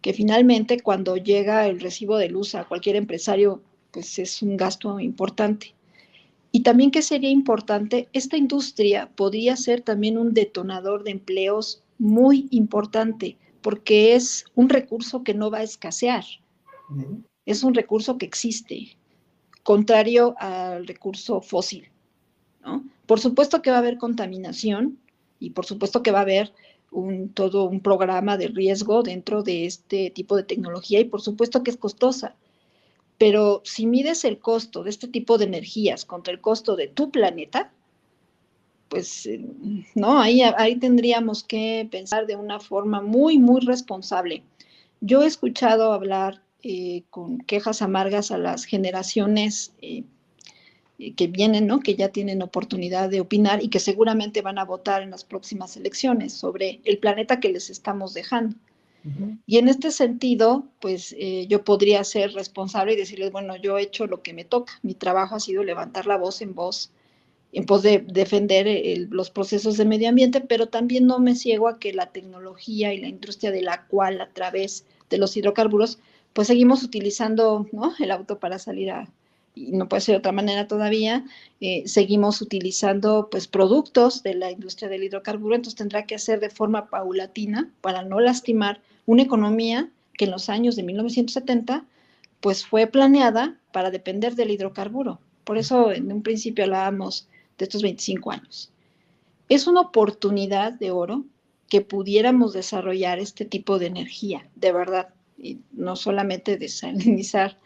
que 0.00 0.12
finalmente 0.12 0.80
cuando 0.80 1.16
llega 1.16 1.66
el 1.66 1.80
recibo 1.80 2.16
de 2.16 2.28
luz 2.28 2.54
a 2.54 2.64
cualquier 2.64 2.96
empresario, 2.96 3.62
pues 3.90 4.18
es 4.18 4.42
un 4.42 4.56
gasto 4.56 5.00
importante. 5.00 5.74
Y 6.52 6.62
también 6.62 6.90
que 6.90 7.02
sería 7.02 7.30
importante, 7.30 8.08
esta 8.12 8.36
industria 8.36 9.10
podría 9.14 9.56
ser 9.56 9.82
también 9.82 10.16
un 10.16 10.32
detonador 10.34 11.04
de 11.04 11.10
empleos 11.10 11.82
muy 11.98 12.48
importante, 12.50 13.36
porque 13.60 14.14
es 14.14 14.44
un 14.54 14.68
recurso 14.68 15.24
que 15.24 15.34
no 15.34 15.50
va 15.50 15.58
a 15.58 15.64
escasear. 15.64 16.24
Es 17.44 17.62
un 17.62 17.74
recurso 17.74 18.16
que 18.16 18.26
existe 18.26 18.96
contrario 19.62 20.34
al 20.38 20.86
recurso 20.86 21.42
fósil. 21.42 21.90
Por 23.06 23.20
supuesto 23.20 23.60
que 23.60 23.70
va 23.70 23.76
a 23.76 23.80
haber 23.80 23.98
contaminación 23.98 24.98
y 25.38 25.50
por 25.50 25.66
supuesto 25.66 26.02
que 26.02 26.10
va 26.10 26.20
a 26.20 26.22
haber 26.22 26.52
un, 26.90 27.30
todo 27.30 27.64
un 27.64 27.80
programa 27.80 28.36
de 28.36 28.48
riesgo 28.48 29.02
dentro 29.02 29.42
de 29.42 29.66
este 29.66 30.10
tipo 30.10 30.36
de 30.36 30.42
tecnología 30.42 31.00
y 31.00 31.04
por 31.04 31.20
supuesto 31.20 31.62
que 31.62 31.70
es 31.70 31.76
costosa. 31.76 32.36
Pero 33.18 33.62
si 33.64 33.86
mides 33.86 34.24
el 34.24 34.38
costo 34.38 34.84
de 34.84 34.90
este 34.90 35.08
tipo 35.08 35.38
de 35.38 35.46
energías 35.46 36.04
contra 36.04 36.32
el 36.32 36.40
costo 36.40 36.76
de 36.76 36.86
tu 36.88 37.10
planeta, 37.10 37.72
pues 38.88 39.26
eh, 39.26 39.44
no, 39.94 40.20
ahí, 40.20 40.42
ahí 40.42 40.76
tendríamos 40.76 41.42
que 41.44 41.86
pensar 41.90 42.26
de 42.26 42.36
una 42.36 42.60
forma 42.60 43.00
muy, 43.00 43.38
muy 43.38 43.60
responsable. 43.60 44.42
Yo 45.00 45.22
he 45.22 45.26
escuchado 45.26 45.92
hablar 45.92 46.42
eh, 46.62 47.04
con 47.10 47.38
quejas 47.38 47.82
amargas 47.82 48.30
a 48.30 48.38
las 48.38 48.64
generaciones 48.64 49.72
eh, 49.80 50.04
que 51.16 51.28
vienen, 51.28 51.66
¿no? 51.66 51.80
que 51.80 51.94
ya 51.94 52.08
tienen 52.08 52.42
oportunidad 52.42 53.08
de 53.08 53.20
opinar 53.20 53.62
y 53.62 53.68
que 53.68 53.78
seguramente 53.78 54.42
van 54.42 54.58
a 54.58 54.64
votar 54.64 55.02
en 55.02 55.10
las 55.10 55.24
próximas 55.24 55.76
elecciones 55.76 56.32
sobre 56.32 56.80
el 56.84 56.98
planeta 56.98 57.38
que 57.38 57.50
les 57.50 57.70
estamos 57.70 58.14
dejando. 58.14 58.56
Y 59.46 59.56
en 59.56 59.68
este 59.68 59.90
sentido, 59.90 60.66
pues 60.80 61.16
yo 61.48 61.64
podría 61.64 62.04
ser 62.04 62.32
responsable 62.32 62.92
y 62.92 62.96
decirles, 62.96 63.32
bueno, 63.32 63.56
yo 63.56 63.78
he 63.78 63.82
hecho 63.82 64.06
lo 64.06 64.22
que 64.22 64.34
me 64.34 64.44
toca. 64.44 64.74
Mi 64.82 64.92
trabajo 64.92 65.36
ha 65.36 65.40
sido 65.40 65.64
levantar 65.64 66.06
la 66.06 66.18
voz 66.18 66.42
en 66.42 66.54
voz, 66.54 66.90
en 67.52 67.64
pos 67.64 67.82
de 67.82 68.00
defender 68.00 68.66
los 69.08 69.30
procesos 69.30 69.78
de 69.78 69.86
medio 69.86 70.10
ambiente, 70.10 70.42
pero 70.42 70.66
también 70.66 71.06
no 71.06 71.20
me 71.20 71.36
ciego 71.36 71.68
a 71.68 71.78
que 71.78 71.94
la 71.94 72.06
tecnología 72.12 72.92
y 72.92 73.00
la 73.00 73.08
industria 73.08 73.50
de 73.50 73.62
la 73.62 73.86
cual 73.86 74.20
a 74.20 74.30
través 74.32 74.84
de 75.08 75.16
los 75.16 75.34
hidrocarburos 75.36 76.00
pues 76.34 76.48
seguimos 76.48 76.82
utilizando 76.82 77.66
el 77.98 78.10
auto 78.10 78.38
para 78.38 78.58
salir 78.58 78.90
a, 78.90 79.10
y 79.66 79.72
no 79.72 79.88
puede 79.88 80.00
ser 80.00 80.14
de 80.14 80.18
otra 80.18 80.32
manera 80.32 80.66
todavía, 80.66 81.24
eh, 81.60 81.82
seguimos 81.86 82.40
utilizando 82.40 83.28
pues 83.30 83.48
productos 83.48 84.22
de 84.22 84.34
la 84.34 84.50
industria 84.50 84.88
del 84.88 85.04
hidrocarburo, 85.04 85.54
entonces 85.54 85.76
tendrá 85.76 86.06
que 86.06 86.14
hacer 86.14 86.40
de 86.40 86.50
forma 86.50 86.88
paulatina 86.88 87.70
para 87.80 88.02
no 88.02 88.20
lastimar 88.20 88.80
una 89.06 89.22
economía 89.22 89.90
que 90.14 90.26
en 90.26 90.30
los 90.30 90.48
años 90.48 90.76
de 90.76 90.82
1970 90.82 91.84
pues 92.40 92.64
fue 92.64 92.86
planeada 92.86 93.58
para 93.72 93.90
depender 93.90 94.34
del 94.34 94.50
hidrocarburo. 94.50 95.20
Por 95.44 95.58
eso 95.58 95.92
en 95.92 96.12
un 96.12 96.22
principio 96.22 96.64
hablábamos 96.64 97.28
de 97.58 97.64
estos 97.64 97.82
25 97.82 98.30
años. 98.30 98.70
Es 99.48 99.66
una 99.66 99.80
oportunidad 99.80 100.72
de 100.72 100.90
oro 100.90 101.24
que 101.68 101.80
pudiéramos 101.80 102.52
desarrollar 102.52 103.18
este 103.18 103.44
tipo 103.44 103.78
de 103.78 103.86
energía, 103.86 104.48
de 104.54 104.72
verdad 104.72 105.08
y 105.36 105.58
no 105.72 105.96
solamente 105.96 106.56
desalinizar 106.56 107.56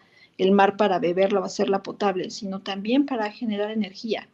el 0.43 0.53
mar 0.53 0.77
para 0.77 0.99
beberla 0.99 1.41
o 1.41 1.45
hacerla 1.45 1.83
potable, 1.83 2.31
sino 2.31 2.61
también 2.61 3.07
para 3.07 3.31
generar 3.31 3.71
energía. 3.71 4.29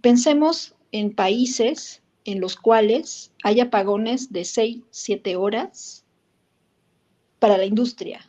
Pensemos 0.00 0.74
en 0.92 1.14
países 1.14 2.02
en 2.24 2.40
los 2.40 2.56
cuales 2.56 3.32
hay 3.42 3.60
apagones 3.60 4.32
de 4.32 4.44
6, 4.44 4.82
7 4.90 5.36
horas 5.36 6.04
para 7.38 7.56
la 7.56 7.64
industria, 7.64 8.28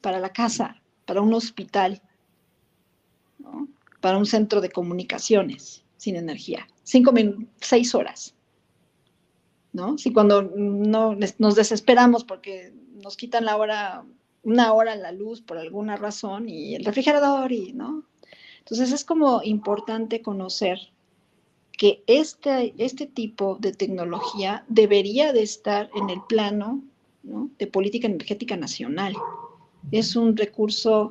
para 0.00 0.20
la 0.20 0.30
casa, 0.30 0.80
para 1.04 1.20
un 1.20 1.34
hospital, 1.34 2.00
para 4.00 4.16
un 4.16 4.26
centro 4.26 4.60
de 4.60 4.70
comunicaciones 4.70 5.84
sin 5.96 6.16
energía. 6.16 6.66
5 6.84 7.12
6 7.60 7.94
horas. 7.94 8.34
¿no? 9.72 9.98
Si 9.98 10.12
cuando 10.12 10.42
no, 10.42 11.16
nos 11.38 11.54
desesperamos 11.56 12.24
porque 12.24 12.72
nos 13.02 13.16
quitan 13.16 13.44
la 13.44 13.56
hora, 13.56 14.04
una 14.44 14.72
hora 14.72 14.96
la 14.96 15.12
luz 15.12 15.40
por 15.40 15.58
alguna 15.58 15.96
razón 15.96 16.48
y 16.48 16.74
el 16.74 16.84
refrigerador 16.84 17.50
y, 17.52 17.72
¿no? 17.72 18.04
Entonces 18.58 18.92
es 18.92 19.04
como 19.04 19.42
importante 19.42 20.22
conocer 20.22 20.78
que 21.76 22.02
este, 22.06 22.74
este 22.78 23.06
tipo 23.06 23.56
de 23.58 23.72
tecnología 23.72 24.64
debería 24.68 25.32
de 25.32 25.42
estar 25.42 25.90
en 25.94 26.08
el 26.10 26.20
plano 26.28 26.82
de 27.22 27.66
política 27.66 28.06
energética 28.06 28.56
nacional. 28.56 29.14
Es 29.90 30.14
un 30.14 30.36
recurso 30.36 31.10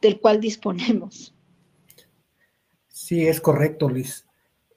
del 0.00 0.18
cual 0.20 0.40
disponemos. 0.40 1.34
Sí, 2.88 3.26
es 3.26 3.40
correcto, 3.40 3.88
Liz. 3.88 4.26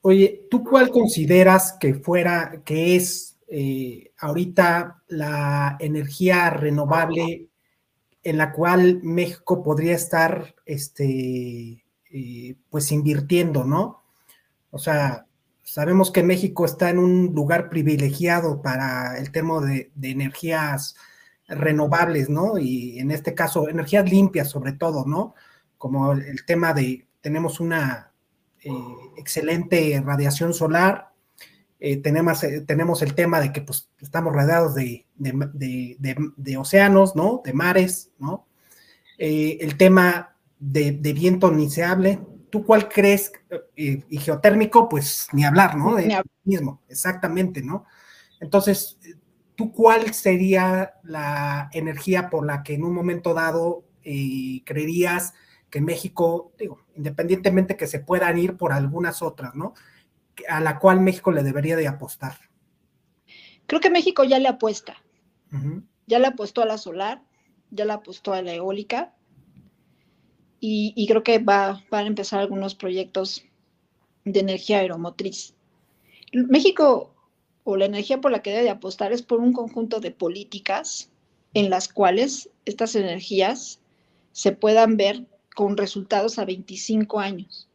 Oye, 0.01 0.47
¿tú 0.51 0.63
cuál 0.63 0.89
consideras 0.89 1.77
que 1.79 1.95
fuera, 1.95 2.61
que 2.63 2.95
es 2.95 3.37
eh, 3.47 4.11
ahorita 4.19 5.03
la 5.07 5.77
energía 5.79 6.49
renovable 6.49 7.49
en 8.25 8.39
la 8.39 8.51
cual 8.51 9.01
México 9.03 9.61
podría 9.63 9.93
estar, 9.93 10.55
este, 10.65 11.85
eh, 12.11 12.55
pues 12.71 12.91
invirtiendo, 12.91 13.63
¿no? 13.63 14.03
O 14.71 14.79
sea, 14.79 15.27
sabemos 15.61 16.11
que 16.11 16.23
México 16.23 16.65
está 16.65 16.89
en 16.89 16.97
un 16.97 17.35
lugar 17.35 17.69
privilegiado 17.69 18.63
para 18.63 19.19
el 19.19 19.31
tema 19.31 19.61
de, 19.61 19.91
energías 20.01 20.95
renovables, 21.47 22.27
¿no? 22.27 22.57
Y 22.57 22.99
en 22.99 23.11
este 23.11 23.35
caso, 23.35 23.69
energías 23.69 24.09
limpias 24.09 24.49
sobre 24.49 24.73
todo, 24.73 25.05
¿no? 25.05 25.35
Como 25.77 26.13
el, 26.13 26.45
tema 26.45 26.73
de, 26.73 27.07
tenemos 27.21 27.59
una 27.59 28.11
eh, 28.63 28.71
excelente 29.17 30.01
radiación 30.03 30.55
solar, 30.55 31.11
eh, 31.79 31.97
tenemos, 31.97 32.41
tenemos 32.65 33.01
el 33.01 33.13
tema 33.15 33.39
de 33.39 33.51
que 33.51 33.61
pues, 33.61 33.89
estamos 33.99 34.33
rodeados 34.33 34.75
de, 34.75 35.05
de, 35.15 36.57
océanos, 36.57 37.15
¿no? 37.15 37.41
De 37.43 37.53
mares, 37.53 38.11
¿no? 38.17 38.47
Eh, 39.17 39.57
el 39.61 39.77
tema 39.77 40.35
de, 40.59 40.91
viento 41.13 41.51
ni 41.51 41.69
se 41.69 41.83
hable. 41.83 42.19
¿Tú 42.49 42.63
cuál 42.63 42.87
crees? 42.87 43.31
Eh, 43.75 44.03
y 44.09 44.17
geotérmico, 44.17 44.87
pues 44.87 45.27
ni 45.33 45.43
hablar, 45.43 45.75
¿no? 45.75 45.95
De 45.95 46.21
mismo, 46.43 46.81
exactamente, 46.87 47.61
¿no? 47.61 47.85
Entonces, 48.39 48.97
¿tú 49.55 49.71
cuál 49.71 50.13
sería 50.13 50.95
la 51.03 51.69
energía 51.73 52.29
por 52.29 52.45
la 52.45 52.63
que 52.63 52.75
en 52.75 52.83
un 52.83 52.93
momento 52.93 53.33
dado 53.33 53.85
eh, 54.03 54.61
creerías 54.65 55.33
que 55.69 55.81
México, 55.81 56.53
digo, 56.57 56.79
independientemente 56.95 57.75
que 57.75 57.87
se 57.87 57.99
puedan 57.99 58.37
ir 58.37 58.55
por 58.55 58.71
algunas 58.71 59.21
otras, 59.21 59.55
¿no? 59.55 59.73
A 60.49 60.59
la 60.59 60.79
cual 60.79 61.01
México 61.01 61.31
le 61.31 61.43
debería 61.43 61.75
de 61.75 61.87
apostar. 61.87 62.37
Creo 63.67 63.81
que 63.81 63.89
México 63.89 64.23
ya 64.23 64.39
le 64.39 64.47
apuesta. 64.47 65.01
Ya 66.07 66.19
le 66.19 66.27
apostó 66.27 66.61
a 66.61 66.65
la 66.65 66.77
solar, 66.77 67.23
ya 67.71 67.85
le 67.85 67.93
apostó 67.93 68.33
a 68.33 68.41
la 68.41 68.53
eólica 68.53 69.13
y, 70.59 71.05
creo 71.07 71.23
que 71.23 71.39
va, 71.39 71.83
van 71.89 72.05
a 72.05 72.07
empezar 72.07 72.39
algunos 72.39 72.75
proyectos 72.75 73.45
de 74.25 74.39
energía 74.39 74.79
aeromotriz. 74.79 75.53
México 76.33 77.13
o 77.63 77.77
la 77.77 77.85
energía 77.85 78.19
por 78.19 78.31
la 78.31 78.41
que 78.41 78.51
debe 78.51 78.63
de 78.63 78.69
apostar 78.69 79.13
es 79.13 79.21
por 79.21 79.39
un 79.39 79.53
conjunto 79.53 79.99
de 79.99 80.11
políticas 80.11 81.11
en 81.53 81.69
las 81.69 81.87
cuales 81.87 82.49
estas 82.65 82.95
energías 82.95 83.79
se 84.31 84.51
puedan 84.51 84.97
ver 84.97 85.25
con 85.55 85.77
resultados 85.77 86.37
a 86.37 86.45
25 86.45 87.19
años. 87.19 87.69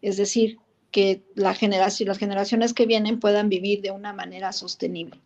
Es 0.00 0.16
decir, 0.16 0.58
que 0.94 1.24
las 1.34 1.58
generaciones 1.58 2.72
que 2.72 2.86
vienen 2.86 3.18
puedan 3.18 3.48
vivir 3.48 3.82
de 3.82 3.90
una 3.90 4.12
manera 4.12 4.52
sostenible. 4.52 5.18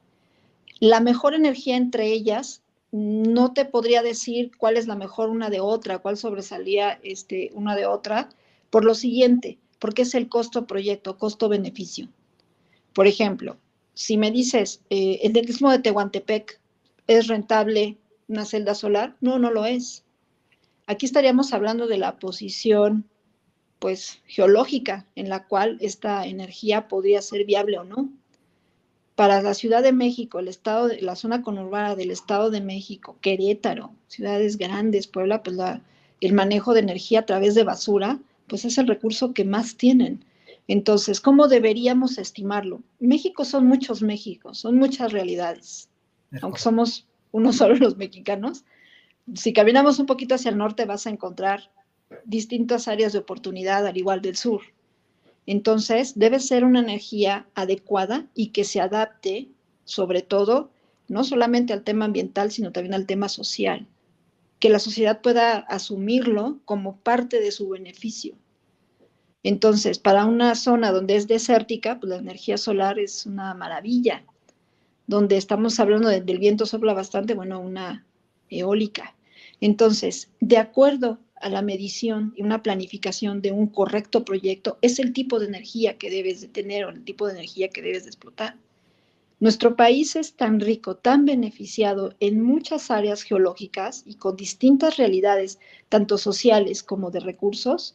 La 0.81 1.01
mejor 1.01 1.35
energía 1.35 1.77
entre 1.77 2.07
ellas, 2.11 2.62
no 2.91 3.53
te 3.53 3.66
podría 3.66 4.01
decir 4.01 4.51
cuál 4.57 4.79
es 4.79 4.87
la 4.87 4.97
mejor 4.97 5.29
una 5.29 5.51
de 5.51 5.61
otra, 5.61 5.99
cuál 5.99 6.16
sobresalía 6.16 6.99
este, 7.03 7.51
una 7.53 7.77
de 7.77 7.85
otra, 7.85 8.31
por 8.71 8.87
lo 8.87 8.95
siguiente, 8.95 9.59
porque 9.79 10.03
es 10.03 10.14
el 10.14 10.31
costo 10.31 10.66
proyecto, 10.66 11.19
costo-beneficio. 11.19 12.09
Por 12.95 13.07
ejemplo, 13.07 13.59
si 13.93 14.16
me 14.16 14.31
dices, 14.31 14.81
eh, 14.89 15.21
¿el 15.23 15.35
del 15.35 15.45
de 15.45 15.79
Tehuantepec 15.81 16.59
es 17.09 17.27
rentable 17.27 17.99
una 18.27 18.47
celda 18.47 18.75
solar? 18.75 19.16
No, 19.21 19.39
no 19.39 19.51
lo 19.51 19.66
es. 19.66 20.03
Aquí 20.87 21.05
estaríamos 21.05 21.53
hablando 21.53 21.87
de 21.87 21.99
la 21.99 22.19
posición 22.19 23.05
pues 23.79 24.20
geológica 24.26 25.07
en 25.14 25.29
la 25.29 25.47
cual 25.47 25.79
esta 25.81 26.26
energía 26.26 26.89
podría 26.89 27.22
ser 27.22 27.45
viable 27.45 27.79
o 27.79 27.85
no 27.85 28.09
para 29.18 29.43
la 29.43 29.55
Ciudad 29.55 29.83
de 29.83 29.93
México, 29.93 30.39
el 30.39 30.47
estado 30.47 30.87
de, 30.87 31.01
la 31.01 31.16
zona 31.16 31.43
conurbada 31.43 31.97
del 31.97 32.12
Estado 32.12 32.51
de 32.51 32.61
México, 32.61 33.16
Querétaro, 33.20 33.91
ciudades 34.07 34.59
grandes, 34.59 35.09
Puebla, 35.09 35.43
pues 35.43 35.59
el 36.20 36.33
manejo 36.35 36.72
de 36.72 36.79
energía 36.79 37.18
a 37.18 37.26
través 37.26 37.57
de 37.57 37.64
basura, 37.64 38.20
pues 38.47 38.64
es 38.64 38.79
el 38.79 38.87
recurso 38.87 39.35
que 39.35 39.45
más 39.45 39.76
tienen. 39.76 40.24
Entonces, 40.68 41.20
¿cómo 41.20 41.49
deberíamos 41.49 42.16
estimarlo? 42.18 42.81
México 43.01 43.45
son 43.45 43.66
muchos 43.66 44.03
Méxicos, 44.03 44.59
son 44.59 44.76
muchas 44.76 45.11
realidades, 45.12 45.89
aunque 46.41 46.61
somos 46.61 47.05
uno 47.33 47.53
solo 47.53 47.74
los 47.74 47.97
mexicanos. 47.97 48.64
Si 49.35 49.53
caminamos 49.53 49.99
un 49.99 50.07
poquito 50.07 50.37
hacia 50.37 50.53
el 50.53 50.59
norte 50.59 50.85
vas 50.85 51.09
a 51.09 51.11
encontrar 51.11 51.72
distintas 52.25 52.89
áreas 52.89 53.13
de 53.13 53.19
oportunidad, 53.21 53.87
al 53.87 53.97
igual 53.97 54.23
del 54.23 54.37
sur. 54.37 54.63
Entonces, 55.47 56.19
debe 56.19 56.41
ser 56.41 56.65
una 56.65 56.81
energía 56.81 57.47
adecuada 57.55 58.27
y 58.35 58.49
que 58.49 58.65
se 58.65 58.81
adapte, 58.81 59.49
sobre 59.85 60.23
todo, 60.23 60.71
no 61.09 61.25
solamente 61.25 61.73
al 61.73 61.85
tema 61.85 62.05
ambiental, 62.05 62.51
sino 62.51 62.71
también 62.71 62.95
al 62.95 63.07
tema 63.07 63.29
social, 63.29 63.87
que 64.59 64.69
la 64.69 64.79
sociedad 64.79 65.23
pueda 65.23 65.57
asumirlo 65.57 66.61
como 66.65 66.97
parte 66.99 67.41
de 67.41 67.51
su 67.51 67.69
beneficio. 67.71 68.37
Entonces, 69.43 69.99
para 69.99 70.27
una 70.27 70.55
zona 70.55 70.93
donde 70.93 71.17
es 71.17 71.29
desértica, 71.29 71.99
pues 71.99 72.11
la 72.11 72.17
energía 72.17 72.59
solar 72.59 72.99
es 72.99 73.25
una 73.25 73.55
maravilla. 73.55 74.25
Donde 75.07 75.39
estamos 75.39 75.81
hablando 75.81 76.09
del 76.09 76.39
viento 76.39 76.67
sopla 76.67 76.93
bastante, 76.93 77.35
bueno, 77.35 77.61
una 77.61 78.05
eólica. 78.51 79.17
Entonces, 79.61 80.31
de 80.41 80.59
acuerdo 80.59 81.19
a 81.41 81.49
la 81.49 81.62
medición 81.62 82.32
y 82.36 82.43
una 82.43 82.62
planificación 82.62 83.41
de 83.43 83.53
un 83.53 83.68
correcto 83.68 84.24
proyecto 84.24 84.78
es 84.82 84.99
el 84.99 85.12
tipo 85.12 85.39
de 85.39 85.47
energía 85.47 85.99
que 85.99 86.11
debes 86.11 86.41
de 86.41 86.49
tener 86.49 86.84
o 86.84 86.91
el 86.91 87.05
tipo 87.05 87.26
de 87.26 87.34
energía 87.34 87.68
que 87.68 87.82
debes 87.82 88.05
de 88.05 88.11
explotar. 88.11 88.57
Nuestro 89.41 89.76
país 89.76 90.16
es 90.16 90.34
tan 90.34 90.59
rico, 90.59 90.97
tan 90.97 91.24
beneficiado 91.24 92.14
en 92.18 92.43
muchas 92.43 92.91
áreas 92.91 93.22
geológicas 93.22 94.03
y 94.05 94.14
con 94.14 94.36
distintas 94.36 94.97
realidades, 94.97 95.61
tanto 95.89 96.18
sociales 96.18 96.82
como 96.82 97.12
de 97.12 97.20
recursos, 97.20 97.95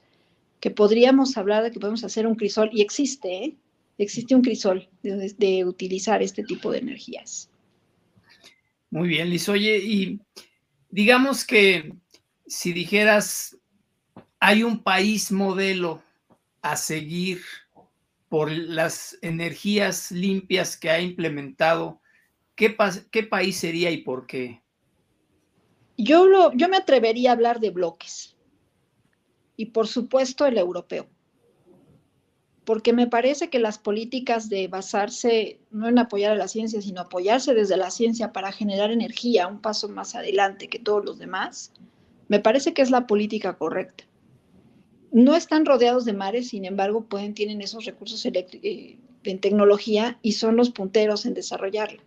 que 0.62 0.72
podríamos 0.72 1.36
hablar 1.36 1.64
de 1.64 1.72
que 1.72 1.80
podemos 1.80 2.06
hacer 2.06 2.26
un 2.26 2.36
crisol, 2.36 2.70
y 2.72 2.82
existe, 2.82 3.44
¿eh? 3.44 3.56
existe 3.98 4.36
un 4.36 4.42
crisol 4.42 4.88
de, 5.04 5.34
de, 5.38 5.66
utilizar 5.66 6.24
este 6.24 6.44
tipo 6.44 6.72
de 6.72 6.78
energías. 6.78 7.50
Muy 8.90 9.10
bien, 9.10 9.30
Liz. 9.30 9.50
Oye, 9.50 9.78
y 9.80 10.20
digamos 10.90 11.44
que 11.44 11.94
si 12.46 12.74
dijeras, 12.74 13.58
hay 14.40 14.64
un 14.64 14.84
país 14.84 15.32
modelo 15.32 16.04
a 16.62 16.76
seguir 16.76 17.42
por 18.30 18.52
las 18.52 19.18
energías 19.22 20.12
limpias 20.12 20.76
que 20.76 20.90
ha 20.90 21.00
implementado, 21.00 22.02
¿qué, 22.56 22.72
país 23.30 23.58
sería 23.58 23.92
y 23.92 23.98
por 23.98 24.26
qué? 24.26 24.62
Yo, 25.98 26.52
yo 26.54 26.70
me 26.70 26.78
atrevería 26.78 27.30
a 27.30 27.34
hablar 27.34 27.60
de 27.60 27.70
bloques 27.70 28.36
y 29.56 29.68
por 29.68 29.88
supuesto 29.88 30.46
el 30.46 30.58
europeo, 30.58 31.08
porque 32.66 32.92
me 32.92 33.06
parece 33.06 33.50
que 33.50 33.60
las 33.60 33.78
políticas 33.78 34.50
de 34.50 34.68
basarse 34.68 35.60
no 35.70 35.88
en 35.88 36.00
apoyar 36.00 36.32
a 36.32 36.36
la 36.36 36.48
ciencia, 36.48 36.82
sino 36.82 37.02
apoyarse 37.02 37.54
desde 37.54 37.78
la 37.78 37.92
ciencia 37.92 38.34
para 38.34 38.52
generar 38.52 38.90
energía 38.90 39.48
un 39.48 39.62
paso 39.62 39.90
más 39.90 40.16
adelante 40.16 40.70
que 40.70 40.80
todos 40.80 41.06
los 41.06 41.20
demás, 41.20 41.72
me 42.28 42.40
parece 42.40 42.74
que 42.74 42.82
es 42.82 42.92
la 42.92 43.08
política 43.08 43.58
correcta. 43.58 44.06
No 45.12 45.36
están 45.36 45.66
rodeados 45.66 46.06
de 46.06 46.14
mares, 46.14 46.50
sin 46.50 46.66
embargo, 46.66 47.06
pueden, 47.06 47.34
tienen 47.34 47.62
esos 47.62 47.86
recursos 47.86 48.26
eh, 48.26 48.98
en 49.24 49.40
tecnología 49.40 50.18
y 50.22 50.34
son 50.34 50.56
los 50.56 50.72
punteros 50.72 51.26
en 51.26 51.34
desarrollarla. 51.34 52.02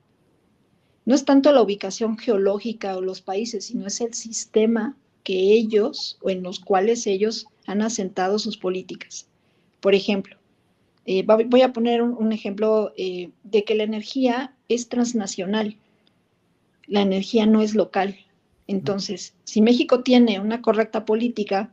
No 1.05 1.14
es 1.14 1.25
tanto 1.25 1.53
la 1.53 1.62
ubicación 1.62 2.19
geológica 2.19 2.97
o 2.97 3.01
los 3.01 3.21
países, 3.21 3.67
sino 3.67 3.87
es 3.87 4.01
el 4.01 4.12
sistema 4.12 4.97
que 5.23 5.53
ellos 5.53 6.19
o 6.21 6.31
en 6.31 6.43
los 6.43 6.59
cuales 6.59 7.07
ellos 7.07 7.47
han 7.67 7.83
asentado 7.83 8.39
sus 8.41 8.57
políticas. 8.57 9.29
Por 9.81 9.95
ejemplo, 9.95 10.37
eh, 11.05 11.25
voy 11.25 11.62
a 11.62 11.73
poner 11.73 12.03
un, 12.03 12.33
ejemplo 12.33 12.93
eh, 12.97 13.31
de 13.45 13.62
que 13.62 13.77
la 13.77 13.85
energía 13.85 14.57
es 14.69 14.89
transnacional. 14.89 15.77
La 16.89 17.03
energía 17.03 17.47
no 17.47 17.62
es 17.62 17.77
local. 17.77 18.17
Entonces, 18.67 19.35
si 19.45 19.61
México 19.62 20.03
tiene 20.03 20.41
una 20.41 20.61
correcta 20.61 21.05
política, 21.05 21.73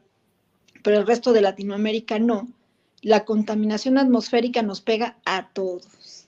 pero 0.84 0.98
el 1.00 1.08
resto 1.08 1.34
de 1.34 1.42
Latinoamérica 1.42 2.20
no, 2.20 2.48
la 3.02 3.26
contaminación 3.26 3.98
atmosférica 3.98 4.62
nos 4.62 4.82
pega 4.82 5.18
a 5.26 5.50
todos. 5.50 6.28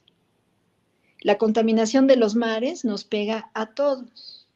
La 1.21 1.37
contaminación 1.37 2.07
de 2.07 2.17
los 2.17 2.35
mares 2.35 2.85
nos 2.85 3.03
pega 3.03 3.49
a 3.53 3.67
todos. 3.67 4.47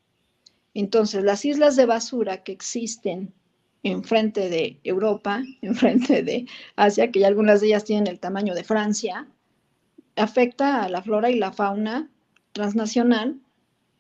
Entonces, 0.74 1.24
las 1.24 1.46
islas 1.46 1.76
de 1.76 1.86
basura 1.86 2.44
que 2.44 2.52
existen 2.52 3.34
enfrente 3.84 4.50
de 4.50 4.80
Europa, 4.84 5.44
enfrente 5.62 6.24
de 6.24 6.46
Asia, 6.76 7.12
que 7.12 7.20
ya 7.20 7.28
algunas 7.28 7.62
de 7.62 7.68
ellas 7.68 7.86
tienen 7.86 8.08
el 8.08 8.20
tamaño 8.20 8.54
de 8.54 8.64
Francia, 8.64 9.28
afecta 10.16 10.84
a 10.84 10.90
la 10.90 11.02
flora 11.02 11.30
y 11.30 11.40
la 11.40 11.52
fauna 11.52 12.10
transnacional, 12.52 13.40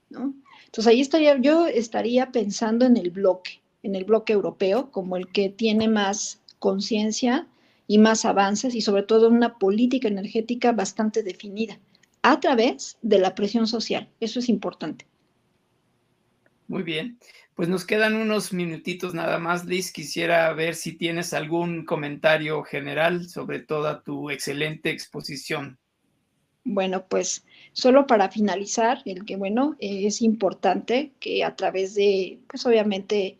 ¿no? 0.09 0.33
Entonces 0.69 0.91
ahí 0.91 1.01
estaría, 1.01 1.35
yo 1.39 1.65
estaría 1.65 2.31
pensando 2.31 2.85
en 2.85 2.95
el 2.95 3.09
bloque, 3.09 3.59
en 3.81 3.95
el 3.95 4.03
bloque 4.05 4.33
europeo, 4.33 4.91
como 4.91 5.17
el 5.17 5.27
que 5.27 5.49
tiene 5.49 5.87
más 5.87 6.43
conciencia 6.59 7.47
y 7.87 7.97
más 7.97 8.23
avances 8.23 8.75
y 8.75 8.81
sobre 8.81 9.01
todo 9.01 9.29
una 9.29 9.57
política 9.57 10.07
energética 10.07 10.71
bastante 10.71 11.23
definida 11.23 11.79
a 12.21 12.39
través 12.39 12.99
de 13.01 13.17
la 13.17 13.33
presión 13.33 13.65
social. 13.65 14.09
Eso 14.19 14.37
es 14.37 14.47
importante. 14.47 15.07
Muy 16.67 16.83
bien. 16.83 17.17
Pues 17.55 17.67
nos 17.67 17.83
quedan 17.83 18.13
unos 18.13 18.53
minutitos 18.53 19.15
nada 19.15 19.39
más, 19.39 19.65
Liz. 19.65 19.91
Quisiera 19.91 20.53
ver 20.53 20.75
si 20.75 20.93
tienes 20.93 21.33
algún 21.33 21.83
comentario 21.83 22.61
general 22.61 23.27
sobre 23.27 23.57
toda 23.57 24.03
tu 24.03 24.29
excelente 24.29 24.91
exposición. 24.91 25.79
Bueno, 26.63 27.07
pues 27.07 27.43
solo 27.73 28.07
para 28.07 28.29
finalizar, 28.29 29.01
el 29.05 29.25
que 29.25 29.35
bueno, 29.35 29.75
es 29.79 30.21
importante 30.21 31.11
que 31.19 31.43
a 31.43 31.55
través 31.55 31.95
de, 31.95 32.39
pues 32.49 32.65
obviamente, 32.65 33.37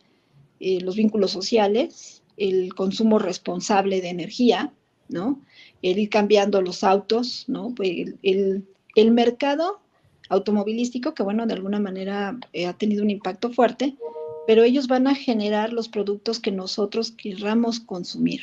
eh, 0.60 0.80
los 0.80 0.96
vínculos 0.96 1.30
sociales, 1.30 2.22
el 2.36 2.74
consumo 2.74 3.18
responsable 3.18 4.00
de 4.00 4.08
energía, 4.08 4.72
¿no? 5.08 5.40
El 5.82 5.98
ir 5.98 6.08
cambiando 6.08 6.62
los 6.62 6.84
autos, 6.84 7.44
¿no? 7.48 7.74
Pues 7.74 8.14
el, 8.22 8.64
el 8.94 9.10
mercado 9.10 9.80
automovilístico, 10.28 11.12
que 11.12 11.22
bueno, 11.22 11.46
de 11.46 11.54
alguna 11.54 11.80
manera 11.80 12.38
eh, 12.52 12.66
ha 12.66 12.72
tenido 12.72 13.02
un 13.02 13.10
impacto 13.10 13.50
fuerte, 13.50 13.96
pero 14.46 14.62
ellos 14.62 14.86
van 14.86 15.06
a 15.06 15.14
generar 15.14 15.72
los 15.72 15.88
productos 15.88 16.40
que 16.40 16.52
nosotros 16.52 17.10
querramos 17.10 17.80
consumir. 17.80 18.40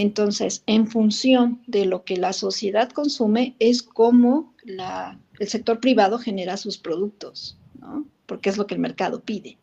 Entonces, 0.00 0.62
en 0.66 0.86
función 0.86 1.60
de 1.66 1.84
lo 1.84 2.04
que 2.04 2.16
la 2.16 2.32
sociedad 2.32 2.88
consume, 2.90 3.56
es 3.58 3.82
como 3.82 4.54
el 4.64 5.48
sector 5.48 5.80
privado 5.80 6.20
genera 6.20 6.56
sus 6.56 6.78
productos, 6.78 7.58
¿no? 7.80 8.06
Porque 8.26 8.48
es 8.48 8.56
lo 8.56 8.68
que 8.68 8.74
el 8.74 8.80
mercado 8.80 9.22
pide. 9.24 9.58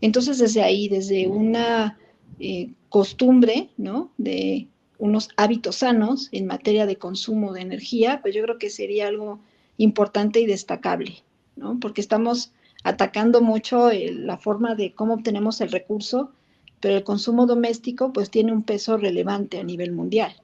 Entonces, 0.00 0.38
desde 0.38 0.64
ahí, 0.64 0.88
desde 0.88 1.28
una 1.28 2.00
eh, 2.40 2.72
costumbre, 2.88 3.70
¿no? 3.76 4.10
De 4.18 4.66
unos 4.98 5.28
hábitos 5.36 5.76
sanos 5.76 6.30
en 6.32 6.46
materia 6.46 6.84
de 6.84 6.96
consumo 6.96 7.52
de 7.52 7.60
energía, 7.60 8.18
pues 8.22 8.34
yo 8.34 8.42
creo 8.42 8.58
que 8.58 8.70
sería 8.70 9.06
algo 9.06 9.38
importante 9.76 10.40
y 10.40 10.46
destacable, 10.46 11.22
¿no? 11.54 11.78
Porque 11.78 12.00
estamos 12.00 12.50
atacando 12.82 13.40
mucho 13.40 13.90
la 13.92 14.36
forma 14.36 14.74
de 14.74 14.94
cómo 14.94 15.14
obtenemos 15.14 15.60
el 15.60 15.70
recurso, 15.70 16.32
pero 16.80 16.96
el 16.96 17.04
consumo 17.04 17.46
doméstico 17.46 18.12
pues 18.12 18.30
tiene 18.30 18.52
un 18.52 18.62
peso 18.62 18.96
relevante 18.96 19.58
a 19.58 19.64
nivel 19.64 19.92
mundial. 19.92 20.34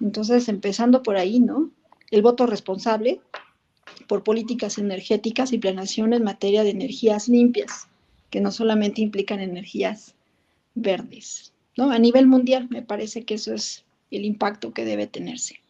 Entonces, 0.00 0.48
empezando 0.48 1.02
por 1.02 1.16
ahí, 1.16 1.40
¿no? 1.40 1.70
El 2.10 2.22
voto 2.22 2.46
responsable 2.46 3.20
por 4.06 4.22
políticas 4.22 4.78
energéticas 4.78 5.52
y 5.52 5.58
planeación 5.58 6.12
en 6.12 6.22
materia 6.22 6.62
de 6.62 6.70
energías 6.70 7.28
limpias, 7.28 7.88
que 8.30 8.40
no 8.40 8.52
solamente 8.52 9.00
implican 9.00 9.40
energías 9.40 10.14
verdes, 10.74 11.52
¿no? 11.76 11.90
A 11.90 11.98
nivel 11.98 12.26
mundial 12.26 12.68
me 12.70 12.82
parece 12.82 13.24
que 13.24 13.34
eso 13.34 13.54
es 13.54 13.84
el 14.10 14.24
impacto 14.24 14.72
que 14.72 14.84
debe 14.84 15.06
tenerse. 15.06 15.60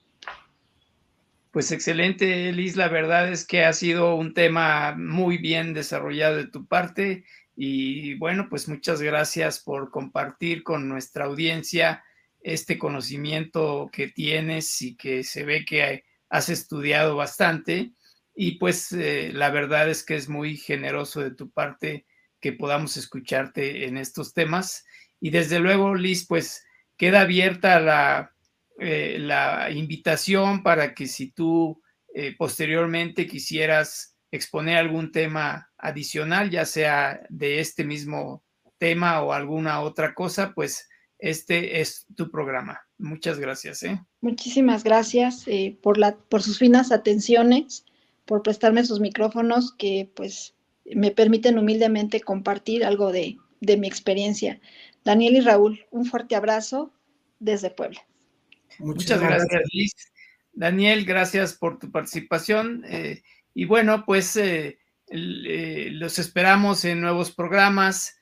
Pues 1.53 1.73
excelente, 1.73 2.53
Liz. 2.53 2.77
La 2.77 2.89
verdad 2.89 3.33
es 3.33 3.47
que 3.47 3.65
ha 3.65 3.73
sido 3.73 4.15
un 4.15 4.35
tema 4.35 4.95
muy 4.99 5.39
bien 5.39 5.73
desarrollado 5.73 6.37
de 6.37 6.47
tu 6.47 6.67
parte 6.67 7.25
y 7.57 8.15
bueno, 8.15 8.49
pues 8.51 8.69
muchas 8.69 9.01
gracias 9.01 9.61
por 9.61 9.91
compartir 9.91 10.63
con 10.63 10.89
nuestra 10.89 11.25
audiencia 11.25 12.05
este 12.41 12.79
conocimiento 12.79 13.89
que 13.93 14.09
tienes 14.09 14.81
y 14.83 14.97
que 14.97 15.25
se 15.25 15.45
ve 15.45 15.65
que 15.65 16.05
has 16.29 16.49
estudiado 16.49 17.17
bastante. 17.17 17.93
Y 18.35 18.59
pues 18.59 18.93
eh, 18.93 19.31
la 19.33 19.51
verdad 19.51 19.89
es 19.89 20.05
que 20.05 20.15
es 20.17 20.29
muy 20.29 20.57
generoso 20.57 21.21
de 21.23 21.31
tu 21.31 21.51
parte 21.51 22.07
que 22.41 22.53
podamos 22.53 22.97
escucharte 22.97 23.87
en 23.87 23.97
estos 23.97 24.35
temas. 24.35 24.85
Y 25.19 25.31
desde 25.31 25.59
luego, 25.59 25.95
Liz, 25.95 26.27
pues 26.27 26.65
queda 26.97 27.23
abierta 27.23 27.81
la 27.81 28.37
eh, 28.79 29.17
la 29.19 29.71
invitación 29.71 30.63
para 30.63 30.93
que 30.93 31.07
si 31.07 31.31
tú 31.31 31.83
eh, 32.15 32.35
posteriormente 32.37 33.27
quisieras 33.27 34.16
exponer 34.37 34.77
algún 34.77 35.13
tema 35.13 35.71
adicional, 35.79 36.51
ya 36.51 36.65
sea 36.65 37.21
de 37.29 37.61
este 37.61 37.85
mismo 37.85 38.43
tema 38.79 39.23
o 39.23 39.33
alguna 39.33 39.81
otra 39.81 40.15
cosa, 40.15 40.53
pues 40.55 40.89
este 41.19 41.81
es 41.81 42.07
tu 42.15 42.31
programa. 42.31 42.81
Muchas 42.99 43.39
gracias. 43.39 43.83
¿eh? 43.83 44.01
Muchísimas 44.21 44.85
gracias 44.85 45.45
por, 45.83 45.99
la, 45.99 46.17
por 46.17 46.43
sus 46.43 46.59
finas 46.59 46.93
atenciones, 46.93 47.85
por 48.25 48.43
prestarme 48.43 48.85
sus 48.85 49.01
micrófonos 49.01 49.75
que 49.77 50.11
pues 50.15 50.55
me 50.85 51.11
permiten 51.11 51.59
humildemente 51.59 52.21
compartir 52.21 52.85
algo 52.85 53.13
de, 53.13 53.39
de 53.61 53.77
mi 53.77 53.87
experiencia. 53.87 54.61
Daniel 55.05 55.37
y 55.37 55.41
Raúl, 55.41 55.87
un 55.91 56.05
fuerte 56.05 56.37
abrazo 56.37 56.93
desde 57.39 57.71
Puebla. 57.71 58.01
Muchas, 58.79 59.21
gracias, 59.21 59.63
Liz. 59.73 59.93
Daniel, 60.53 61.05
gracias 61.05 61.55
por 61.55 61.79
tu 61.79 61.91
participación. 61.91 62.85
Eh, 62.89 63.23
y 63.59 63.65
bueno, 63.65 64.05
pues 64.05 64.37
eh, 64.37 64.79
eh, 65.09 65.89
los 65.93 66.19
esperamos 66.19 66.85
en 66.85 67.01
nuevos 67.01 67.33
programas 67.33 68.13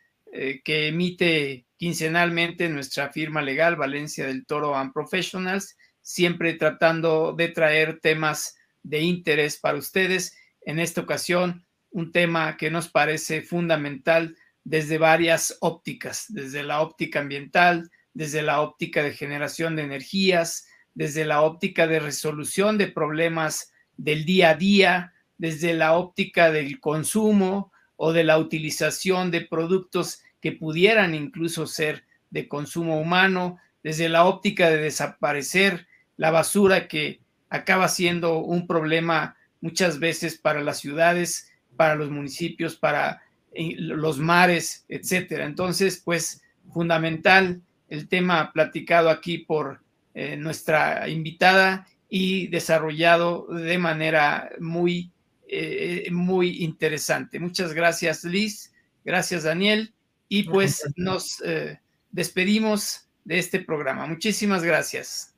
que 0.65 0.89
emite 0.89 1.65
quincenalmente 1.77 2.69
nuestra 2.69 3.13
firma 3.13 3.41
legal 3.41 3.77
Valencia 3.77 4.27
del 4.27 4.47
Toro 4.47 4.75
and 4.75 4.93
Professionals, 4.93 5.77
siempre 6.03 6.55
tratando 6.55 7.35
de 7.35 7.49
traer 7.49 8.01
temas 8.01 8.57
de 8.83 9.01
interés 9.03 9.59
para 9.59 9.79
ustedes. 9.79 10.37
En 10.63 10.81
esta 10.81 11.03
ocasión, 11.03 11.65
un 11.91 12.11
tema 12.11 12.57
que 12.57 12.71
nos 12.71 12.89
parece 12.89 13.43
fundamental 13.43 14.37
desde 14.65 14.99
varias 14.99 15.57
ópticas, 15.61 16.27
desde 16.29 16.63
la 16.63 16.81
óptica 16.81 17.21
ambiental, 17.21 17.91
desde 18.13 18.43
la 18.43 18.61
óptica 18.61 19.03
de 19.03 19.13
generación 19.13 19.77
de 19.77 19.83
energías, 19.83 20.67
desde 20.95 21.25
la 21.25 21.43
óptica 21.43 21.87
de 21.87 22.01
resolución 22.01 22.79
de 22.79 22.89
problemas 22.89 23.73
del 23.97 24.25
día 24.25 24.51
a 24.51 24.55
día, 24.55 25.14
desde 25.39 25.75
la 25.75 25.97
óptica 25.97 26.51
del 26.51 26.81
consumo 26.81 27.73
o 27.97 28.13
de 28.13 28.25
la 28.25 28.39
utilización 28.39 29.31
de 29.31 29.43
productos 29.43 30.23
que 30.41 30.53
pudieran 30.53 31.15
incluso 31.15 31.67
ser 31.67 32.05
de 32.31 32.49
consumo 32.49 33.01
humano, 33.01 33.59
desde 33.83 34.09
la 34.09 34.25
óptica 34.25 34.71
de 34.71 34.79
desaparecer 34.79 35.87
la 36.17 36.31
basura 36.31 36.89
que 36.89 37.21
acaba 37.49 37.89
siendo 37.89 38.39
un 38.39 38.67
problema 38.67 39.37
muchas 39.61 39.99
veces 39.99 40.37
para 40.37 40.61
las 40.61 40.79
ciudades, 40.79 41.51
para 41.77 41.95
los 41.95 42.11
municipios, 42.11 42.77
para 42.77 43.23
eh, 43.53 43.75
los 43.79 44.19
mares, 44.19 44.85
etcétera. 44.89 45.45
Entonces, 45.45 46.03
pues 46.05 46.43
fundamental 46.73 47.63
el 47.89 48.09
tema 48.09 48.53
platicado 48.53 49.11
aquí 49.11 49.39
por 49.39 49.81
eh, 50.15 50.37
nuestra 50.37 51.09
invitada 51.09 51.87
y 52.09 52.49
desarrollado 52.49 53.47
de 53.49 53.79
manera 53.79 54.51
muy, 54.61 55.11
eh, 55.49 56.09
muy 56.11 56.65
interesante. 56.65 57.39
Muchas 57.39 57.73
gracias, 57.73 58.25
Liz. 58.25 58.73
Gracias, 59.05 59.43
Daniel. 59.45 59.95
Y 60.29 60.45
pues 60.45 60.83
nos 60.97 61.43
eh, 61.45 61.81
despedimos 62.11 63.09
de 63.25 63.39
este 63.39 63.61
programa. 63.61 64.07
Muchísimas 64.07 64.63
gracias. 64.63 65.35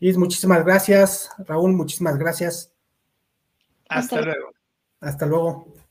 Liz, 0.00 0.16
muchísimas 0.16 0.64
gracias. 0.64 1.30
Raúl, 1.38 1.72
muchísimas 1.72 2.18
gracias. 2.18 2.72
Hasta 3.88 4.20
luego. 4.20 4.52
Hasta 5.00 5.26
luego. 5.26 5.87